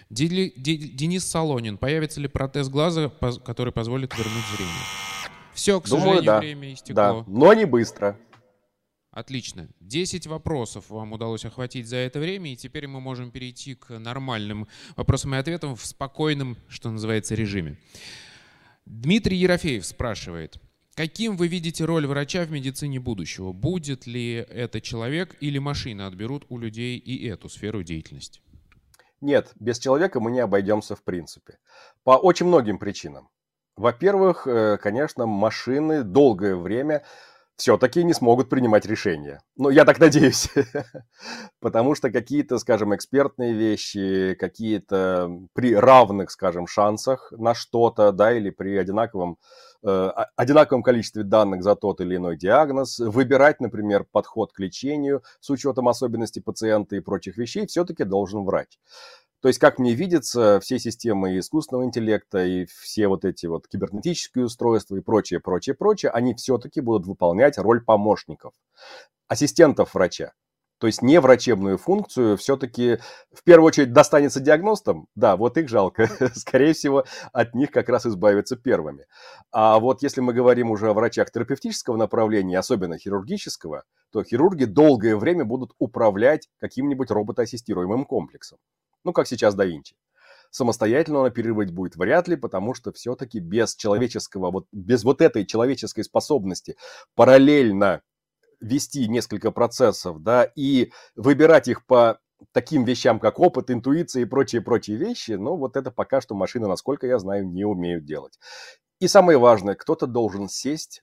Денис 0.08 1.24
Солонин. 1.24 1.76
Появится 1.76 2.20
ли 2.20 2.28
протез 2.28 2.68
глаза, 2.68 3.10
который 3.44 3.72
позволит 3.72 4.16
вернуть 4.16 4.44
зрение? 4.54 4.74
Все, 5.52 5.78
к 5.80 5.88
Думаю, 5.88 6.02
сожалению, 6.02 6.26
да. 6.26 6.38
время 6.38 6.72
истекло. 6.72 6.94
Да, 6.94 7.24
но 7.26 7.52
не 7.52 7.66
быстро. 7.66 8.18
Отлично. 9.12 9.68
10 9.80 10.26
вопросов 10.26 10.88
вам 10.88 11.12
удалось 11.12 11.44
охватить 11.44 11.86
за 11.86 11.96
это 11.96 12.18
время, 12.18 12.54
и 12.54 12.56
теперь 12.56 12.88
мы 12.88 12.98
можем 12.98 13.30
перейти 13.30 13.74
к 13.74 13.98
нормальным 13.98 14.66
вопросам 14.96 15.34
и 15.34 15.38
ответам 15.38 15.76
в 15.76 15.84
спокойном, 15.84 16.56
что 16.68 16.90
называется, 16.90 17.34
режиме. 17.34 17.76
Дмитрий 18.86 19.36
Ерофеев 19.36 19.84
спрашивает, 19.84 20.56
каким 20.94 21.36
вы 21.36 21.48
видите 21.48 21.84
роль 21.84 22.06
врача 22.06 22.44
в 22.44 22.50
медицине 22.50 23.00
будущего? 23.00 23.52
Будет 23.52 24.06
ли 24.06 24.32
это 24.32 24.80
человек 24.80 25.36
или 25.40 25.58
машина 25.58 26.06
отберут 26.06 26.46
у 26.48 26.56
людей 26.56 26.96
и 26.96 27.28
эту 27.28 27.50
сферу 27.50 27.82
деятельности? 27.82 28.40
Нет, 29.20 29.52
без 29.60 29.78
человека 29.78 30.20
мы 30.20 30.30
не 30.32 30.40
обойдемся 30.40 30.96
в 30.96 31.04
принципе. 31.04 31.58
По 32.02 32.12
очень 32.12 32.46
многим 32.46 32.78
причинам. 32.78 33.28
Во-первых, 33.76 34.46
э, 34.46 34.78
конечно, 34.78 35.26
машины 35.26 36.02
долгое 36.02 36.56
время 36.56 37.04
все-таки 37.56 38.02
не 38.04 38.14
смогут 38.14 38.48
принимать 38.48 38.86
решения. 38.86 39.40
Ну, 39.56 39.70
я 39.70 39.84
так 39.84 40.00
надеюсь. 40.00 40.48
Потому 41.60 41.94
что 41.94 42.10
какие-то, 42.10 42.58
скажем, 42.58 42.94
экспертные 42.94 43.52
вещи, 43.52 44.34
какие-то 44.38 45.30
при 45.52 45.74
равных, 45.74 46.30
скажем, 46.30 46.66
шансах 46.66 47.32
на 47.36 47.54
что-то, 47.54 48.12
да, 48.12 48.32
или 48.32 48.50
при 48.50 48.76
одинаковом, 48.76 49.38
э, 49.84 50.10
одинаковом 50.36 50.82
количестве 50.82 51.22
данных 51.22 51.62
за 51.62 51.76
тот 51.76 52.00
или 52.00 52.16
иной 52.16 52.36
диагноз, 52.36 52.98
выбирать, 52.98 53.60
например, 53.60 54.06
подход 54.10 54.52
к 54.52 54.58
лечению 54.58 55.22
с 55.40 55.50
учетом 55.50 55.88
особенностей 55.88 56.40
пациента 56.40 56.96
и 56.96 57.00
прочих 57.00 57.36
вещей, 57.36 57.66
все-таки 57.66 58.04
должен 58.04 58.44
врач. 58.44 58.78
То 59.42 59.48
есть, 59.48 59.58
как 59.58 59.80
мне 59.80 59.92
видится, 59.92 60.60
все 60.60 60.78
системы 60.78 61.36
искусственного 61.36 61.84
интеллекта 61.84 62.44
и 62.44 62.64
все 62.64 63.08
вот 63.08 63.24
эти 63.24 63.46
вот 63.46 63.66
кибернетические 63.66 64.44
устройства 64.44 64.94
и 64.94 65.00
прочее, 65.00 65.40
прочее, 65.40 65.74
прочее, 65.74 66.12
они 66.12 66.34
все-таки 66.34 66.80
будут 66.80 67.08
выполнять 67.08 67.58
роль 67.58 67.84
помощников, 67.84 68.54
ассистентов 69.26 69.94
врача. 69.94 70.32
То 70.78 70.86
есть 70.86 71.02
не 71.02 71.20
врачебную 71.20 71.76
функцию 71.76 72.36
все-таки 72.36 72.98
в 73.32 73.42
первую 73.42 73.66
очередь 73.66 73.92
достанется 73.92 74.38
диагностам. 74.38 75.08
Да, 75.16 75.36
вот 75.36 75.58
их 75.58 75.68
жалко. 75.68 76.08
Скорее 76.34 76.72
всего, 76.72 77.04
от 77.32 77.54
них 77.54 77.72
как 77.72 77.88
раз 77.88 78.06
избавиться 78.06 78.54
первыми. 78.54 79.06
А 79.50 79.80
вот 79.80 80.02
если 80.02 80.20
мы 80.20 80.34
говорим 80.34 80.70
уже 80.70 80.88
о 80.88 80.94
врачах 80.94 81.32
терапевтического 81.32 81.96
направления, 81.96 82.60
особенно 82.60 82.96
хирургического, 82.96 83.82
то 84.12 84.22
хирурги 84.22 84.66
долгое 84.66 85.16
время 85.16 85.44
будут 85.44 85.72
управлять 85.78 86.48
каким-нибудь 86.60 87.10
роботоассистируемым 87.10 88.04
комплексом 88.04 88.58
ну, 89.04 89.12
как 89.12 89.26
сейчас 89.26 89.54
да 89.54 89.64
Винчи. 89.64 89.96
Самостоятельно 90.50 91.20
он 91.20 91.26
оперировать 91.26 91.70
будет 91.70 91.96
вряд 91.96 92.28
ли, 92.28 92.36
потому 92.36 92.74
что 92.74 92.92
все-таки 92.92 93.40
без 93.40 93.74
человеческого, 93.74 94.50
вот 94.50 94.66
без 94.70 95.02
вот 95.02 95.22
этой 95.22 95.46
человеческой 95.46 96.04
способности 96.04 96.76
параллельно 97.14 98.02
вести 98.60 99.08
несколько 99.08 99.50
процессов, 99.50 100.22
да, 100.22 100.44
и 100.44 100.92
выбирать 101.16 101.68
их 101.68 101.86
по 101.86 102.20
таким 102.52 102.84
вещам, 102.84 103.18
как 103.18 103.38
опыт, 103.38 103.70
интуиция 103.70 104.22
и 104.22 104.26
прочие-прочие 104.26 104.96
вещи, 104.96 105.32
ну, 105.32 105.56
вот 105.56 105.76
это 105.76 105.90
пока 105.90 106.20
что 106.20 106.34
машины, 106.34 106.68
насколько 106.68 107.06
я 107.06 107.18
знаю, 107.18 107.48
не 107.48 107.64
умеют 107.64 108.04
делать. 108.04 108.38
И 109.00 109.08
самое 109.08 109.38
важное, 109.38 109.74
кто-то 109.74 110.06
должен 110.06 110.48
сесть 110.48 111.02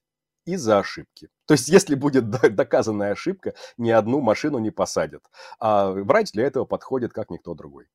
из-за 0.53 0.79
ошибки. 0.79 1.29
То 1.45 1.53
есть, 1.53 1.67
если 1.69 1.95
будет 1.95 2.29
доказанная 2.55 3.11
ошибка, 3.11 3.53
ни 3.77 3.89
одну 3.89 4.21
машину 4.21 4.59
не 4.59 4.71
посадят. 4.71 5.23
А 5.59 5.91
врач 5.91 6.31
для 6.31 6.45
этого 6.45 6.65
подходит 6.65 7.13
как 7.13 7.29
никто 7.29 7.53
другой. 7.53 7.87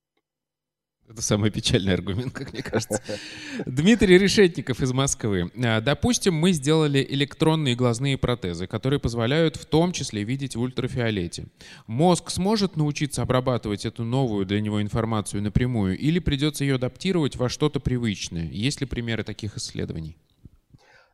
Это 1.06 1.20
самый 1.20 1.50
печальный 1.50 1.92
аргумент, 1.92 2.32
как 2.32 2.52
мне 2.54 2.62
кажется. 2.62 3.02
Дмитрий 3.66 4.16
Решетников 4.16 4.80
из 4.80 4.92
Москвы. 4.92 5.50
А, 5.62 5.82
допустим, 5.82 6.34
мы 6.34 6.52
сделали 6.52 7.06
электронные 7.06 7.74
глазные 7.74 8.16
протезы, 8.16 8.66
которые 8.66 8.98
позволяют 9.00 9.56
в 9.56 9.66
том 9.66 9.92
числе 9.92 10.24
видеть 10.24 10.56
в 10.56 10.60
ультрафиолете. 10.62 11.48
Мозг 11.86 12.30
сможет 12.30 12.76
научиться 12.76 13.20
обрабатывать 13.20 13.84
эту 13.84 14.02
новую 14.02 14.46
для 14.46 14.62
него 14.62 14.80
информацию 14.80 15.42
напрямую 15.42 15.98
или 15.98 16.20
придется 16.20 16.64
ее 16.64 16.76
адаптировать 16.76 17.36
во 17.36 17.50
что-то 17.50 17.80
привычное? 17.80 18.48
Есть 18.50 18.80
ли 18.80 18.86
примеры 18.86 19.24
таких 19.24 19.58
исследований? 19.58 20.16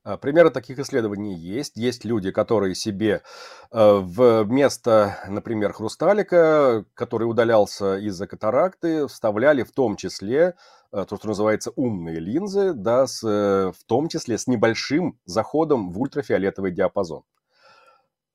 А, 0.03 0.17
примеры 0.17 0.51
таких 0.51 0.79
исследований 0.79 1.35
есть. 1.35 1.77
Есть 1.77 2.05
люди, 2.05 2.31
которые 2.31 2.75
себе 2.75 3.23
э, 3.71 3.99
вместо, 4.03 5.19
например, 5.29 5.73
хрусталика, 5.75 6.87
который 6.95 7.25
удалялся 7.25 7.99
из-за 7.99 8.27
катаракты, 8.27 9.07
вставляли 9.09 9.63
в 9.63 9.73
том 9.73 9.97
числе 9.97 10.55
э, 10.93 11.05
то, 11.07 11.17
что 11.17 11.29
называется 11.29 11.71
умные 11.77 12.19
линзы, 12.19 12.73
да, 12.73 13.07
с, 13.07 13.23
э, 13.23 13.73
в 13.79 13.85
том 13.85 14.09
числе 14.09 14.39
с 14.39 14.47
небольшим 14.47 15.19
заходом 15.27 15.91
в 15.91 16.01
ультрафиолетовый 16.01 16.73
диапазон. 16.73 17.23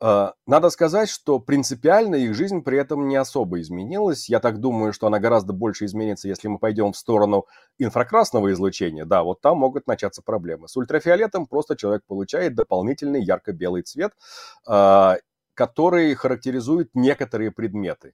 А, 0.01 0.33
надо 0.45 0.69
сказать, 0.69 1.09
что 1.09 1.39
принципиально 1.39 2.15
их 2.15 2.35
жизнь 2.35 2.61
при 2.63 2.77
этом 2.77 3.07
не 3.07 3.15
особо 3.15 3.61
изменилась. 3.61 4.29
Я 4.29 4.39
так 4.39 4.59
думаю, 4.59 4.91
что 4.93 5.07
она 5.07 5.19
гораздо 5.19 5.53
больше 5.53 5.85
изменится, 5.85 6.27
если 6.27 6.47
мы 6.47 6.59
пойдем 6.59 6.91
в 6.91 6.97
сторону 6.97 7.45
инфракрасного 7.77 8.51
излучения. 8.51 9.05
Да, 9.05 9.23
вот 9.23 9.41
там 9.41 9.57
могут 9.57 9.87
начаться 9.87 10.21
проблемы. 10.21 10.67
С 10.67 10.75
ультрафиолетом 10.75 11.47
просто 11.47 11.77
человек 11.77 12.03
получает 12.05 12.55
дополнительный 12.55 13.23
ярко-белый 13.23 13.83
цвет, 13.83 14.11
а, 14.67 15.17
который 15.53 16.13
характеризует 16.15 16.89
некоторые 16.93 17.51
предметы. 17.51 18.13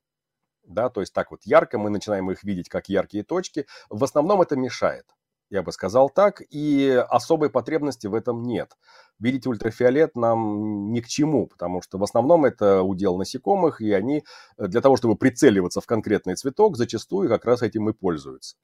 Да, 0.64 0.90
то 0.90 1.02
есть 1.02 1.14
так 1.14 1.32
вот 1.32 1.42
ярко 1.44 1.80
мы 1.80 1.90
начинаем 1.90 2.30
их 2.32 2.44
видеть 2.44 2.70
как 2.70 2.90
яркие 2.90 3.24
точки. 3.24 3.66
В 3.90 4.04
основном 4.04 4.42
это 4.42 4.56
мешает 4.56 5.06
я 5.52 5.64
бы 5.64 5.72
сказал 5.72 6.10
так, 6.10 6.42
и 6.50 6.90
особой 7.10 7.50
потребности 7.50 8.08
в 8.08 8.16
этом 8.16 8.42
нет. 8.44 8.72
Видеть 9.20 9.46
ультрафиолет 9.46 10.16
нам 10.16 10.92
ни 10.92 11.02
к 11.02 11.08
чему, 11.08 11.46
потому 11.48 11.82
что 11.82 11.98
в 11.98 12.04
основном 12.04 12.46
это 12.46 12.82
удел 12.82 13.18
насекомых, 13.18 13.82
и 13.82 13.92
они 13.92 14.24
э, 14.58 14.68
для 14.68 14.82
того, 14.82 14.96
чтобы 14.96 15.16
прицеливаться 15.16 15.82
в 15.82 15.86
конкретный 15.86 16.36
цветок, 16.36 16.78
зачастую 16.78 17.30
как 17.30 17.46
раз 17.46 17.62
этим 17.62 17.90
и 17.90 17.94
пользуются. 17.94 18.56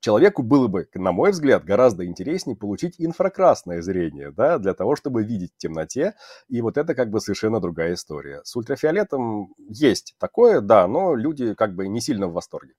Человеку 0.00 0.42
было 0.42 0.66
бы, 0.66 0.88
на 0.94 1.12
мой 1.12 1.30
взгляд, 1.30 1.64
гораздо 1.64 2.06
интереснее 2.06 2.56
получить 2.56 2.94
инфракрасное 2.98 3.82
зрение, 3.82 4.30
да, 4.30 4.58
для 4.58 4.72
того, 4.72 4.96
чтобы 4.96 5.24
видеть 5.24 5.52
в 5.54 5.58
темноте, 5.58 6.14
и 6.48 6.62
вот 6.62 6.78
это 6.78 6.94
как 6.94 7.10
бы 7.10 7.20
совершенно 7.20 7.60
другая 7.60 7.94
история. 7.94 8.40
С 8.44 8.56
ультрафиолетом 8.56 9.52
есть 9.58 10.14
такое, 10.18 10.60
да, 10.62 10.86
но 10.86 11.14
люди 11.14 11.54
как 11.54 11.74
бы 11.74 11.88
не 11.88 12.00
сильно 12.00 12.28
в 12.28 12.32
восторге. 12.32 12.74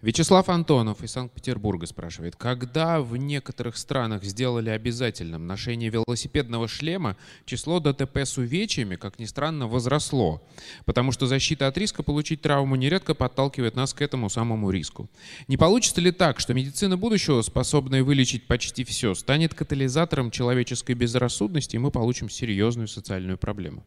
Вячеслав 0.00 0.48
Антонов 0.48 1.02
из 1.02 1.10
Санкт-Петербурга 1.10 1.84
спрашивает, 1.86 2.36
когда 2.36 3.00
в 3.00 3.16
некоторых 3.16 3.76
странах 3.76 4.22
сделали 4.22 4.70
обязательным 4.70 5.48
ношение 5.48 5.90
велосипедного 5.90 6.68
шлема, 6.68 7.16
число 7.44 7.80
ДТП 7.80 8.18
с 8.18 8.38
увечьями, 8.38 8.94
как 8.94 9.18
ни 9.18 9.24
странно, 9.24 9.66
возросло, 9.66 10.40
потому 10.84 11.10
что 11.10 11.26
защита 11.26 11.66
от 11.66 11.76
риска 11.76 12.04
получить 12.04 12.42
травму 12.42 12.76
нередко 12.76 13.12
подталкивает 13.12 13.74
нас 13.74 13.92
к 13.92 14.00
этому 14.00 14.30
самому 14.30 14.70
риску. 14.70 15.10
Не 15.48 15.56
получится 15.56 16.00
ли 16.00 16.12
так, 16.12 16.38
что 16.38 16.54
медицина 16.54 16.96
будущего, 16.96 17.42
способная 17.42 18.04
вылечить 18.04 18.46
почти 18.46 18.84
все, 18.84 19.14
станет 19.14 19.52
катализатором 19.52 20.30
человеческой 20.30 20.94
безрассудности, 20.94 21.74
и 21.74 21.80
мы 21.80 21.90
получим 21.90 22.30
серьезную 22.30 22.86
социальную 22.86 23.36
проблему? 23.36 23.84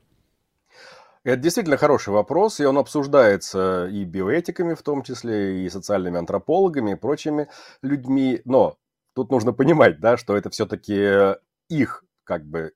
Это 1.24 1.38
действительно 1.38 1.78
хороший 1.78 2.10
вопрос, 2.10 2.60
и 2.60 2.66
он 2.66 2.80
обсуждается 2.80 3.88
и 3.88 4.04
биоэтиками 4.06 4.74
в 4.74 4.82
том 4.82 5.04
числе, 5.04 5.66
и 5.66 5.70
социальными 5.70 6.18
антропологами, 6.18 6.92
и 6.92 6.96
прочими 6.96 7.48
людьми. 7.84 8.42
Но 8.44 8.78
тут 9.14 9.30
нужно 9.30 9.54
понимать, 9.54 10.00
да, 10.00 10.18
что 10.18 10.36
это 10.36 10.50
все-таки 10.50 11.36
их, 11.70 12.04
как 12.24 12.44
бы, 12.46 12.74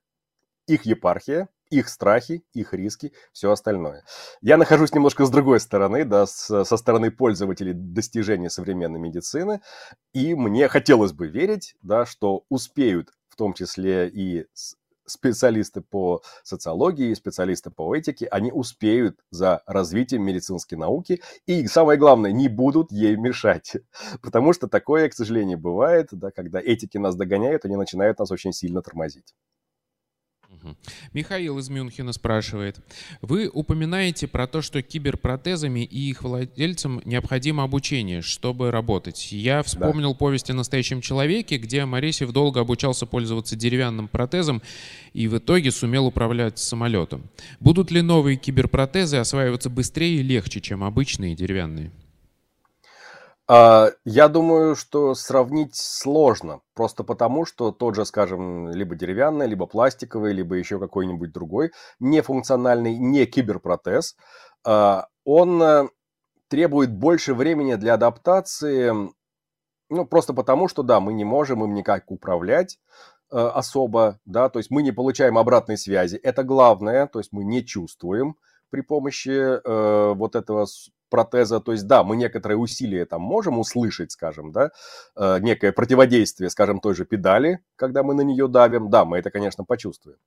их 0.68 0.86
епархия, 0.86 1.48
их 1.70 1.88
страхи, 1.88 2.44
их 2.52 2.72
риски, 2.72 3.12
все 3.32 3.50
остальное. 3.50 4.04
Я 4.40 4.56
нахожусь 4.56 4.94
немножко 4.94 5.24
с 5.24 5.30
другой 5.30 5.58
стороны, 5.58 6.04
да, 6.04 6.26
со 6.26 6.64
стороны 6.64 7.10
пользователей 7.10 7.72
достижения 7.72 8.48
современной 8.50 9.00
медицины, 9.00 9.60
и 10.14 10.36
мне 10.36 10.68
хотелось 10.68 11.12
бы 11.12 11.26
верить, 11.26 11.74
да, 11.82 12.06
что 12.06 12.44
успеют 12.48 13.10
в 13.28 13.34
том 13.34 13.54
числе 13.54 14.08
и 14.08 14.46
специалисты 15.06 15.80
по 15.80 16.22
социологии, 16.42 17.14
специалисты 17.14 17.70
по 17.70 17.94
этике, 17.94 18.26
они 18.26 18.52
успеют 18.52 19.20
за 19.30 19.62
развитием 19.66 20.22
медицинской 20.24 20.76
науки 20.76 21.22
и, 21.46 21.66
самое 21.66 21.98
главное, 21.98 22.32
не 22.32 22.48
будут 22.48 22.92
ей 22.92 23.16
мешать. 23.16 23.76
Потому 24.22 24.52
что 24.52 24.68
такое, 24.68 25.08
к 25.08 25.14
сожалению, 25.14 25.58
бывает, 25.58 26.08
да, 26.12 26.30
когда 26.30 26.60
этики 26.60 26.98
нас 26.98 27.16
догоняют, 27.16 27.64
они 27.64 27.76
начинают 27.76 28.18
нас 28.18 28.30
очень 28.30 28.52
сильно 28.52 28.82
тормозить. 28.82 29.34
Михаил 31.12 31.58
из 31.58 31.68
Мюнхена 31.68 32.12
спрашивает. 32.12 32.78
Вы 33.20 33.48
упоминаете 33.52 34.26
про 34.26 34.46
то, 34.46 34.62
что 34.62 34.82
киберпротезами 34.82 35.80
и 35.80 36.10
их 36.10 36.22
владельцам 36.22 37.00
необходимо 37.04 37.62
обучение, 37.62 38.22
чтобы 38.22 38.70
работать. 38.70 39.32
Я 39.32 39.62
вспомнил 39.62 40.12
да. 40.12 40.18
повесть 40.18 40.50
о 40.50 40.54
настоящем 40.54 41.00
человеке, 41.00 41.58
где 41.58 41.84
Моресев 41.84 42.32
долго 42.32 42.60
обучался 42.60 43.06
пользоваться 43.06 43.56
деревянным 43.56 44.08
протезом 44.08 44.62
и 45.12 45.28
в 45.28 45.38
итоге 45.38 45.70
сумел 45.70 46.06
управлять 46.06 46.58
самолетом. 46.58 47.24
Будут 47.60 47.90
ли 47.90 48.02
новые 48.02 48.36
киберпротезы 48.36 49.18
осваиваться 49.18 49.70
быстрее 49.70 50.20
и 50.20 50.22
легче, 50.22 50.60
чем 50.60 50.82
обычные 50.84 51.34
деревянные? 51.34 51.90
А, 53.48 53.90
я 54.04 54.28
думаю, 54.28 54.74
что 54.74 55.14
сравнить 55.14 55.76
сложно, 55.76 56.62
просто 56.74 57.04
потому, 57.04 57.44
что 57.46 57.70
тот 57.70 57.94
же, 57.94 58.04
скажем, 58.04 58.70
либо 58.70 58.96
деревянный, 58.96 59.46
либо 59.46 59.66
пластиковый, 59.66 60.32
либо 60.32 60.56
еще 60.56 60.80
какой-нибудь 60.80 61.32
другой, 61.32 61.70
нефункциональный, 62.00 62.98
не 62.98 63.24
киберпротез, 63.26 64.16
а, 64.64 65.06
он 65.24 65.62
э, 65.62 65.88
требует 66.48 66.92
больше 66.92 67.34
времени 67.34 67.76
для 67.76 67.94
адаптации, 67.94 68.92
ну, 69.90 70.04
просто 70.06 70.34
потому, 70.34 70.66
что, 70.66 70.82
да, 70.82 70.98
мы 70.98 71.12
не 71.12 71.24
можем 71.24 71.64
им 71.64 71.72
никак 71.72 72.10
управлять 72.10 72.80
э, 73.30 73.36
особо, 73.36 74.18
да, 74.24 74.48
то 74.48 74.58
есть 74.58 74.70
мы 74.70 74.82
не 74.82 74.90
получаем 74.90 75.38
обратной 75.38 75.78
связи, 75.78 76.16
это 76.16 76.42
главное, 76.42 77.06
то 77.06 77.20
есть 77.20 77.30
мы 77.32 77.44
не 77.44 77.64
чувствуем 77.64 78.36
при 78.70 78.80
помощи 78.80 79.30
э, 79.30 80.14
вот 80.14 80.34
этого 80.34 80.66
протеза, 81.08 81.60
то 81.60 81.72
есть 81.72 81.86
да, 81.86 82.02
мы 82.04 82.16
некоторые 82.16 82.58
усилия 82.58 83.06
там 83.06 83.22
можем 83.22 83.58
услышать, 83.58 84.12
скажем, 84.12 84.52
да, 84.52 84.70
э, 85.16 85.38
некое 85.40 85.72
противодействие, 85.72 86.50
скажем, 86.50 86.80
той 86.80 86.94
же 86.94 87.04
педали, 87.04 87.60
когда 87.76 88.02
мы 88.02 88.14
на 88.14 88.22
нее 88.22 88.48
давим, 88.48 88.90
да, 88.90 89.04
мы 89.04 89.18
это, 89.18 89.30
конечно, 89.30 89.64
почувствуем. 89.64 90.18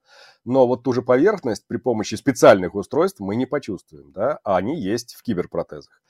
Но 0.45 0.67
вот 0.67 0.83
ту 0.83 0.93
же 0.93 1.01
поверхность 1.01 1.65
при 1.67 1.77
помощи 1.77 2.15
специальных 2.15 2.75
устройств 2.75 3.19
мы 3.19 3.35
не 3.35 3.45
почувствуем, 3.45 4.11
да, 4.11 4.39
а 4.43 4.57
они 4.57 4.79
есть 4.79 5.15
в 5.15 5.23
киберпротезах. 5.23 6.01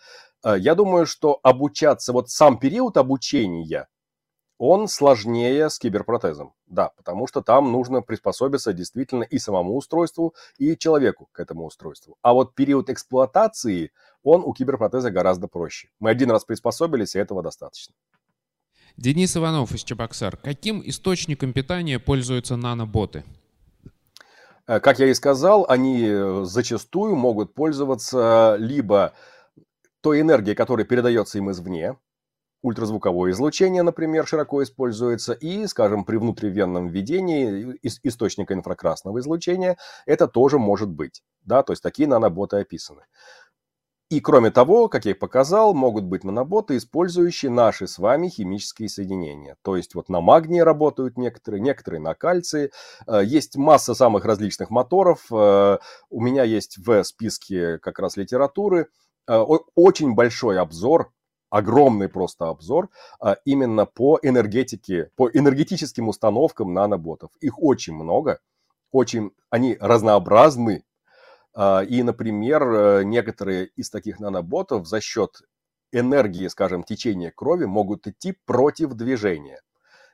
Э, 0.44 0.56
я 0.58 0.76
думаю, 0.76 1.06
что 1.06 1.40
обучаться, 1.44 2.14
вот 2.14 2.30
сам 2.30 2.60
период 2.60 2.98
обучения, 2.98 3.88
он 4.60 4.88
сложнее 4.88 5.70
с 5.70 5.80
киберпротезом. 5.80 6.54
Да, 6.68 6.90
потому 6.90 7.28
что 7.28 7.42
там 7.42 7.72
нужно 7.72 8.02
приспособиться 8.02 8.74
действительно 8.74 9.24
и 9.24 9.40
самому 9.40 9.76
устройству, 9.76 10.36
и 10.60 10.78
человеку 10.78 11.30
к 11.32 11.40
этому 11.40 11.66
устройству. 11.66 12.18
А 12.22 12.34
вот 12.34 12.54
период 12.54 12.90
эксплуатации, 12.90 13.92
он 14.22 14.44
у 14.46 14.54
киберпротеза 14.54 15.10
гораздо 15.10 15.48
проще. 15.48 15.90
Мы 16.00 16.12
один 16.12 16.30
раз 16.30 16.44
приспособились, 16.44 17.16
и 17.16 17.20
этого 17.20 17.42
достаточно. 17.42 17.96
Денис 18.98 19.36
Иванов 19.36 19.72
из 19.72 19.84
Чебоксар. 19.84 20.36
Каким 20.36 20.82
источником 20.86 21.54
питания 21.54 21.98
пользуются 21.98 22.58
наноботы? 22.58 23.24
Э, 24.68 24.82
как 24.82 25.00
я 25.00 25.08
и 25.08 25.14
сказал, 25.14 25.66
они 25.70 26.04
э, 26.06 26.42
зачастую 26.44 27.16
могут 27.16 27.54
пользоваться 27.54 28.58
либо 28.60 29.14
той 30.02 30.20
энергией, 30.20 30.56
которая 30.56 30.86
передается 30.86 31.38
им 31.38 31.50
извне, 31.50 31.96
Ультразвуковое 32.62 33.32
излучение, 33.32 33.84
например, 33.84 34.28
широко 34.28 34.62
используется, 34.64 35.34
и, 35.34 35.66
скажем, 35.68 36.04
при 36.04 36.18
внутривенном 36.18 36.88
введении 36.88 37.80
источника 38.04 38.54
инфракрасного 38.54 39.20
излучения 39.20 39.78
это 40.06 40.28
тоже 40.28 40.60
может 40.60 40.90
быть. 40.90 41.24
Да, 41.42 41.64
то 41.64 41.72
есть 41.72 41.82
такие 41.82 42.08
наноботы 42.08 42.58
описаны. 42.58 43.04
И 44.10 44.22
кроме 44.22 44.50
того, 44.50 44.90
как 44.90 45.06
я 45.06 45.12
и 45.12 45.14
показал, 45.14 45.76
могут 45.76 46.04
быть 46.04 46.24
наноботы, 46.24 46.78
использующие 46.78 47.52
наши 47.52 47.86
с 47.88 48.00
вами 48.00 48.28
химические 48.28 48.90
соединения. 48.90 49.56
То 49.62 49.76
есть 49.76 49.94
вот 49.94 50.10
на 50.10 50.20
магнии 50.20 50.62
работают 50.62 51.16
некоторые, 51.16 51.62
некоторые 51.62 52.02
на 52.02 52.16
кальции. 52.16 52.72
Э, 53.06 53.22
есть 53.24 53.56
масса 53.56 53.94
самых 53.94 54.26
различных 54.26 54.72
моторов. 54.72 55.28
Э, 55.32 55.78
у 56.10 56.22
меня 56.22 56.44
есть 56.44 56.80
в 56.80 57.04
списке 57.04 57.78
как 57.78 58.00
раз 58.00 58.18
литературы 58.18 58.88
э, 59.28 59.38
очень 59.76 60.16
большой 60.16 60.60
обзор 60.60 61.12
огромный 61.50 62.10
просто 62.10 62.50
обзор 62.50 62.90
а, 63.20 63.38
именно 63.46 63.86
по 63.86 64.20
энергетике, 64.22 65.12
по 65.16 65.30
энергетическим 65.30 66.08
установкам 66.08 66.74
наноботов. 66.74 67.32
Их 67.42 67.62
очень 67.62 67.94
много, 67.94 68.40
очень, 68.92 69.32
они 69.50 69.78
разнообразны. 69.80 70.84
А, 71.54 71.82
и, 71.82 72.04
например, 72.04 72.64
э, 72.64 73.04
некоторые 73.04 73.68
из 73.76 73.90
таких 73.90 74.20
наноботов 74.20 74.88
за 74.88 75.02
счет 75.02 75.42
энергии, 75.92 76.48
скажем, 76.48 76.84
течения 76.84 77.32
крови 77.32 77.66
могут 77.66 78.08
идти 78.08 78.38
против 78.46 78.94
движения. 78.94 79.62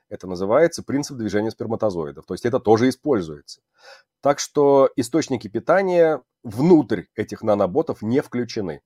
Это 0.08 0.26
называется 0.26 0.82
принцип 0.82 1.16
движения 1.16 1.50
сперматозоидов. 1.50 2.26
То 2.26 2.34
есть 2.34 2.46
это 2.46 2.60
тоже 2.60 2.88
используется. 2.88 3.60
Так 4.20 4.38
что 4.38 4.90
источники 4.96 5.48
питания 5.48 6.22
внутрь 6.42 7.04
этих 7.16 7.42
наноботов 7.42 8.02
не 8.02 8.20
включены. 8.20 8.82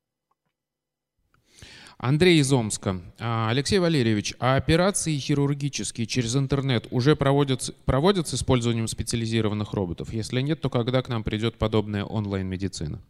Андрей 2.02 2.40
из 2.40 2.50
Омска. 2.50 2.96
А, 3.18 3.50
Алексей 3.50 3.78
Валерьевич, 3.78 4.34
а 4.40 4.56
операции 4.56 5.18
хирургические 5.18 6.06
через 6.06 6.34
интернет 6.34 6.86
уже 6.90 7.14
проводятся, 7.14 7.74
проводятся 7.84 8.38
с 8.38 8.40
использованием 8.40 8.88
специализированных 8.88 9.74
роботов? 9.74 10.10
Если 10.10 10.40
нет, 10.40 10.62
то 10.62 10.70
когда 10.70 11.02
к 11.02 11.10
нам 11.10 11.22
придет 11.22 11.58
подобная 11.58 12.04
онлайн-медицина? 12.04 13.00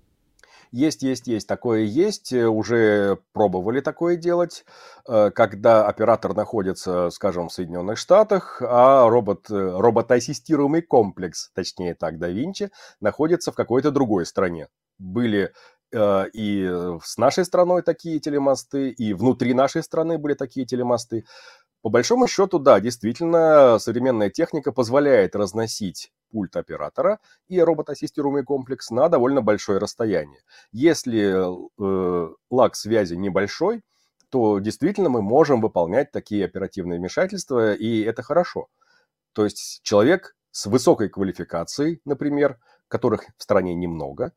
Есть, 0.72 1.02
есть, 1.02 1.28
есть. 1.28 1.46
Такое 1.46 1.82
есть. 1.82 2.32
Уже 2.32 3.18
пробовали 3.32 3.80
такое 3.80 4.16
делать, 4.16 4.64
э, 5.08 5.30
когда 5.30 5.86
оператор 5.86 6.34
находится, 6.34 7.10
скажем, 7.10 7.48
в 7.48 7.52
Соединенных 7.52 7.96
Штатах, 7.96 8.60
а 8.60 9.08
робот, 9.08 9.50
э, 9.50 9.54
роботоассистируемый 9.54 10.82
комплекс, 10.82 11.52
точнее 11.54 11.94
так, 11.94 12.18
да 12.18 12.28
Винчи, 12.28 12.70
находится 13.00 13.52
в 13.52 13.54
какой-то 13.54 13.92
другой 13.92 14.26
стране. 14.26 14.66
Были 14.98 15.52
и 15.92 16.98
с 17.02 17.16
нашей 17.18 17.44
страной 17.44 17.82
такие 17.82 18.20
телемосты, 18.20 18.90
и 18.90 19.12
внутри 19.12 19.54
нашей 19.54 19.82
страны 19.82 20.18
были 20.18 20.34
такие 20.34 20.66
телемосты. 20.66 21.24
По 21.82 21.88
большому 21.88 22.28
счету, 22.28 22.58
да, 22.58 22.78
действительно, 22.78 23.78
современная 23.78 24.28
техника 24.28 24.70
позволяет 24.70 25.34
разносить 25.34 26.12
пульт 26.30 26.54
оператора 26.56 27.20
и 27.48 27.58
роботассистируемый 27.60 28.44
комплекс 28.44 28.90
на 28.90 29.08
довольно 29.08 29.40
большое 29.40 29.78
расстояние. 29.78 30.40
Если 30.72 31.34
э, 31.34 32.34
лаг 32.50 32.76
связи 32.76 33.14
небольшой, 33.14 33.82
то 34.28 34.58
действительно 34.58 35.08
мы 35.08 35.22
можем 35.22 35.60
выполнять 35.60 36.12
такие 36.12 36.44
оперативные 36.44 36.98
вмешательства, 36.98 37.74
и 37.74 38.02
это 38.02 38.22
хорошо. 38.22 38.68
То 39.32 39.44
есть 39.44 39.80
человек 39.82 40.36
с 40.50 40.66
высокой 40.66 41.08
квалификацией, 41.08 42.00
например, 42.04 42.58
которых 42.88 43.24
в 43.38 43.42
стране 43.42 43.74
немного, 43.74 44.32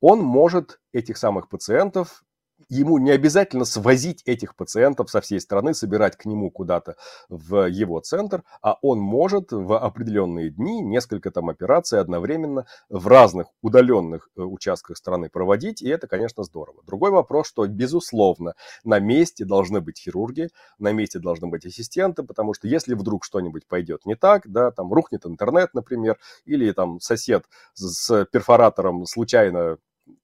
он 0.00 0.20
может 0.20 0.80
этих 0.92 1.16
самых 1.16 1.48
пациентов 1.48 2.24
ему 2.68 2.98
не 2.98 3.10
обязательно 3.10 3.64
свозить 3.64 4.22
этих 4.24 4.56
пациентов 4.56 5.10
со 5.10 5.20
всей 5.20 5.40
страны, 5.40 5.74
собирать 5.74 6.16
к 6.16 6.24
нему 6.24 6.50
куда-то 6.50 6.96
в 7.28 7.66
его 7.68 8.00
центр, 8.00 8.42
а 8.62 8.76
он 8.82 8.98
может 8.98 9.52
в 9.52 9.78
определенные 9.78 10.50
дни 10.50 10.80
несколько 10.80 11.30
там 11.30 11.48
операций 11.48 12.00
одновременно 12.00 12.66
в 12.88 13.06
разных 13.06 13.48
удаленных 13.62 14.28
э, 14.36 14.42
участках 14.42 14.96
страны 14.96 15.28
проводить, 15.28 15.82
и 15.82 15.88
это, 15.88 16.06
конечно, 16.06 16.44
здорово. 16.44 16.82
Другой 16.86 17.10
вопрос, 17.10 17.46
что, 17.46 17.66
безусловно, 17.66 18.54
на 18.84 18.98
месте 18.98 19.44
должны 19.44 19.80
быть 19.80 19.98
хирурги, 19.98 20.48
на 20.78 20.92
месте 20.92 21.18
должны 21.18 21.48
быть 21.48 21.66
ассистенты, 21.66 22.22
потому 22.22 22.54
что 22.54 22.68
если 22.68 22.94
вдруг 22.94 23.24
что-нибудь 23.24 23.66
пойдет 23.66 24.06
не 24.06 24.16
так, 24.16 24.50
да, 24.50 24.70
там 24.70 24.92
рухнет 24.92 25.26
интернет, 25.26 25.74
например, 25.74 26.18
или 26.44 26.72
там 26.72 27.00
сосед 27.00 27.44
с 27.74 28.24
перфоратором 28.26 29.06
случайно 29.06 29.78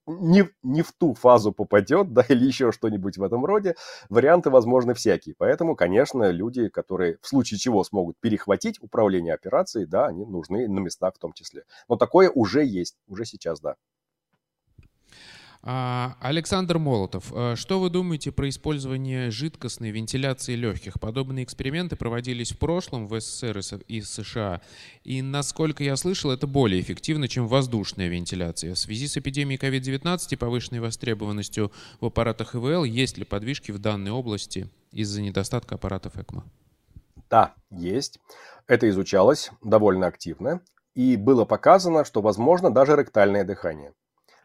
не, 0.07 0.49
не 0.63 0.83
в 0.83 0.93
ту 0.93 1.15
фазу 1.15 1.53
попадет, 1.53 2.13
да, 2.13 2.23
или 2.29 2.47
еще 2.47 2.73
что-нибудь 2.73 3.19
в 3.19 3.23
этом 3.23 3.45
роде, 3.45 3.77
варианты 4.09 4.51
возможны 4.51 4.95
всякие. 4.95 5.35
Поэтому, 5.39 5.77
конечно, 5.77 6.31
люди, 6.31 6.69
которые 6.69 7.19
в 7.23 7.29
случае 7.29 7.59
чего 7.59 7.85
смогут 7.85 8.17
перехватить 8.21 8.83
управление 8.83 9.35
операцией, 9.35 9.87
да, 9.87 10.07
они 10.07 10.25
нужны 10.25 10.69
на 10.69 10.81
местах 10.81 11.15
в 11.17 11.19
том 11.19 11.33
числе. 11.33 11.65
Но 11.89 11.97
такое 11.97 12.31
уже 12.31 12.65
есть, 12.65 12.97
уже 13.07 13.25
сейчас, 13.25 13.61
да. 13.61 13.77
А, 15.65 16.17
Александр 16.21 16.79
Молотов, 16.79 17.33
э, 17.33 17.55
что 17.55 17.79
вы 17.79 17.89
думаете 17.89 18.33
про 18.33 18.49
использование 18.49 19.31
жидкостной 19.31 19.93
вентиляции 19.93 20.57
легких? 20.57 20.99
Подобные 20.99 21.45
эксперименты 21.45 21.95
проводились 21.95 22.51
в 22.51 22.59
прошлом 22.59 23.07
в 23.07 23.21
СССР 23.21 23.85
и 23.87 24.01
США. 24.01 24.61
И, 25.05 25.23
насколько 25.23 25.85
я 25.85 25.95
слышал, 25.95 26.33
это 26.33 26.49
более 26.49 26.81
эффективно, 26.81 27.29
чем 27.29 27.47
воздушная 27.47 28.09
вентиляция. 28.09 28.75
В 28.75 28.79
связи 28.79 29.07
с 29.07 29.17
эпидемией 29.17 29.61
COVID-19 29.61 30.19
и 30.31 30.37
повышенной 30.37 30.81
востребованностью 30.81 31.71
в 32.01 32.07
аппаратах 32.07 32.57
ИВЛ, 32.57 32.83
есть 32.83 33.17
ли 33.17 33.25
подвижки 33.25 33.71
в 33.71 33.79
данной 33.79 34.11
области 34.11 34.69
из-за 34.91 35.23
недостатка 35.23 35.77
аппаратов 35.77 36.17
ЭКМО? 36.17 36.45
Да, 37.31 37.55
есть. 37.71 38.19
Это 38.67 38.89
изучалось 38.91 39.53
довольно 39.63 40.09
активно. 40.09 40.61
и 40.95 41.17
было 41.17 41.45
показано, 41.45 42.05
что 42.05 42.21
возможно 42.21 42.71
даже 42.71 42.97
ректальное 42.97 43.45
дыхание. 43.45 43.93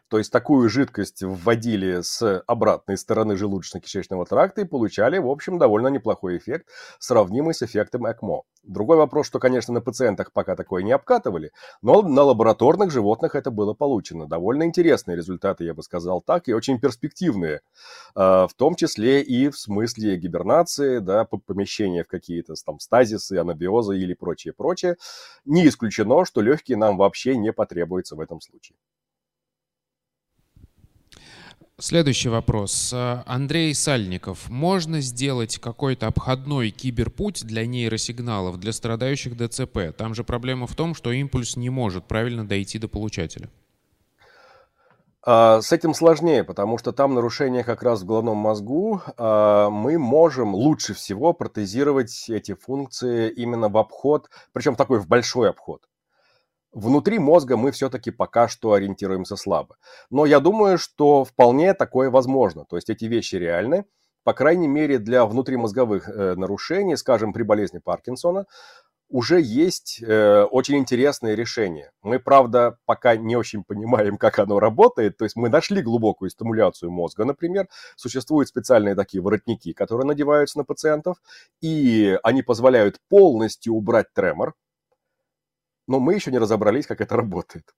То 0.08 0.18
есть 0.18 0.32
такую 0.32 0.68
жидкость 0.70 1.22
вводили 1.22 2.00
с 2.00 2.42
обратной 2.46 2.96
стороны 2.96 3.34
желудочно-кишечного 3.34 4.24
тракта 4.26 4.62
и 4.62 4.64
получали, 4.64 5.18
в 5.18 5.28
общем, 5.28 5.58
довольно 5.58 5.88
неплохой 5.88 6.38
эффект, 6.38 6.66
сравнимый 6.98 7.52
с 7.52 7.62
эффектом 7.62 8.10
ЭКМО. 8.10 8.42
Другой 8.62 8.96
вопрос, 8.96 9.26
что, 9.26 9.38
конечно, 9.38 9.74
на 9.74 9.80
пациентах 9.80 10.32
пока 10.32 10.56
такое 10.56 10.82
не 10.82 10.92
обкатывали, 10.92 11.52
но 11.82 12.02
на 12.02 12.22
лабораторных 12.22 12.90
животных 12.90 13.34
это 13.34 13.50
было 13.50 13.74
получено. 13.74 14.26
Довольно 14.26 14.64
интересные 14.64 15.16
результаты, 15.16 15.64
я 15.64 15.74
бы 15.74 15.82
сказал 15.82 16.22
так, 16.22 16.48
и 16.48 16.54
очень 16.54 16.80
перспективные, 16.80 17.60
а, 18.14 18.46
в 18.46 18.54
том 18.54 18.74
числе 18.74 19.22
и 19.22 19.50
в 19.50 19.58
смысле 19.58 20.16
гибернации, 20.16 20.98
да, 20.98 21.24
помещения 21.24 22.02
в 22.04 22.08
какие-то 22.08 22.54
там 22.64 22.80
стазисы, 22.80 23.34
анабиозы 23.34 23.98
или 23.98 24.14
прочее-прочее. 24.14 24.96
Не 25.44 25.68
исключено, 25.68 26.24
что 26.24 26.40
легкие 26.40 26.78
нам 26.78 26.96
вообще 26.96 27.36
не 27.36 27.52
потребуются 27.52 28.16
в 28.16 28.20
этом 28.20 28.40
случае. 28.40 28.76
Следующий 31.80 32.28
вопрос. 32.28 32.92
Андрей 32.92 33.72
Сальников. 33.72 34.48
Можно 34.48 35.00
сделать 35.00 35.58
какой-то 35.58 36.08
обходной 36.08 36.70
киберпуть 36.70 37.44
для 37.44 37.66
нейросигналов 37.66 38.58
для 38.58 38.72
страдающих 38.72 39.36
ДЦП? 39.36 39.96
Там 39.96 40.12
же 40.12 40.24
проблема 40.24 40.66
в 40.66 40.74
том, 40.74 40.96
что 40.96 41.12
импульс 41.12 41.56
не 41.56 41.70
может 41.70 42.04
правильно 42.04 42.44
дойти 42.44 42.80
до 42.80 42.88
получателя. 42.88 43.48
А, 45.22 45.60
с 45.60 45.70
этим 45.70 45.94
сложнее, 45.94 46.42
потому 46.42 46.78
что 46.78 46.90
там 46.90 47.14
нарушение 47.14 47.62
как 47.62 47.84
раз 47.84 48.02
в 48.02 48.06
головном 48.06 48.38
мозгу. 48.38 49.00
А, 49.16 49.70
мы 49.70 49.98
можем 49.98 50.56
лучше 50.56 50.94
всего 50.94 51.32
протезировать 51.32 52.28
эти 52.28 52.54
функции 52.54 53.30
именно 53.30 53.68
в 53.68 53.76
обход, 53.76 54.30
причем 54.52 54.74
такой 54.74 54.98
в 54.98 55.06
большой 55.06 55.50
обход. 55.50 55.82
Внутри 56.72 57.18
мозга 57.18 57.56
мы 57.56 57.70
все-таки 57.70 58.10
пока 58.10 58.46
что 58.46 58.72
ориентируемся 58.72 59.36
слабо. 59.36 59.76
Но 60.10 60.26
я 60.26 60.38
думаю, 60.40 60.78
что 60.78 61.24
вполне 61.24 61.72
такое 61.74 62.10
возможно. 62.10 62.64
То 62.68 62.76
есть 62.76 62.90
эти 62.90 63.06
вещи 63.06 63.36
реальны. 63.36 63.84
По 64.22 64.34
крайней 64.34 64.68
мере, 64.68 64.98
для 64.98 65.24
внутримозговых 65.24 66.08
э, 66.08 66.34
нарушений, 66.34 66.96
скажем, 66.96 67.32
при 67.32 67.42
болезни 67.42 67.78
Паркинсона, 67.78 68.44
уже 69.08 69.40
есть 69.40 70.02
э, 70.02 70.42
очень 70.42 70.76
интересные 70.76 71.34
решения. 71.34 71.92
Мы, 72.02 72.18
правда, 72.18 72.78
пока 72.84 73.16
не 73.16 73.36
очень 73.36 73.64
понимаем, 73.64 74.18
как 74.18 74.38
оно 74.38 74.60
работает. 74.60 75.16
То 75.16 75.24
есть 75.24 75.36
мы 75.36 75.48
нашли 75.48 75.80
глубокую 75.80 76.28
стимуляцию 76.28 76.90
мозга, 76.90 77.24
например. 77.24 77.68
Существуют 77.96 78.50
специальные 78.50 78.94
такие 78.94 79.22
воротники, 79.22 79.72
которые 79.72 80.06
надеваются 80.06 80.58
на 80.58 80.64
пациентов, 80.64 81.16
и 81.62 82.18
они 82.22 82.42
позволяют 82.42 82.98
полностью 83.08 83.72
убрать 83.74 84.12
тремор 84.12 84.54
но 85.88 85.98
мы 85.98 86.14
еще 86.14 86.30
не 86.30 86.38
разобрались, 86.38 86.86
как 86.86 87.00
это 87.00 87.16
работает. 87.16 87.74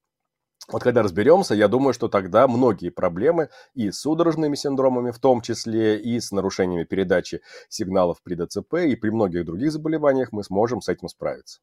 Вот 0.67 0.83
когда 0.83 1.01
разберемся, 1.01 1.55
я 1.55 1.67
думаю, 1.67 1.93
что 1.93 2.07
тогда 2.07 2.47
многие 2.47 2.89
проблемы 2.89 3.49
и 3.73 3.91
с 3.91 4.01
судорожными 4.01 4.55
синдромами, 4.55 5.11
в 5.11 5.19
том 5.19 5.41
числе 5.41 5.99
и 5.99 6.19
с 6.19 6.31
нарушениями 6.31 6.83
передачи 6.83 7.41
сигналов 7.67 8.21
при 8.23 8.35
ДЦП 8.35 8.75
и 8.87 8.95
при 8.95 9.09
многих 9.09 9.45
других 9.45 9.71
заболеваниях 9.71 10.31
мы 10.31 10.43
сможем 10.43 10.81
с 10.81 10.87
этим 10.87 11.07
справиться. 11.07 11.59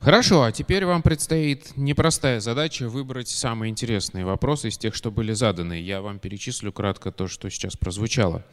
Хорошо, 0.00 0.42
а 0.42 0.52
теперь 0.52 0.84
вам 0.84 1.02
предстоит 1.02 1.76
непростая 1.76 2.40
задача 2.40 2.88
выбрать 2.88 3.28
самые 3.28 3.70
интересные 3.70 4.26
вопросы 4.26 4.68
из 4.68 4.76
тех, 4.76 4.94
что 4.94 5.10
были 5.10 5.32
заданы. 5.32 5.80
Я 5.80 6.02
вам 6.02 6.18
перечислю 6.18 6.72
кратко 6.72 7.10
то, 7.10 7.26
что 7.26 7.48
сейчас 7.48 7.76
прозвучало. 7.76 8.44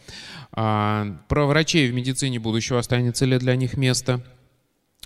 А, 0.53 1.17
про 1.27 1.45
врачей 1.47 1.89
в 1.89 1.93
медицине 1.93 2.39
будущего 2.39 2.79
останется 2.79 3.25
ли 3.25 3.37
для 3.37 3.55
них 3.55 3.75
место? 3.75 4.23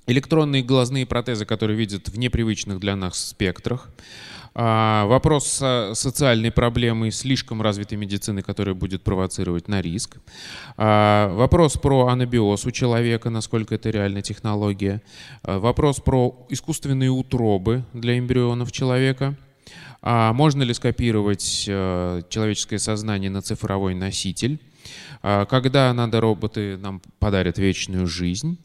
Электронные 0.07 0.63
глазные 0.63 1.05
протезы, 1.05 1.45
которые 1.45 1.77
видят 1.77 2.09
в 2.09 2.17
непривычных 2.17 2.79
для 2.79 2.95
нас 2.95 3.29
спектрах, 3.29 3.89
а, 4.57 5.05
вопрос 5.07 5.61
социальной 5.99 6.49
проблемы 6.49 7.11
слишком 7.11 7.61
развитой 7.61 7.97
медицины, 7.97 8.41
которая 8.41 8.73
будет 8.73 9.03
провоцировать 9.03 9.67
на 9.67 9.81
риск. 9.81 10.17
А, 10.77 11.33
вопрос 11.33 11.73
про 11.73 12.07
анабиоз 12.07 12.65
у 12.65 12.71
человека, 12.71 13.29
насколько 13.29 13.75
это 13.75 13.89
реальная 13.89 14.21
технология. 14.21 15.01
А, 15.43 15.59
вопрос 15.59 15.99
про 15.99 16.47
искусственные 16.49 17.09
утробы 17.09 17.83
для 17.93 18.17
эмбрионов 18.17 18.71
человека. 18.71 19.35
Можно 20.01 20.61
ли 20.61 20.71
скопировать 20.75 21.63
человеческое 21.65 22.77
сознание 22.77 23.31
на 23.31 23.41
цифровой 23.41 23.95
носитель? 23.95 24.59
Когда 25.23 25.91
надо 25.93 26.21
роботы 26.21 26.77
нам 26.77 27.01
подарят 27.17 27.57
вечную 27.57 28.05
жизнь? 28.05 28.59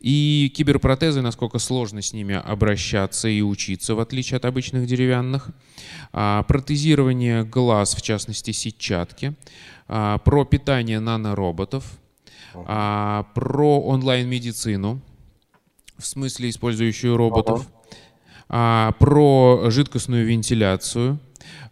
И 0.00 0.52
киберпротезы, 0.54 1.22
насколько 1.22 1.58
сложно 1.58 2.02
с 2.02 2.12
ними 2.12 2.34
обращаться 2.34 3.28
и 3.28 3.40
учиться, 3.40 3.94
в 3.94 4.00
отличие 4.00 4.36
от 4.36 4.44
обычных 4.44 4.86
деревянных. 4.86 5.50
А, 6.12 6.42
протезирование 6.44 7.44
глаз, 7.44 7.94
в 7.94 8.02
частности 8.02 8.50
сетчатки. 8.52 9.34
А, 9.88 10.18
про 10.18 10.44
питание 10.44 11.00
нанороботов. 11.00 11.98
А, 12.54 13.26
про 13.34 13.80
онлайн-медицину, 13.80 15.00
в 15.98 16.06
смысле 16.06 16.50
использующую 16.50 17.16
роботов. 17.16 17.66
Про 18.48 19.70
жидкостную 19.70 20.24
вентиляцию. 20.24 21.18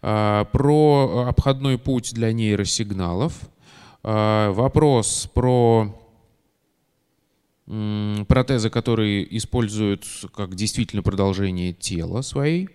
Про 0.00 1.26
обходной 1.28 1.78
путь 1.78 2.12
для 2.12 2.32
нейросигналов. 2.32 3.32
Вопрос 4.02 5.30
про 5.32 5.94
протезы, 7.66 8.68
которые 8.68 9.36
используют 9.36 10.04
как 10.34 10.54
действительно 10.54 11.02
продолжение 11.02 11.72
тела 11.72 12.20
своей. 12.22 12.68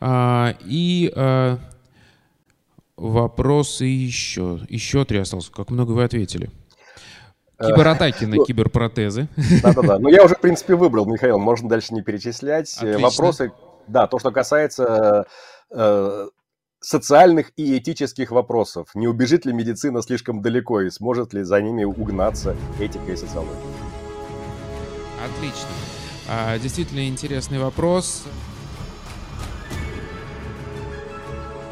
А, 0.00 0.54
и 0.64 1.12
а, 1.14 1.58
вопросы 2.96 3.84
еще. 3.84 4.60
Еще 4.68 5.04
три 5.04 5.18
осталось. 5.18 5.50
Как 5.50 5.70
много 5.70 5.92
вы 5.92 6.04
ответили? 6.04 6.50
Э, 7.58 7.68
Кибератаки 7.68 8.24
на 8.24 8.36
ну, 8.36 8.44
киберпротезы. 8.44 9.28
Да-да-да. 9.62 9.98
Ну, 9.98 10.08
я 10.08 10.24
уже, 10.24 10.34
в 10.34 10.40
принципе, 10.40 10.74
выбрал, 10.74 11.06
Михаил. 11.06 11.38
Можно 11.38 11.68
дальше 11.68 11.94
не 11.94 12.02
перечислять. 12.02 12.76
Э, 12.80 12.94
Отлично. 12.94 13.00
Вопросы, 13.00 13.52
да, 13.86 14.06
то, 14.06 14.18
что 14.18 14.30
касается 14.30 15.26
э, 15.70 16.28
социальных 16.80 17.52
и 17.56 17.78
этических 17.78 18.30
вопросов. 18.30 18.88
Не 18.94 19.06
убежит 19.08 19.46
ли 19.46 19.52
медицина 19.52 20.02
слишком 20.02 20.42
далеко 20.42 20.80
и 20.80 20.90
сможет 20.90 21.32
ли 21.34 21.42
за 21.42 21.60
ними 21.60 21.84
угнаться 21.84 22.56
этика 22.80 23.12
и 23.12 23.16
социология? 23.16 23.81
Отлично. 25.24 25.68
А, 26.28 26.58
действительно 26.58 27.06
интересный 27.06 27.58
вопрос. 27.58 28.24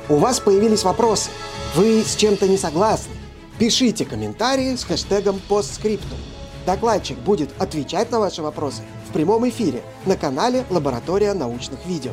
У 0.08 0.16
вас 0.16 0.40
появились 0.40 0.82
вопросы. 0.84 1.30
Вы 1.74 2.02
с 2.02 2.16
чем-то 2.16 2.48
не 2.48 2.56
согласны? 2.56 3.14
Пишите 3.58 4.04
комментарии 4.04 4.74
с 4.74 4.84
хэштегом 4.84 5.40
постскриптум. 5.48 6.18
Докладчик 6.66 7.18
будет 7.18 7.50
отвечать 7.60 8.10
на 8.10 8.20
ваши 8.20 8.42
вопросы 8.42 8.82
в 9.08 9.12
прямом 9.12 9.48
эфире 9.48 9.82
на 10.06 10.16
канале 10.16 10.64
«Лаборатория 10.70 11.34
научных 11.34 11.84
видео». 11.86 12.12